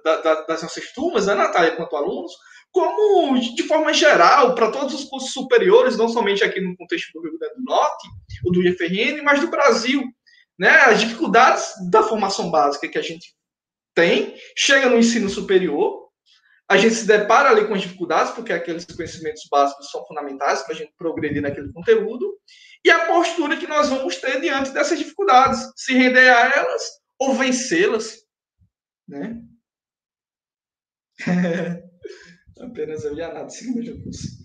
[0.05, 2.33] da, da, das nossas turmas, né, Natália, quanto alunos,
[2.75, 7.23] como de forma geral, para todos os cursos superiores, não somente aqui no contexto do
[7.23, 8.09] Rio Grande do Norte,
[8.45, 10.03] ou do IFRN, mas do Brasil.
[10.59, 10.71] Né?
[10.71, 13.33] As dificuldades da formação básica que a gente
[13.95, 16.09] tem, chega no ensino superior,
[16.69, 20.75] a gente se depara ali com as dificuldades, porque aqueles conhecimentos básicos são fundamentais para
[20.75, 22.37] a gente progredir naquele conteúdo,
[22.85, 26.83] e a postura que nós vamos ter diante dessas dificuldades, se render a elas
[27.21, 28.25] ou vencê-las,
[29.07, 29.41] né?
[32.61, 34.45] Apenas eu e a Nath seguimos curso.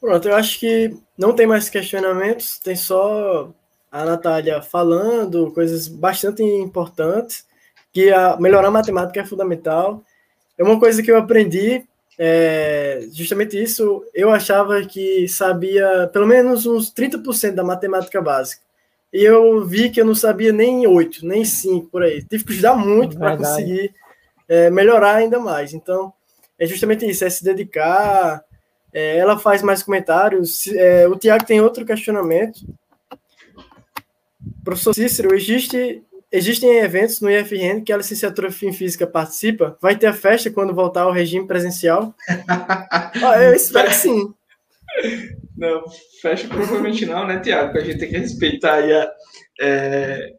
[0.00, 3.54] Pronto, eu acho que não tem mais questionamentos, tem só
[3.90, 7.46] a Natália falando coisas bastante importantes,
[7.92, 10.02] que a, melhorar a matemática é fundamental.
[10.58, 11.86] É uma coisa que eu aprendi
[12.18, 18.62] é, justamente isso, eu achava que sabia pelo menos uns 30% da matemática básica.
[19.12, 22.22] E eu vi que eu não sabia nem 8, nem 5 por aí.
[22.22, 23.94] Tive que estudar muito para conseguir
[24.48, 25.72] é, melhorar ainda mais.
[25.72, 26.12] Então,
[26.58, 28.44] é justamente isso, é se dedicar.
[28.92, 30.66] É, ela faz mais comentários.
[30.68, 32.60] É, o Tiago tem outro questionamento.
[34.64, 36.04] Professor Cícero, existe
[36.34, 39.76] Existem eventos no IFRN que a licenciatura em Física participa?
[39.82, 42.14] Vai ter a festa quando voltar ao regime presencial?
[42.48, 44.32] ah, eu espero que sim.
[45.54, 45.84] Não,
[46.22, 47.76] festa provavelmente não, né, Tiago?
[47.76, 49.12] A gente tem que respeitar aí a,
[49.60, 50.34] é,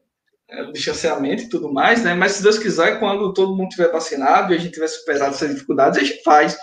[0.52, 2.14] o distanciamento e tudo mais, né?
[2.14, 5.54] Mas se Deus quiser, quando todo mundo tiver vacinado e a gente tiver superado essas
[5.54, 6.58] dificuldades, a gente faz.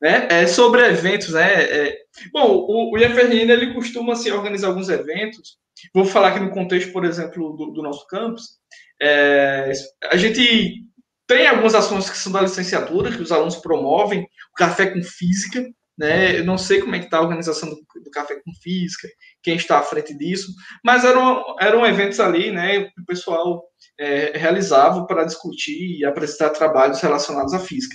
[0.00, 0.28] Né?
[0.30, 1.62] É, sobre eventos, né?
[1.62, 1.98] É,
[2.32, 5.58] bom, o, o IFRN ele costuma assim, organizar alguns eventos.
[5.94, 8.58] Vou falar aqui no contexto, por exemplo, do, do nosso campus.
[9.00, 9.72] É,
[10.10, 10.84] a gente
[11.26, 15.64] tem algumas ações que são da licenciatura, que os alunos promovem, o Café com Física,
[16.00, 16.38] né?
[16.38, 19.06] Eu não sei como é que está a organização do, do, Café com Física,
[19.42, 20.50] quem está à frente disso,
[20.82, 23.62] mas eram, eram eventos ali, né, que o pessoal
[23.98, 27.94] é, realizava para discutir e apresentar trabalhos relacionados à física.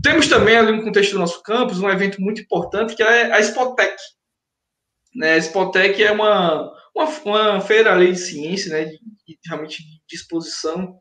[0.00, 3.40] Temos também ali no contexto do nosso campus um evento muito importante que é a
[3.40, 3.96] Spotec.
[5.12, 5.34] Né?
[5.34, 10.16] A Spotec é uma, uma, uma feira ali de ciência, né, de, de, realmente de
[10.16, 10.96] exposição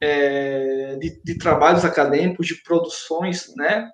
[0.00, 3.90] é, de, de, trabalhos acadêmicos, de produções, né,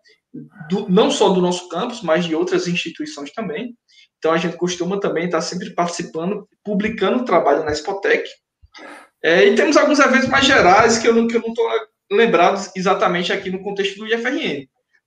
[0.69, 3.74] do, não só do nosso campus, mas de outras instituições também.
[4.19, 8.28] Então a gente costuma também estar sempre participando, publicando trabalho na Spotec.
[9.23, 11.70] É, e temos alguns eventos mais gerais que eu não estou
[12.11, 14.66] lembrado exatamente aqui no contexto do IFRN.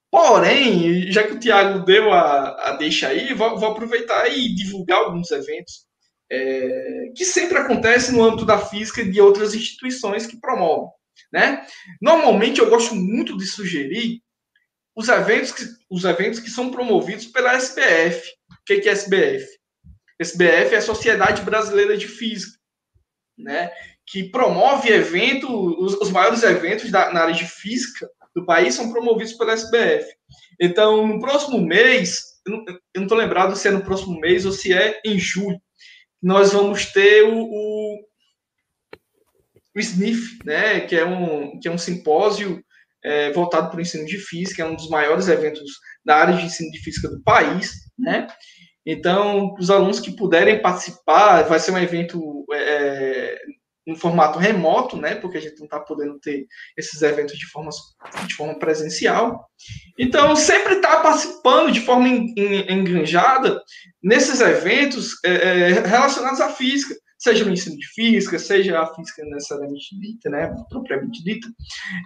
[0.09, 4.99] Porém, já que o Tiago deu a, a deixa aí, vou, vou aproveitar e divulgar
[4.99, 5.85] alguns eventos
[6.31, 10.89] é, que sempre acontece no âmbito da física e de outras instituições que promovem.
[11.31, 11.65] Né?
[12.01, 14.21] Normalmente eu gosto muito de sugerir
[14.97, 18.19] os eventos que, os eventos que são promovidos pela SBF.
[18.49, 19.47] O que, é SBF?
[20.19, 22.57] SBF é a Sociedade Brasileira de Física,
[23.37, 23.71] né?
[24.07, 28.91] que promove eventos, os, os, maiores eventos da, na área de física do país são
[28.91, 30.07] promovidos pela SBF.
[30.59, 32.63] Então, no próximo mês, eu
[32.95, 35.61] não estou lembrado se é no próximo mês ou se é em julho,
[36.23, 37.99] nós vamos ter o, o,
[39.75, 42.63] o SNIF, né, que, é um, que é um simpósio
[43.03, 45.71] é, voltado para o ensino de física, é um dos maiores eventos
[46.03, 48.27] da área de ensino de física do país, né?
[48.85, 53.37] Então, os alunos que puderem participar, vai ser um evento é,
[53.87, 55.15] em formato remoto, né?
[55.15, 56.45] Porque a gente não está podendo ter
[56.77, 57.69] esses eventos de forma,
[58.25, 59.49] de forma presencial.
[59.97, 63.61] Então, sempre está participando de forma enganjada
[64.03, 69.23] nesses eventos é, é, relacionados à física, seja o ensino de física, seja a física
[69.25, 70.55] necessariamente dita, né?
[70.69, 71.47] Propriamente dita.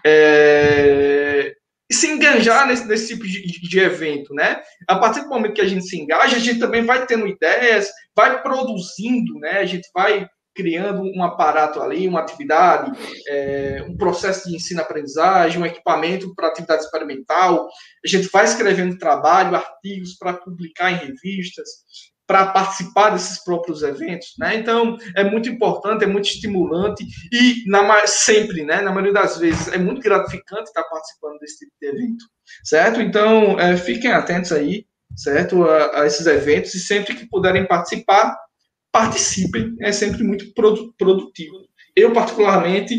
[0.05, 1.53] É,
[1.91, 4.61] se engajar nesse, nesse tipo de, de, evento, né?
[4.87, 7.89] A partir do momento que a gente se engaja, a gente também vai tendo ideias,
[8.15, 9.59] vai produzindo, né?
[9.59, 12.91] A gente vai criando um aparato ali, uma atividade,
[13.27, 17.67] é, um processo de ensino-aprendizagem, um equipamento para atividade experimental.
[18.03, 21.69] A gente vai escrevendo trabalho, artigos para publicar em revistas,
[22.31, 24.55] para participar desses próprios eventos, né?
[24.55, 28.79] Então é muito importante, é muito estimulante e na, sempre, né?
[28.79, 32.23] Na maioria das vezes é muito gratificante estar participando desse tipo de evento,
[32.63, 33.01] certo?
[33.01, 38.33] Então é, fiquem atentos aí, certo, a, a esses eventos e sempre que puderem participar
[38.93, 41.67] participem, é sempre muito produtivo.
[41.93, 42.95] Eu, particularmente,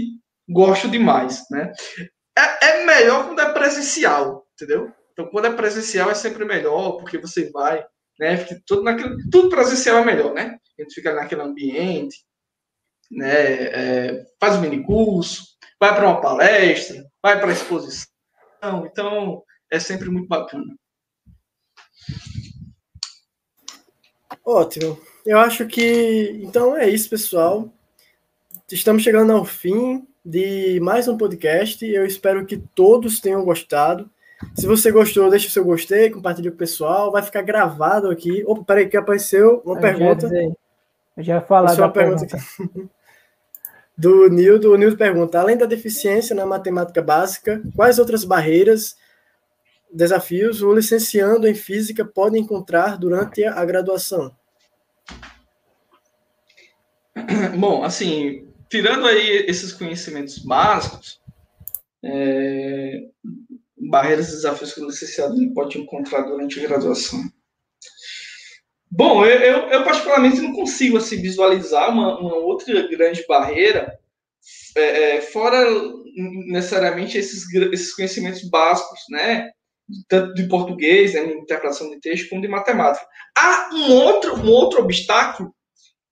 [0.47, 1.73] gosto demais, né?
[2.37, 4.93] É, é melhor quando é presencial, entendeu?
[5.13, 7.83] Então, quando é presencial é sempre melhor, porque você vai,
[8.23, 8.36] né?
[8.65, 10.57] Tudo, naquele, tudo presencial é melhor, né?
[10.78, 12.24] A gente fica naquele ambiente,
[13.11, 13.31] né?
[13.31, 15.44] É, faz um mini curso,
[15.81, 18.07] vai para uma palestra, vai para exposição.
[18.86, 20.73] Então, é sempre muito bacana.
[24.47, 25.01] Ótimo.
[25.27, 26.40] Eu acho que.
[26.44, 27.69] Então é isso, pessoal.
[28.70, 31.85] Estamos chegando ao fim de mais um podcast.
[31.85, 34.09] Eu espero que todos tenham gostado.
[34.55, 37.10] Se você gostou, deixa o seu gostei, compartilhe com o pessoal.
[37.10, 38.43] Vai ficar gravado aqui.
[38.47, 40.28] Opa, peraí, que apareceu uma eu pergunta.
[40.28, 40.52] Já
[41.16, 42.27] eu já ia falar da pergunta.
[42.27, 42.90] pergunta.
[43.97, 44.73] Do Nildo.
[44.73, 48.97] O Nildo pergunta: além da deficiência na matemática básica, quais outras barreiras,
[49.93, 54.35] desafios o licenciando em física pode encontrar durante a graduação?
[57.59, 61.20] Bom, assim, tirando aí esses conhecimentos básicos,
[62.02, 63.05] é,
[63.89, 67.21] barreiras e desafios que o licenciado pode encontrar durante a graduação.
[68.91, 73.99] Bom, eu, eu, eu, particularmente não consigo assim, visualizar uma, uma outra grande barreira,
[74.77, 75.67] é, é, fora
[76.47, 79.51] necessariamente esses, esses conhecimentos básicos, né?
[80.09, 83.07] Tanto de português, né, interpretação de texto, como de matemática.
[83.37, 85.55] Há um outro, um outro obstáculo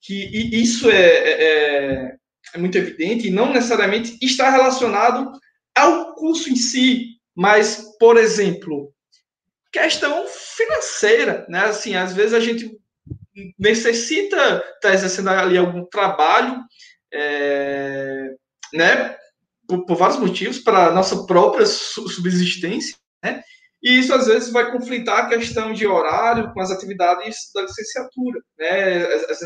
[0.02, 0.14] que
[0.52, 2.16] isso é, é, é,
[2.54, 5.30] é muito evidente e não necessariamente está relacionado
[5.74, 8.92] ao curso em si, mas, por exemplo,
[9.72, 11.60] questão financeira, né?
[11.60, 12.78] Assim, às vezes a gente
[13.58, 16.60] necessita estar tá exercendo ali algum trabalho,
[17.12, 18.34] é,
[18.74, 19.16] né?
[19.66, 23.42] Por, por, vários motivos, para nossa própria subsistência, né?
[23.82, 28.40] E isso às vezes vai conflitar a questão de horário com as atividades da licenciatura,
[28.58, 29.04] né?
[29.04, 29.42] As,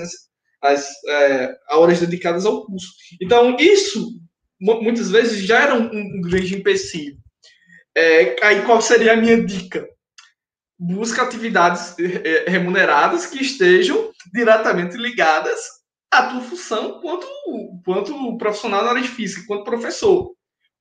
[0.62, 2.88] as, é, horas dedicadas ao curso.
[3.20, 4.18] Então, isso
[4.58, 7.18] muitas vezes já era um, um grande empecilho.
[7.96, 9.88] É, aí, qual seria a minha dica?
[10.78, 15.60] Busca atividades é, remuneradas que estejam diretamente ligadas
[16.12, 17.26] à tua função quanto,
[17.84, 20.32] quanto profissional na área de física, quanto professor.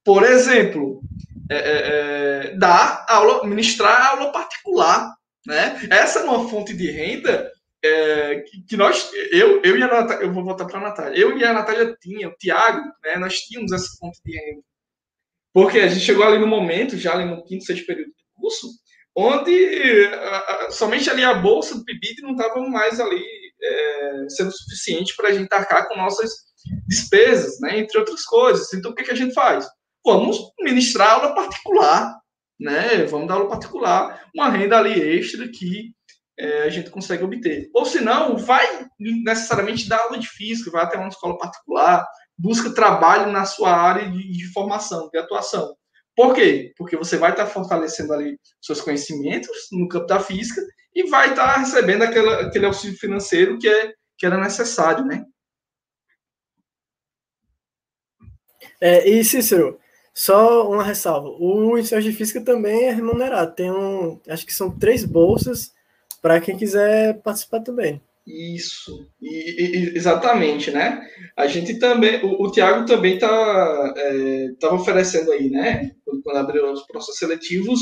[0.03, 1.01] Por exemplo,
[1.49, 5.13] é, é, é dar aula, ministrar aula particular.
[5.45, 5.87] Né?
[5.91, 7.51] Essa é uma fonte de renda
[7.83, 11.37] é, que, nós, eu, eu e a Natália, eu vou voltar para a Natália, eu
[11.37, 14.61] e a Natália tinha, o Tiago, né, nós tínhamos essa fonte de renda.
[15.53, 18.67] Porque a gente chegou ali no momento, já ali no quinto, sexto período do curso,
[19.15, 23.23] onde a, a, somente ali a bolsa do PIBID não estava mais ali
[23.61, 26.31] é, sendo suficiente para a gente arcar com nossas
[26.87, 28.73] despesas, né, entre outras coisas.
[28.73, 29.67] Então, o que, que a gente faz?
[30.03, 32.13] Vamos ministrar aula particular,
[32.59, 33.05] né?
[33.05, 35.91] Vamos dar aula particular, uma renda ali extra que
[36.37, 37.69] é, a gente consegue obter.
[37.73, 42.05] Ou se não, vai necessariamente dar aula de física, vai até uma escola particular,
[42.43, 45.77] busca trabalho na sua área de, de formação, de atuação.
[46.13, 46.73] Por quê?
[46.77, 50.61] Porque você vai estar fortalecendo ali seus conhecimentos no campo da física
[50.93, 55.25] e vai estar recebendo aquele, aquele auxílio financeiro que, é, que era necessário, né?
[58.81, 59.79] É, e Cícero,
[60.13, 63.55] Só uma ressalva: o ensino de física também é remunerado.
[63.55, 65.73] Tem um, acho que são três bolsas
[66.21, 68.01] para quem quiser participar também.
[68.25, 71.05] Isso, e, e, exatamente, né?
[71.35, 75.91] A gente também, o, o Tiago também está é, tá oferecendo aí, né?
[76.23, 77.81] Quando abriu os processos seletivos,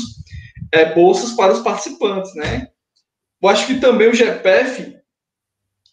[0.72, 2.68] é, bolsas para os participantes, né?
[3.40, 4.96] Eu acho que também o GPF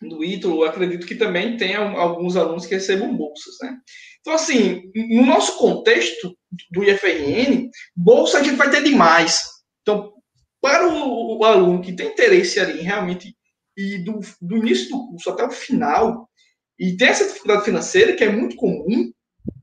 [0.01, 3.77] do Ítalo, acredito que também tem alguns alunos que recebam bolsas, né?
[4.21, 6.35] Então, assim, no nosso contexto
[6.71, 9.41] do IFRN, bolsa a gente vai ter demais.
[9.81, 10.13] Então,
[10.61, 13.35] para o, o aluno que tem interesse ali realmente
[13.79, 16.29] e do, do início do curso até o final,
[16.77, 19.11] e tem essa dificuldade financeira, que é muito comum,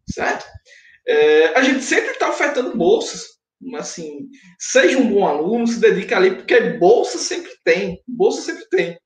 [0.08, 0.46] certo?
[1.06, 3.36] É, a gente sempre está ofertando bolsas.
[3.76, 4.28] Assim,
[4.58, 8.02] seja um bom aluno, se dedica ali, porque bolsa sempre tem.
[8.06, 8.98] Bolsa sempre tem,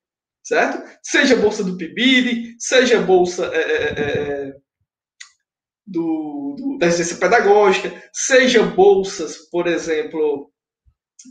[0.45, 0.83] certo?
[1.03, 4.53] Seja bolsa do PIBID, seja bolsa é, é, é, é
[5.87, 10.51] do, do, da assistência pedagógica, seja bolsas, por exemplo,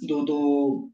[0.01, 0.91] do, do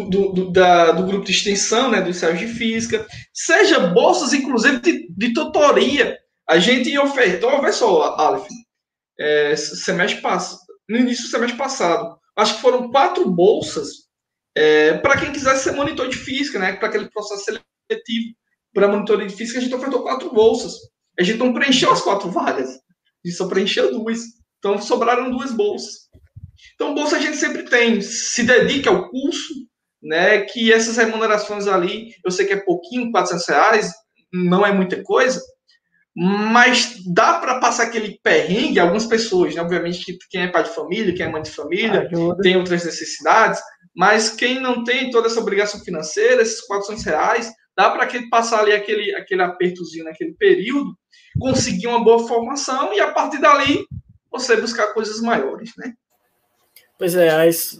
[0.00, 4.80] do, do, da, do grupo de extensão, né, do ensaio de física, seja bolsas, inclusive,
[4.80, 6.18] de, de tutoria.
[6.48, 8.48] A gente ofertou, olha só, Aleph,
[9.18, 13.88] é, semestre passado, no início do semestre passado, acho que foram quatro bolsas
[14.54, 18.34] é, para quem quisesse ser monitor de física, né, para aquele processo seletivo
[18.74, 20.72] para monitoria de física, a gente ofertou quatro bolsas.
[21.18, 24.20] A gente não preencheu as quatro vagas, a gente só preencheu duas.
[24.58, 26.08] Então sobraram duas bolsas.
[26.74, 28.00] Então, bolsa a gente sempre tem.
[28.00, 29.54] Se dedique ao curso,
[30.02, 30.40] né?
[30.40, 33.92] Que essas remunerações ali, eu sei que é pouquinho, 400 reais,
[34.32, 35.40] não é muita coisa,
[36.14, 39.62] mas dá para passar aquele perrengue, algumas pessoas, né?
[39.62, 42.42] Obviamente que quem é pai de família, quem é mãe de família, Ajuda.
[42.42, 43.60] tem outras necessidades,
[43.94, 48.72] mas quem não tem toda essa obrigação financeira, esses 400 reais, dá para passar ali
[48.72, 50.94] aquele, aquele apertozinho naquele período,
[51.38, 53.86] conseguir uma boa formação e a partir dali
[54.30, 55.92] você buscar coisas maiores, né?
[56.98, 57.78] Pois é, as,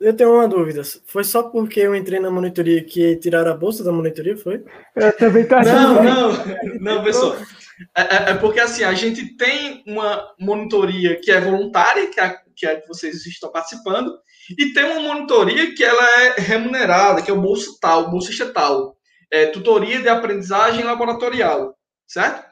[0.00, 0.82] eu tenho uma dúvida.
[1.06, 4.64] Foi só porque eu entrei na monitoria que tiraram a bolsa da monitoria, foi?
[4.94, 6.32] Eu também tá Não, não,
[6.80, 7.36] não, pessoal.
[7.96, 12.36] É, é, é, porque assim, a gente tem uma monitoria que é voluntária, que é,
[12.54, 14.18] que é que vocês estão participando,
[14.58, 18.96] e tem uma monitoria que ela é remunerada, que é o bolso tal, bolsista tal.
[19.30, 22.46] É, tutoria de aprendizagem laboratorial, certo?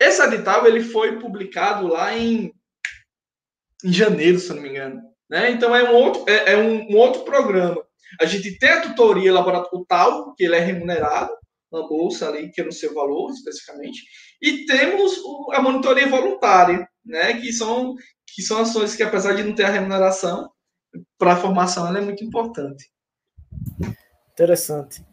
[0.00, 2.52] Esse edital ele foi publicado lá em,
[3.84, 5.07] em janeiro, se não me engano.
[5.28, 5.50] Né?
[5.50, 7.82] Então é um outro, é, é um, outro programa.
[8.20, 11.30] A gente tem a tutoria laboratorial que ele é remunerado,
[11.70, 14.02] na bolsa ali, que é no seu valor especificamente,
[14.40, 15.20] e temos
[15.52, 17.34] a monitoria voluntária, né?
[17.34, 17.94] que, são,
[18.34, 20.50] que são ações que, apesar de não ter a remuneração,
[21.18, 22.90] para a formação ela é muito importante.
[24.32, 25.04] Interessante.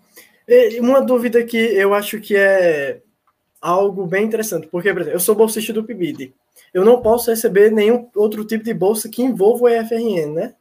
[0.47, 3.01] E uma dúvida que eu acho que é
[3.59, 6.33] algo bem interessante, porque, por exemplo, eu sou bolsista do PIBID
[6.75, 10.55] eu não posso receber nenhum outro tipo de bolsa que envolva o EFRN, né?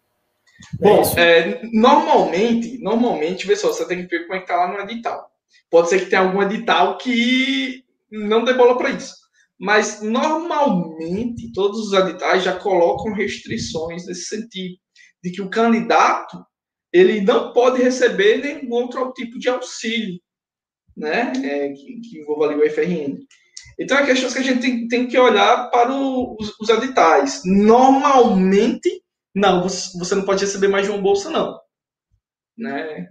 [0.80, 4.72] É Bom, é, normalmente, normalmente, pessoal, você tem que ver como é que tá lá
[4.72, 5.28] no edital.
[5.68, 7.82] Pode ser que tenha algum edital que
[8.12, 9.12] não dê bola para isso.
[9.58, 14.76] Mas normalmente todos os editais já colocam restrições nesse sentido,
[15.20, 16.46] de que o candidato
[16.92, 20.20] ele não pode receber nenhum outro tipo de auxílio,
[20.96, 23.18] né, é, que, que envolva ali o FRN.
[23.78, 27.42] Então, é questões que a gente tem, tem que olhar para o, os, os, editais.
[27.44, 29.02] Normalmente,
[29.34, 31.58] não, você, não pode receber mais de uma bolsa, não.
[32.56, 33.08] Né?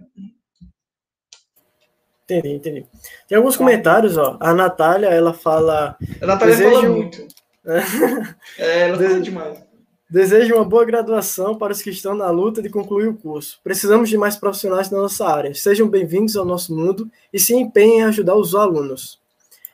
[2.24, 2.86] Entendi, entendi.
[3.28, 4.38] Tem alguns comentários, ó.
[4.40, 5.96] A Natália, ela fala.
[6.20, 6.80] A Natália desejo...
[6.80, 7.28] fala muito.
[8.58, 9.64] é, ela fala demais.
[10.08, 13.60] Desejo uma boa graduação para os que estão na luta de concluir o curso.
[13.64, 15.54] Precisamos de mais profissionais na nossa área.
[15.54, 19.20] Sejam bem-vindos ao nosso mundo e se empenhem em ajudar os alunos.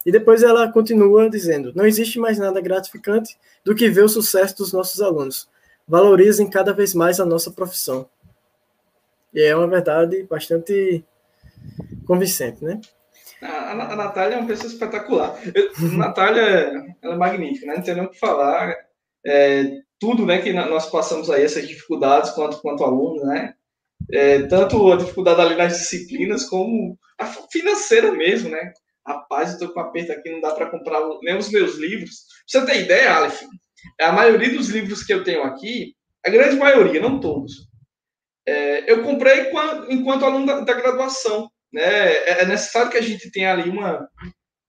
[0.04, 4.56] E depois ela continua dizendo: Não existe mais nada gratificante do que ver o sucesso
[4.56, 5.48] dos nossos alunos.
[5.86, 8.08] Valorizem cada vez mais a nossa profissão.
[9.34, 11.04] E é uma verdade bastante
[12.06, 12.80] convincente, né?
[13.42, 15.38] A, a, Natália é uma pessoa espetacular.
[15.54, 17.76] Eu, Natália ela é magnífica, né?
[17.76, 18.74] não tem nem o que falar.
[19.24, 23.54] É, tudo né, que nós passamos aí, essas dificuldades quanto, quanto aluno, né?
[24.10, 28.72] É, tanto a dificuldade ali nas disciplinas, como a financeira mesmo, né?
[29.10, 32.26] Rapaz, eu tô com aperto aqui, não dá para comprar nem os meus livros.
[32.50, 33.42] Pra você ter ideia, Aleph,
[34.00, 37.68] a maioria dos livros que eu tenho aqui, a grande maioria, não todos,
[38.46, 41.50] é, eu comprei enquanto, enquanto aluno da, da, graduação.
[41.72, 41.82] Né?
[41.82, 44.08] É, é necessário que a gente tenha ali uma,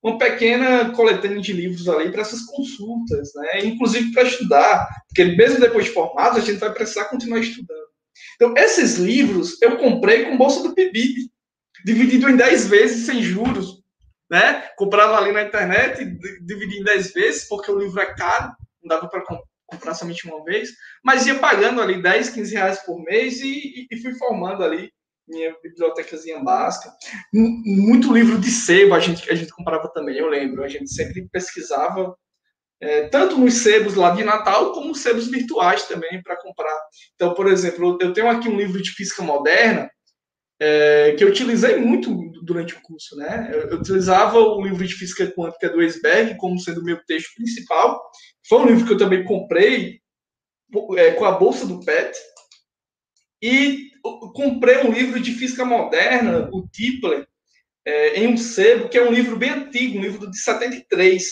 [0.04, 3.64] uma pequena coletânea de livros ali para essas consultas, né?
[3.64, 7.92] inclusive para estudar, porque mesmo depois de formado, a gente vai precisar continuar estudando.
[8.36, 11.30] Então, esses livros eu comprei com bolsa do PIBID,
[11.86, 13.81] dividido em 10 vezes sem juros,
[14.32, 14.70] né?
[14.78, 16.06] Comprava ali na internet,
[16.42, 19.24] dividi em 10 vezes, porque o livro é caro, não dava para
[19.68, 20.70] comprar somente uma vez,
[21.04, 24.90] mas ia pagando ali 10, 15 reais por mês e, e, e fui formando ali
[25.28, 26.92] minha bibliotecazinha básica.
[27.34, 30.64] Muito livro de sebo a gente, a gente comprava também, eu lembro.
[30.64, 32.16] A gente sempre pesquisava,
[32.82, 36.78] é, tanto nos sebos lá de Natal, como sebos virtuais também para comprar.
[37.16, 39.90] Então, por exemplo, eu tenho aqui um livro de física moderna,
[40.62, 42.14] é, que eu utilizei muito
[42.44, 43.50] durante o curso, né?
[43.52, 47.34] Eu, eu, utilizava o livro de física quântica do Esberg como sendo o meu texto
[47.34, 48.00] principal.
[48.48, 50.00] Foi um livro que eu também comprei
[50.98, 52.16] é, com a bolsa do PET.
[53.42, 53.90] E
[54.36, 57.28] comprei um livro de física moderna, o Tipler,
[57.84, 61.26] é, em um sebo, que é um livro bem antigo, um livro de 73.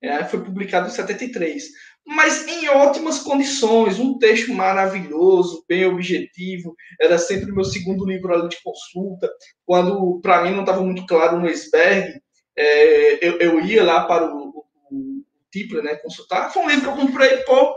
[0.00, 1.64] É, foi publicado em 73
[2.08, 6.74] mas em ótimas condições, um texto maravilhoso, bem objetivo.
[6.98, 9.30] Era sempre o meu segundo livro ali de consulta.
[9.66, 12.18] Quando para mim não estava muito claro no iceberg,
[12.56, 15.22] é, eu, eu, ia lá para o, o,
[15.70, 16.50] o né, consultar.
[16.50, 17.76] Foi um livro que eu comprei por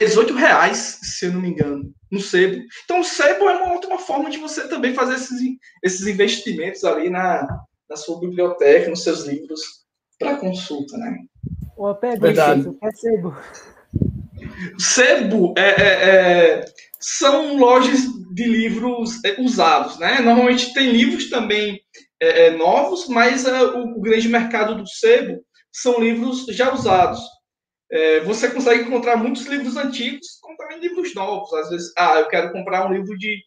[0.00, 2.62] 18 reais, se eu não me engano, no sebo.
[2.84, 5.40] Então, o sebo é uma ótima forma de você também fazer esses,
[5.82, 7.44] esses investimentos ali na,
[7.90, 9.60] na sua biblioteca, nos seus livros
[10.18, 11.18] para consulta, né?
[11.76, 12.60] Ô, pega Verdade.
[12.60, 13.36] Isso, é sebo.
[14.78, 16.64] Sebo é, é, é,
[16.98, 18.00] são lojas
[18.32, 20.20] de livros é, usados, né?
[20.20, 21.80] Normalmente tem livros também
[22.20, 27.20] é, é, novos, mas o, o, grande mercado do sebo são livros já usados.
[28.24, 31.52] você consegue encontrar muitos livros antigos, como também livros novos.
[31.52, 33.42] Às vezes, ah, eu quero comprar um livro de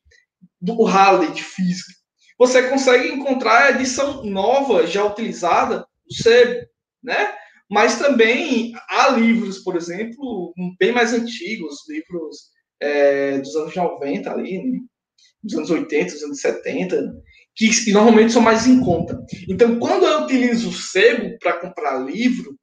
[0.62, 1.94] do Halley de física.
[2.38, 6.66] Você consegue encontrar a edição nova, já utilizada, do sebo,
[7.04, 7.36] né?
[7.70, 12.38] Mas também há livros, por exemplo, bem mais antigos, livros
[12.82, 14.80] é, dos anos 90 ali, né?
[15.44, 17.14] dos anos 80, dos anos 70,
[17.56, 19.24] que, que normalmente são mais em conta.
[19.48, 22.58] Então, quando eu utilizo o sebo para comprar livro,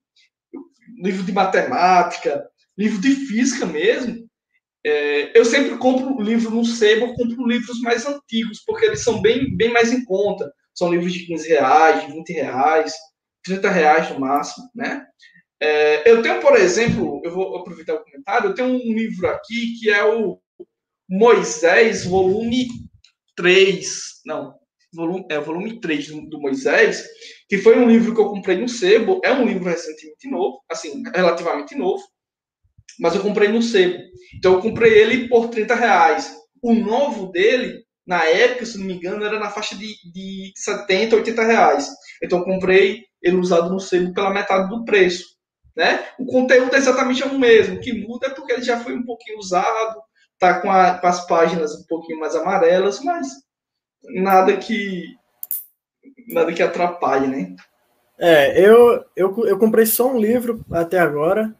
[1.02, 2.44] livro de matemática,
[2.76, 4.26] livro de física mesmo,
[4.84, 9.56] é, eu sempre compro livro no sebo, compro livros mais antigos, porque eles são bem,
[9.56, 10.50] bem mais em conta.
[10.74, 12.94] São livros de 15 reais, de 20 reais.
[13.46, 15.06] 30 reais no máximo, né?
[15.60, 19.78] É, eu tenho, por exemplo, eu vou aproveitar o comentário, eu tenho um livro aqui
[19.78, 20.38] que é o
[21.08, 22.66] Moisés, volume
[23.34, 24.54] 3, não,
[24.92, 27.06] volume, é volume 3 do, do Moisés,
[27.48, 31.02] que foi um livro que eu comprei no sebo, é um livro recentemente novo, assim,
[31.14, 32.02] relativamente novo,
[32.98, 33.98] mas eu comprei no sebo.
[34.36, 36.34] Então eu comprei ele por 30 reais.
[36.62, 41.16] O novo dele, na época, se não me engano, era na faixa de, de 70,
[41.16, 41.88] 80 reais.
[42.22, 45.36] Então eu comprei ele usado no sebo pela metade do preço.
[45.76, 46.04] Né?
[46.18, 47.76] O conteúdo é exatamente o mesmo.
[47.76, 50.00] O que muda é porque ele já foi um pouquinho usado,
[50.38, 53.28] tá com, com as páginas um pouquinho mais amarelas, mas
[54.14, 55.04] nada que
[56.28, 57.56] nada que atrapalhe, né?
[58.18, 61.54] É, eu, eu, eu comprei só um livro até agora.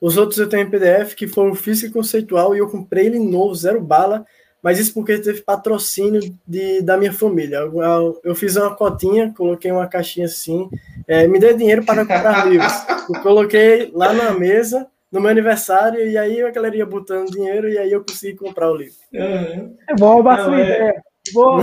[0.00, 3.54] Os outros eu tenho em PDF, que foram Física Conceitual, e eu comprei ele novo,
[3.54, 4.24] zero bala
[4.66, 7.58] mas isso porque teve patrocínio de, da minha família.
[7.58, 10.68] Eu, eu fiz uma cotinha, coloquei uma caixinha assim,
[11.06, 12.72] é, me dê dinheiro para comprar livros.
[13.08, 17.68] Eu coloquei lá na mesa, no meu aniversário, e aí a galera ia botando dinheiro,
[17.68, 18.96] e aí eu consegui comprar o livro.
[19.12, 19.76] Uhum.
[19.88, 21.00] É bom, Não, é...
[21.32, 21.62] Boa,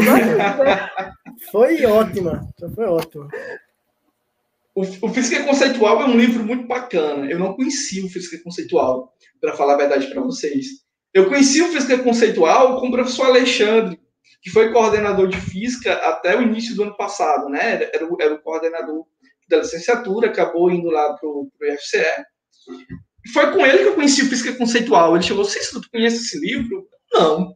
[1.51, 3.27] Foi ótima, foi ótimo.
[4.73, 7.29] O, o Física Conceitual é um livro muito bacana.
[7.29, 10.82] Eu não conhecia o Física Conceitual, para falar a verdade para vocês.
[11.13, 13.99] Eu conheci o física conceitual com o professor Alexandre,
[14.41, 17.89] que foi coordenador de física até o início do ano passado, né?
[17.93, 19.05] Era, o, era o coordenador
[19.47, 22.03] da licenciatura, acabou indo lá para o IFCE.
[23.33, 25.15] Foi com ele que eu conheci o física conceitual.
[25.15, 26.87] Ele chegou, Cícero, tu conhece esse livro?
[27.13, 27.53] Não.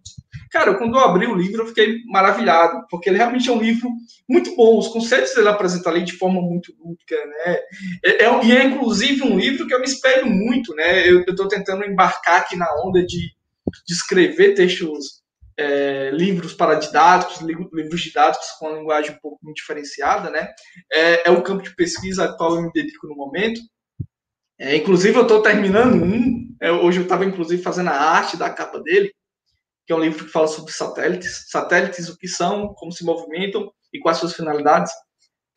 [0.51, 3.89] Cara, quando eu abri o livro, eu fiquei maravilhado, porque ele realmente é um livro
[4.29, 4.77] muito bom.
[4.77, 7.59] Os conceitos ele apresenta ali de forma muito lúdica, né?
[8.05, 11.09] É, é, e é, inclusive, um livro que eu me espelho muito, né?
[11.09, 13.35] Eu estou tentando embarcar aqui na onda de
[13.85, 15.21] de escrever textos,
[15.57, 20.49] é, livros para didáticos, livros didáticos com uma linguagem um pouco diferenciada, né?
[20.91, 23.59] É, é o campo de pesquisa a qual eu me dedico no momento.
[24.59, 26.55] É, inclusive, eu estou terminando um.
[26.61, 29.11] É, hoje eu estava, inclusive, fazendo a arte da capa dele,
[29.85, 31.45] que é um livro que fala sobre satélites.
[31.49, 34.91] Satélites, o que são, como se movimentam e quais suas finalidades.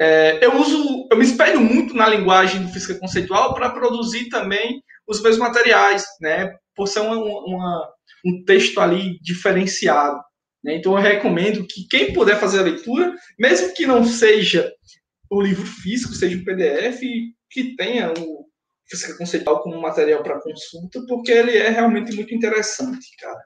[0.00, 4.82] É, eu uso, eu me espelho muito na linguagem do física conceitual para produzir também
[5.06, 6.54] os meus materiais, né?
[6.74, 7.92] Por ser uma, uma,
[8.24, 10.20] um texto ali diferenciado.
[10.62, 10.76] Né?
[10.76, 14.72] Então eu recomendo que quem puder fazer a leitura, mesmo que não seja
[15.30, 17.00] o livro físico, seja o PDF,
[17.50, 18.46] que tenha o
[18.88, 23.40] física conceitual como material para consulta, porque ele é realmente muito interessante, cara.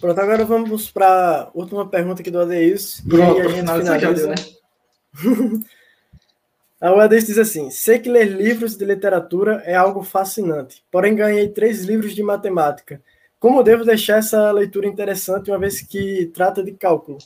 [0.00, 3.00] Pronto, agora vamos para a última pergunta aqui do Adeus.
[3.00, 4.14] Pronto, e a gente finaliza.
[4.14, 5.64] Deu, né?
[6.80, 11.48] A Uedes diz assim: sei que ler livros de literatura é algo fascinante, porém ganhei
[11.48, 13.02] três livros de matemática.
[13.40, 17.18] Como devo deixar essa leitura interessante, uma vez que trata de cálculo?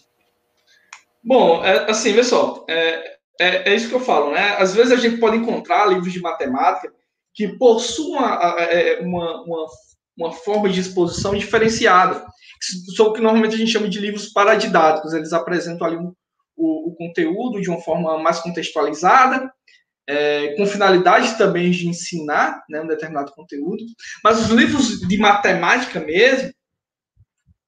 [1.24, 4.56] Bom, é, assim, pessoal, é, é, é, isso que eu falo, né?
[4.58, 6.92] Às vezes a gente pode encontrar livros de matemática
[7.34, 9.66] que possuem uma, é, uma, uma,
[10.18, 12.26] uma forma de exposição diferenciada,
[12.96, 15.12] são o que normalmente a gente chama de livros paradidáticos.
[15.12, 16.14] Eles apresentam ali o,
[16.62, 19.52] o, o conteúdo de uma forma mais contextualizada,
[20.06, 23.84] é, com finalidade também de ensinar né, um determinado conteúdo.
[24.22, 26.52] Mas os livros de matemática mesmo,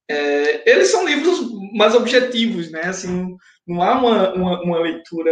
[0.09, 1.39] é, eles são livros
[1.73, 2.83] mais objetivos, né?
[2.83, 3.35] Assim,
[3.67, 5.31] não há uma, uma, uma leitura,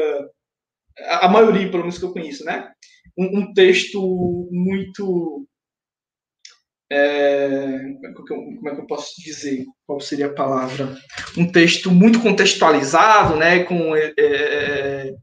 [1.22, 2.72] a maioria, pelo menos que eu conheço, né?
[3.18, 5.48] Um, um texto muito.
[6.92, 7.80] É,
[8.28, 9.66] como é que eu posso dizer?
[9.88, 10.96] Qual seria a palavra?
[11.38, 13.64] Um texto muito contextualizado, né?
[13.64, 15.14] Com é, é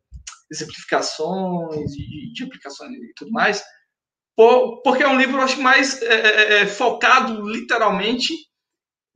[0.50, 3.62] exemplificações de, de, aplicações e tudo mais,
[4.36, 8.34] por, porque é um livro, acho mais é, é, é, focado literalmente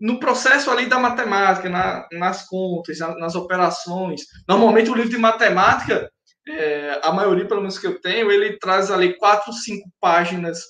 [0.01, 4.23] no processo ali da matemática, na, nas contas, na, nas operações.
[4.49, 6.11] Normalmente o livro de matemática,
[6.49, 10.61] é, a maioria, pelo menos que eu tenho, ele traz ali quatro, cinco páginas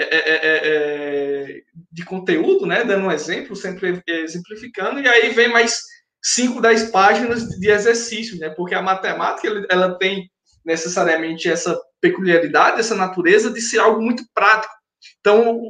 [0.00, 5.80] é, é, é, de conteúdo, né, dando um exemplo, sempre exemplificando, e aí vem mais
[6.22, 8.50] 5, 10 páginas de exercício, né?
[8.50, 10.30] Porque a matemática ela tem
[10.64, 14.72] necessariamente essa peculiaridade, essa natureza de ser algo muito prático.
[15.20, 15.60] Então,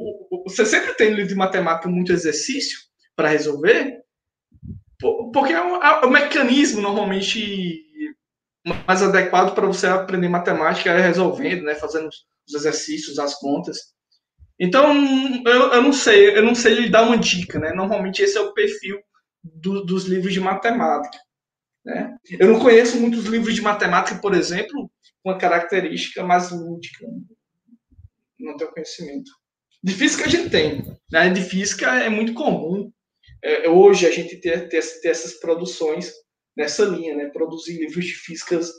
[0.45, 2.77] você sempre tem de matemática muito exercício
[3.15, 3.99] para resolver,
[5.33, 7.85] porque é um, é um, mecanismo normalmente
[8.87, 11.75] mais adequado para você aprender matemática é resolvendo, né?
[11.75, 13.77] Fazendo os exercícios, as contas.
[14.59, 14.93] Então,
[15.45, 17.71] eu, eu não sei, eu não sei lhe dar uma dica, né?
[17.73, 18.99] Normalmente esse é o perfil
[19.43, 21.17] do, dos livros de matemática.
[21.85, 22.17] Né?
[22.39, 24.91] Eu não conheço muitos livros de matemática, por exemplo,
[25.23, 27.05] com a característica mais lúdica.
[28.37, 29.31] Não tenho conhecimento.
[29.81, 30.83] De física a gente tem.
[31.11, 31.29] Né?
[31.29, 32.91] De física é muito comum
[33.41, 36.11] é, hoje a gente ter, ter, ter, essas produções
[36.55, 37.29] nessa linha, né?
[37.29, 38.69] produzir livros de físicas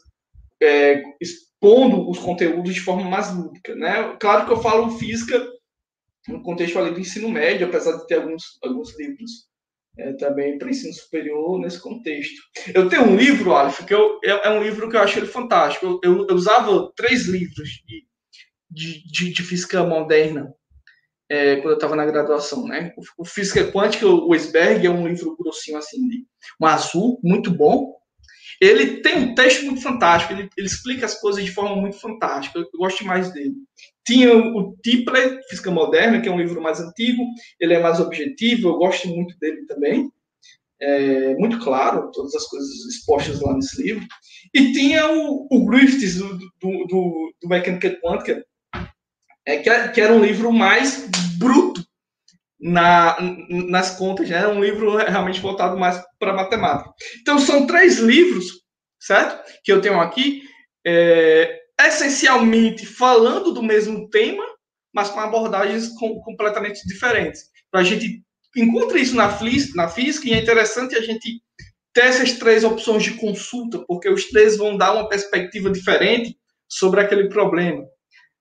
[0.63, 3.75] é, expondo os conteúdos de forma mais lúdica.
[3.75, 4.17] Né?
[4.21, 5.43] Claro que eu falo física
[6.31, 9.49] no contexto ali do ensino médio, apesar de ter alguns, alguns livros
[9.99, 12.41] é, também para ensino superior nesse contexto.
[12.75, 15.27] Eu tenho um livro, Aleph, que eu, é, é, um livro que eu acho ele
[15.27, 15.87] fantástico.
[15.87, 18.07] Eu, eu, eu usava três livros de,
[18.71, 20.55] de, de, de física moderna
[21.31, 22.93] é, quando eu estava na graduação, né?
[22.97, 26.01] O, o Física Quântica, o Esberg, é um livro grossinho assim,
[26.61, 28.00] um azul, muito bom.
[28.61, 32.59] Ele tem um texto muito fantástico, ele, ele explica as coisas de forma muito fantástica,
[32.59, 33.55] eu, eu gosto mais dele.
[34.07, 37.23] Tinha o Tipler, Física Moderna, que é um livro mais antigo,
[37.59, 40.11] ele é mais objetivo, eu gosto muito dele também.
[40.83, 44.07] É, muito claro, todas as coisas expostas lá nesse livro.
[44.55, 48.45] E tinha o, o Griffiths, do, do, do, do Mecânica Quântica,
[49.47, 51.09] é, que, que, era um livro mais
[51.39, 51.85] bruto
[52.61, 53.17] na,
[53.69, 54.37] nas contas, né?
[54.37, 56.91] Era um livro realmente voltado mais para matemática.
[57.21, 58.47] Então, são três livros,
[59.01, 59.43] certo?
[59.65, 60.43] Que eu tenho aqui.
[60.87, 64.45] É, essencialmente falando do mesmo tema,
[64.93, 67.43] mas com abordagens com, completamente diferentes.
[67.69, 68.23] Então, a gente
[68.57, 69.29] encontra isso na,
[69.75, 71.41] na física e é interessante a gente
[71.93, 76.37] ter essas três opções de consulta, porque os três vão dar uma perspectiva diferente
[76.69, 77.85] sobre aquele problema,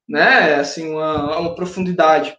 [0.08, 0.56] né?
[0.56, 2.36] Assim, uma, uma profundidade.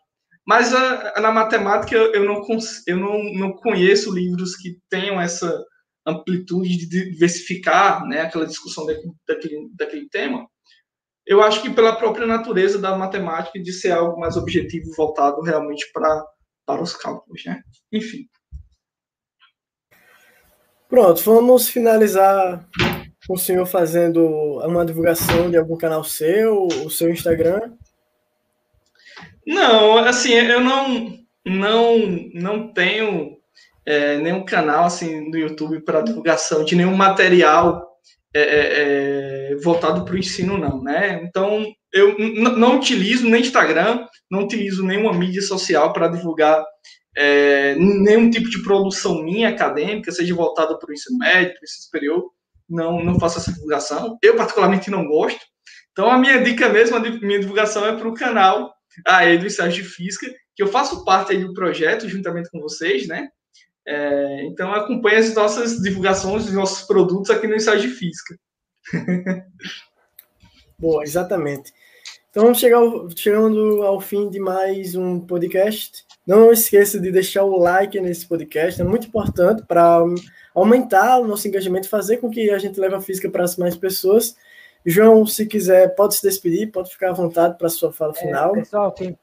[0.50, 2.44] Mas a, a, na matemática eu não,
[2.88, 5.64] eu não, não conheço livros que tenham essa
[6.04, 10.44] amplitude de diversificar né, aquela discussão daquele, daquele, daquele tema
[11.24, 15.88] eu acho que pela própria natureza da matemática de ser algo mais objetivo, voltado realmente
[15.92, 16.26] para
[16.66, 17.62] para os cálculos, né?
[17.92, 18.26] Enfim.
[20.88, 22.68] Pronto, vamos finalizar
[23.28, 24.26] com o senhor fazendo
[24.66, 27.76] uma divulgação de algum canal seu, o seu Instagram.
[29.50, 31.98] Não, assim, eu não não
[32.32, 33.36] não tenho
[33.84, 37.84] é, nenhum canal assim no YouTube para divulgação de nenhum material
[38.32, 41.20] é, é, é, voltado para o ensino, não, né?
[41.24, 46.64] Então, eu não utilizo nem Instagram, não utilizo nenhuma mídia social para divulgar
[47.16, 51.64] é, nenhum tipo de produção minha acadêmica, seja voltada para o ensino médio, para o
[51.64, 52.30] ensino superior,
[52.68, 54.16] não, não faço essa divulgação.
[54.22, 55.40] Eu, particularmente, não gosto.
[55.90, 58.72] Então, a minha dica mesmo, a minha divulgação é para o canal
[59.06, 63.06] aí do Estágio de Física, que eu faço parte aí do projeto, juntamente com vocês,
[63.06, 63.28] né?
[63.86, 68.36] É, então acompanhe as nossas divulgações dos nossos produtos aqui no Ensaio de Física.
[70.78, 71.72] Boa, exatamente.
[72.30, 76.04] Então vamos chegar ao, chegando ao fim de mais um podcast.
[76.26, 80.00] Não esqueça de deixar o like nesse podcast, é muito importante para
[80.54, 83.76] aumentar o nosso engajamento, fazer com que a gente leve a física para as mais
[83.76, 84.36] pessoas.
[84.84, 88.20] João, se quiser, pode se despedir, pode ficar à vontade para a sua fala É,
[88.20, 88.52] final.
[88.52, 89.18] pessoal, quem,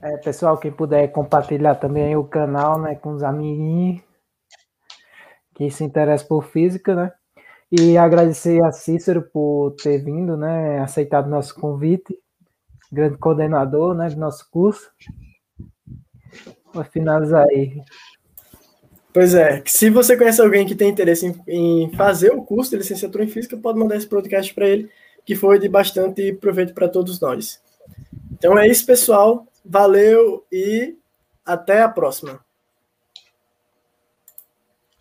[0.00, 4.00] é, pessoal, quem puder compartilhar também o canal, né, com os amiguinhos
[5.54, 7.12] que se interessam por física, né?
[7.70, 12.18] E agradecer a Cícero por ter vindo, né, aceitado nosso convite,
[12.90, 14.90] grande coordenador, né, do nosso curso.
[16.72, 17.82] Vou finalizar aí.
[19.12, 22.78] Pois é, se você conhece alguém que tem interesse em, em fazer o curso de
[22.78, 24.88] licenciatura em física, pode mandar esse podcast para ele,
[25.24, 27.60] que foi de bastante proveito para todos nós.
[28.32, 29.46] Então é isso, pessoal.
[29.64, 30.96] Valeu e
[31.44, 32.40] até a próxima.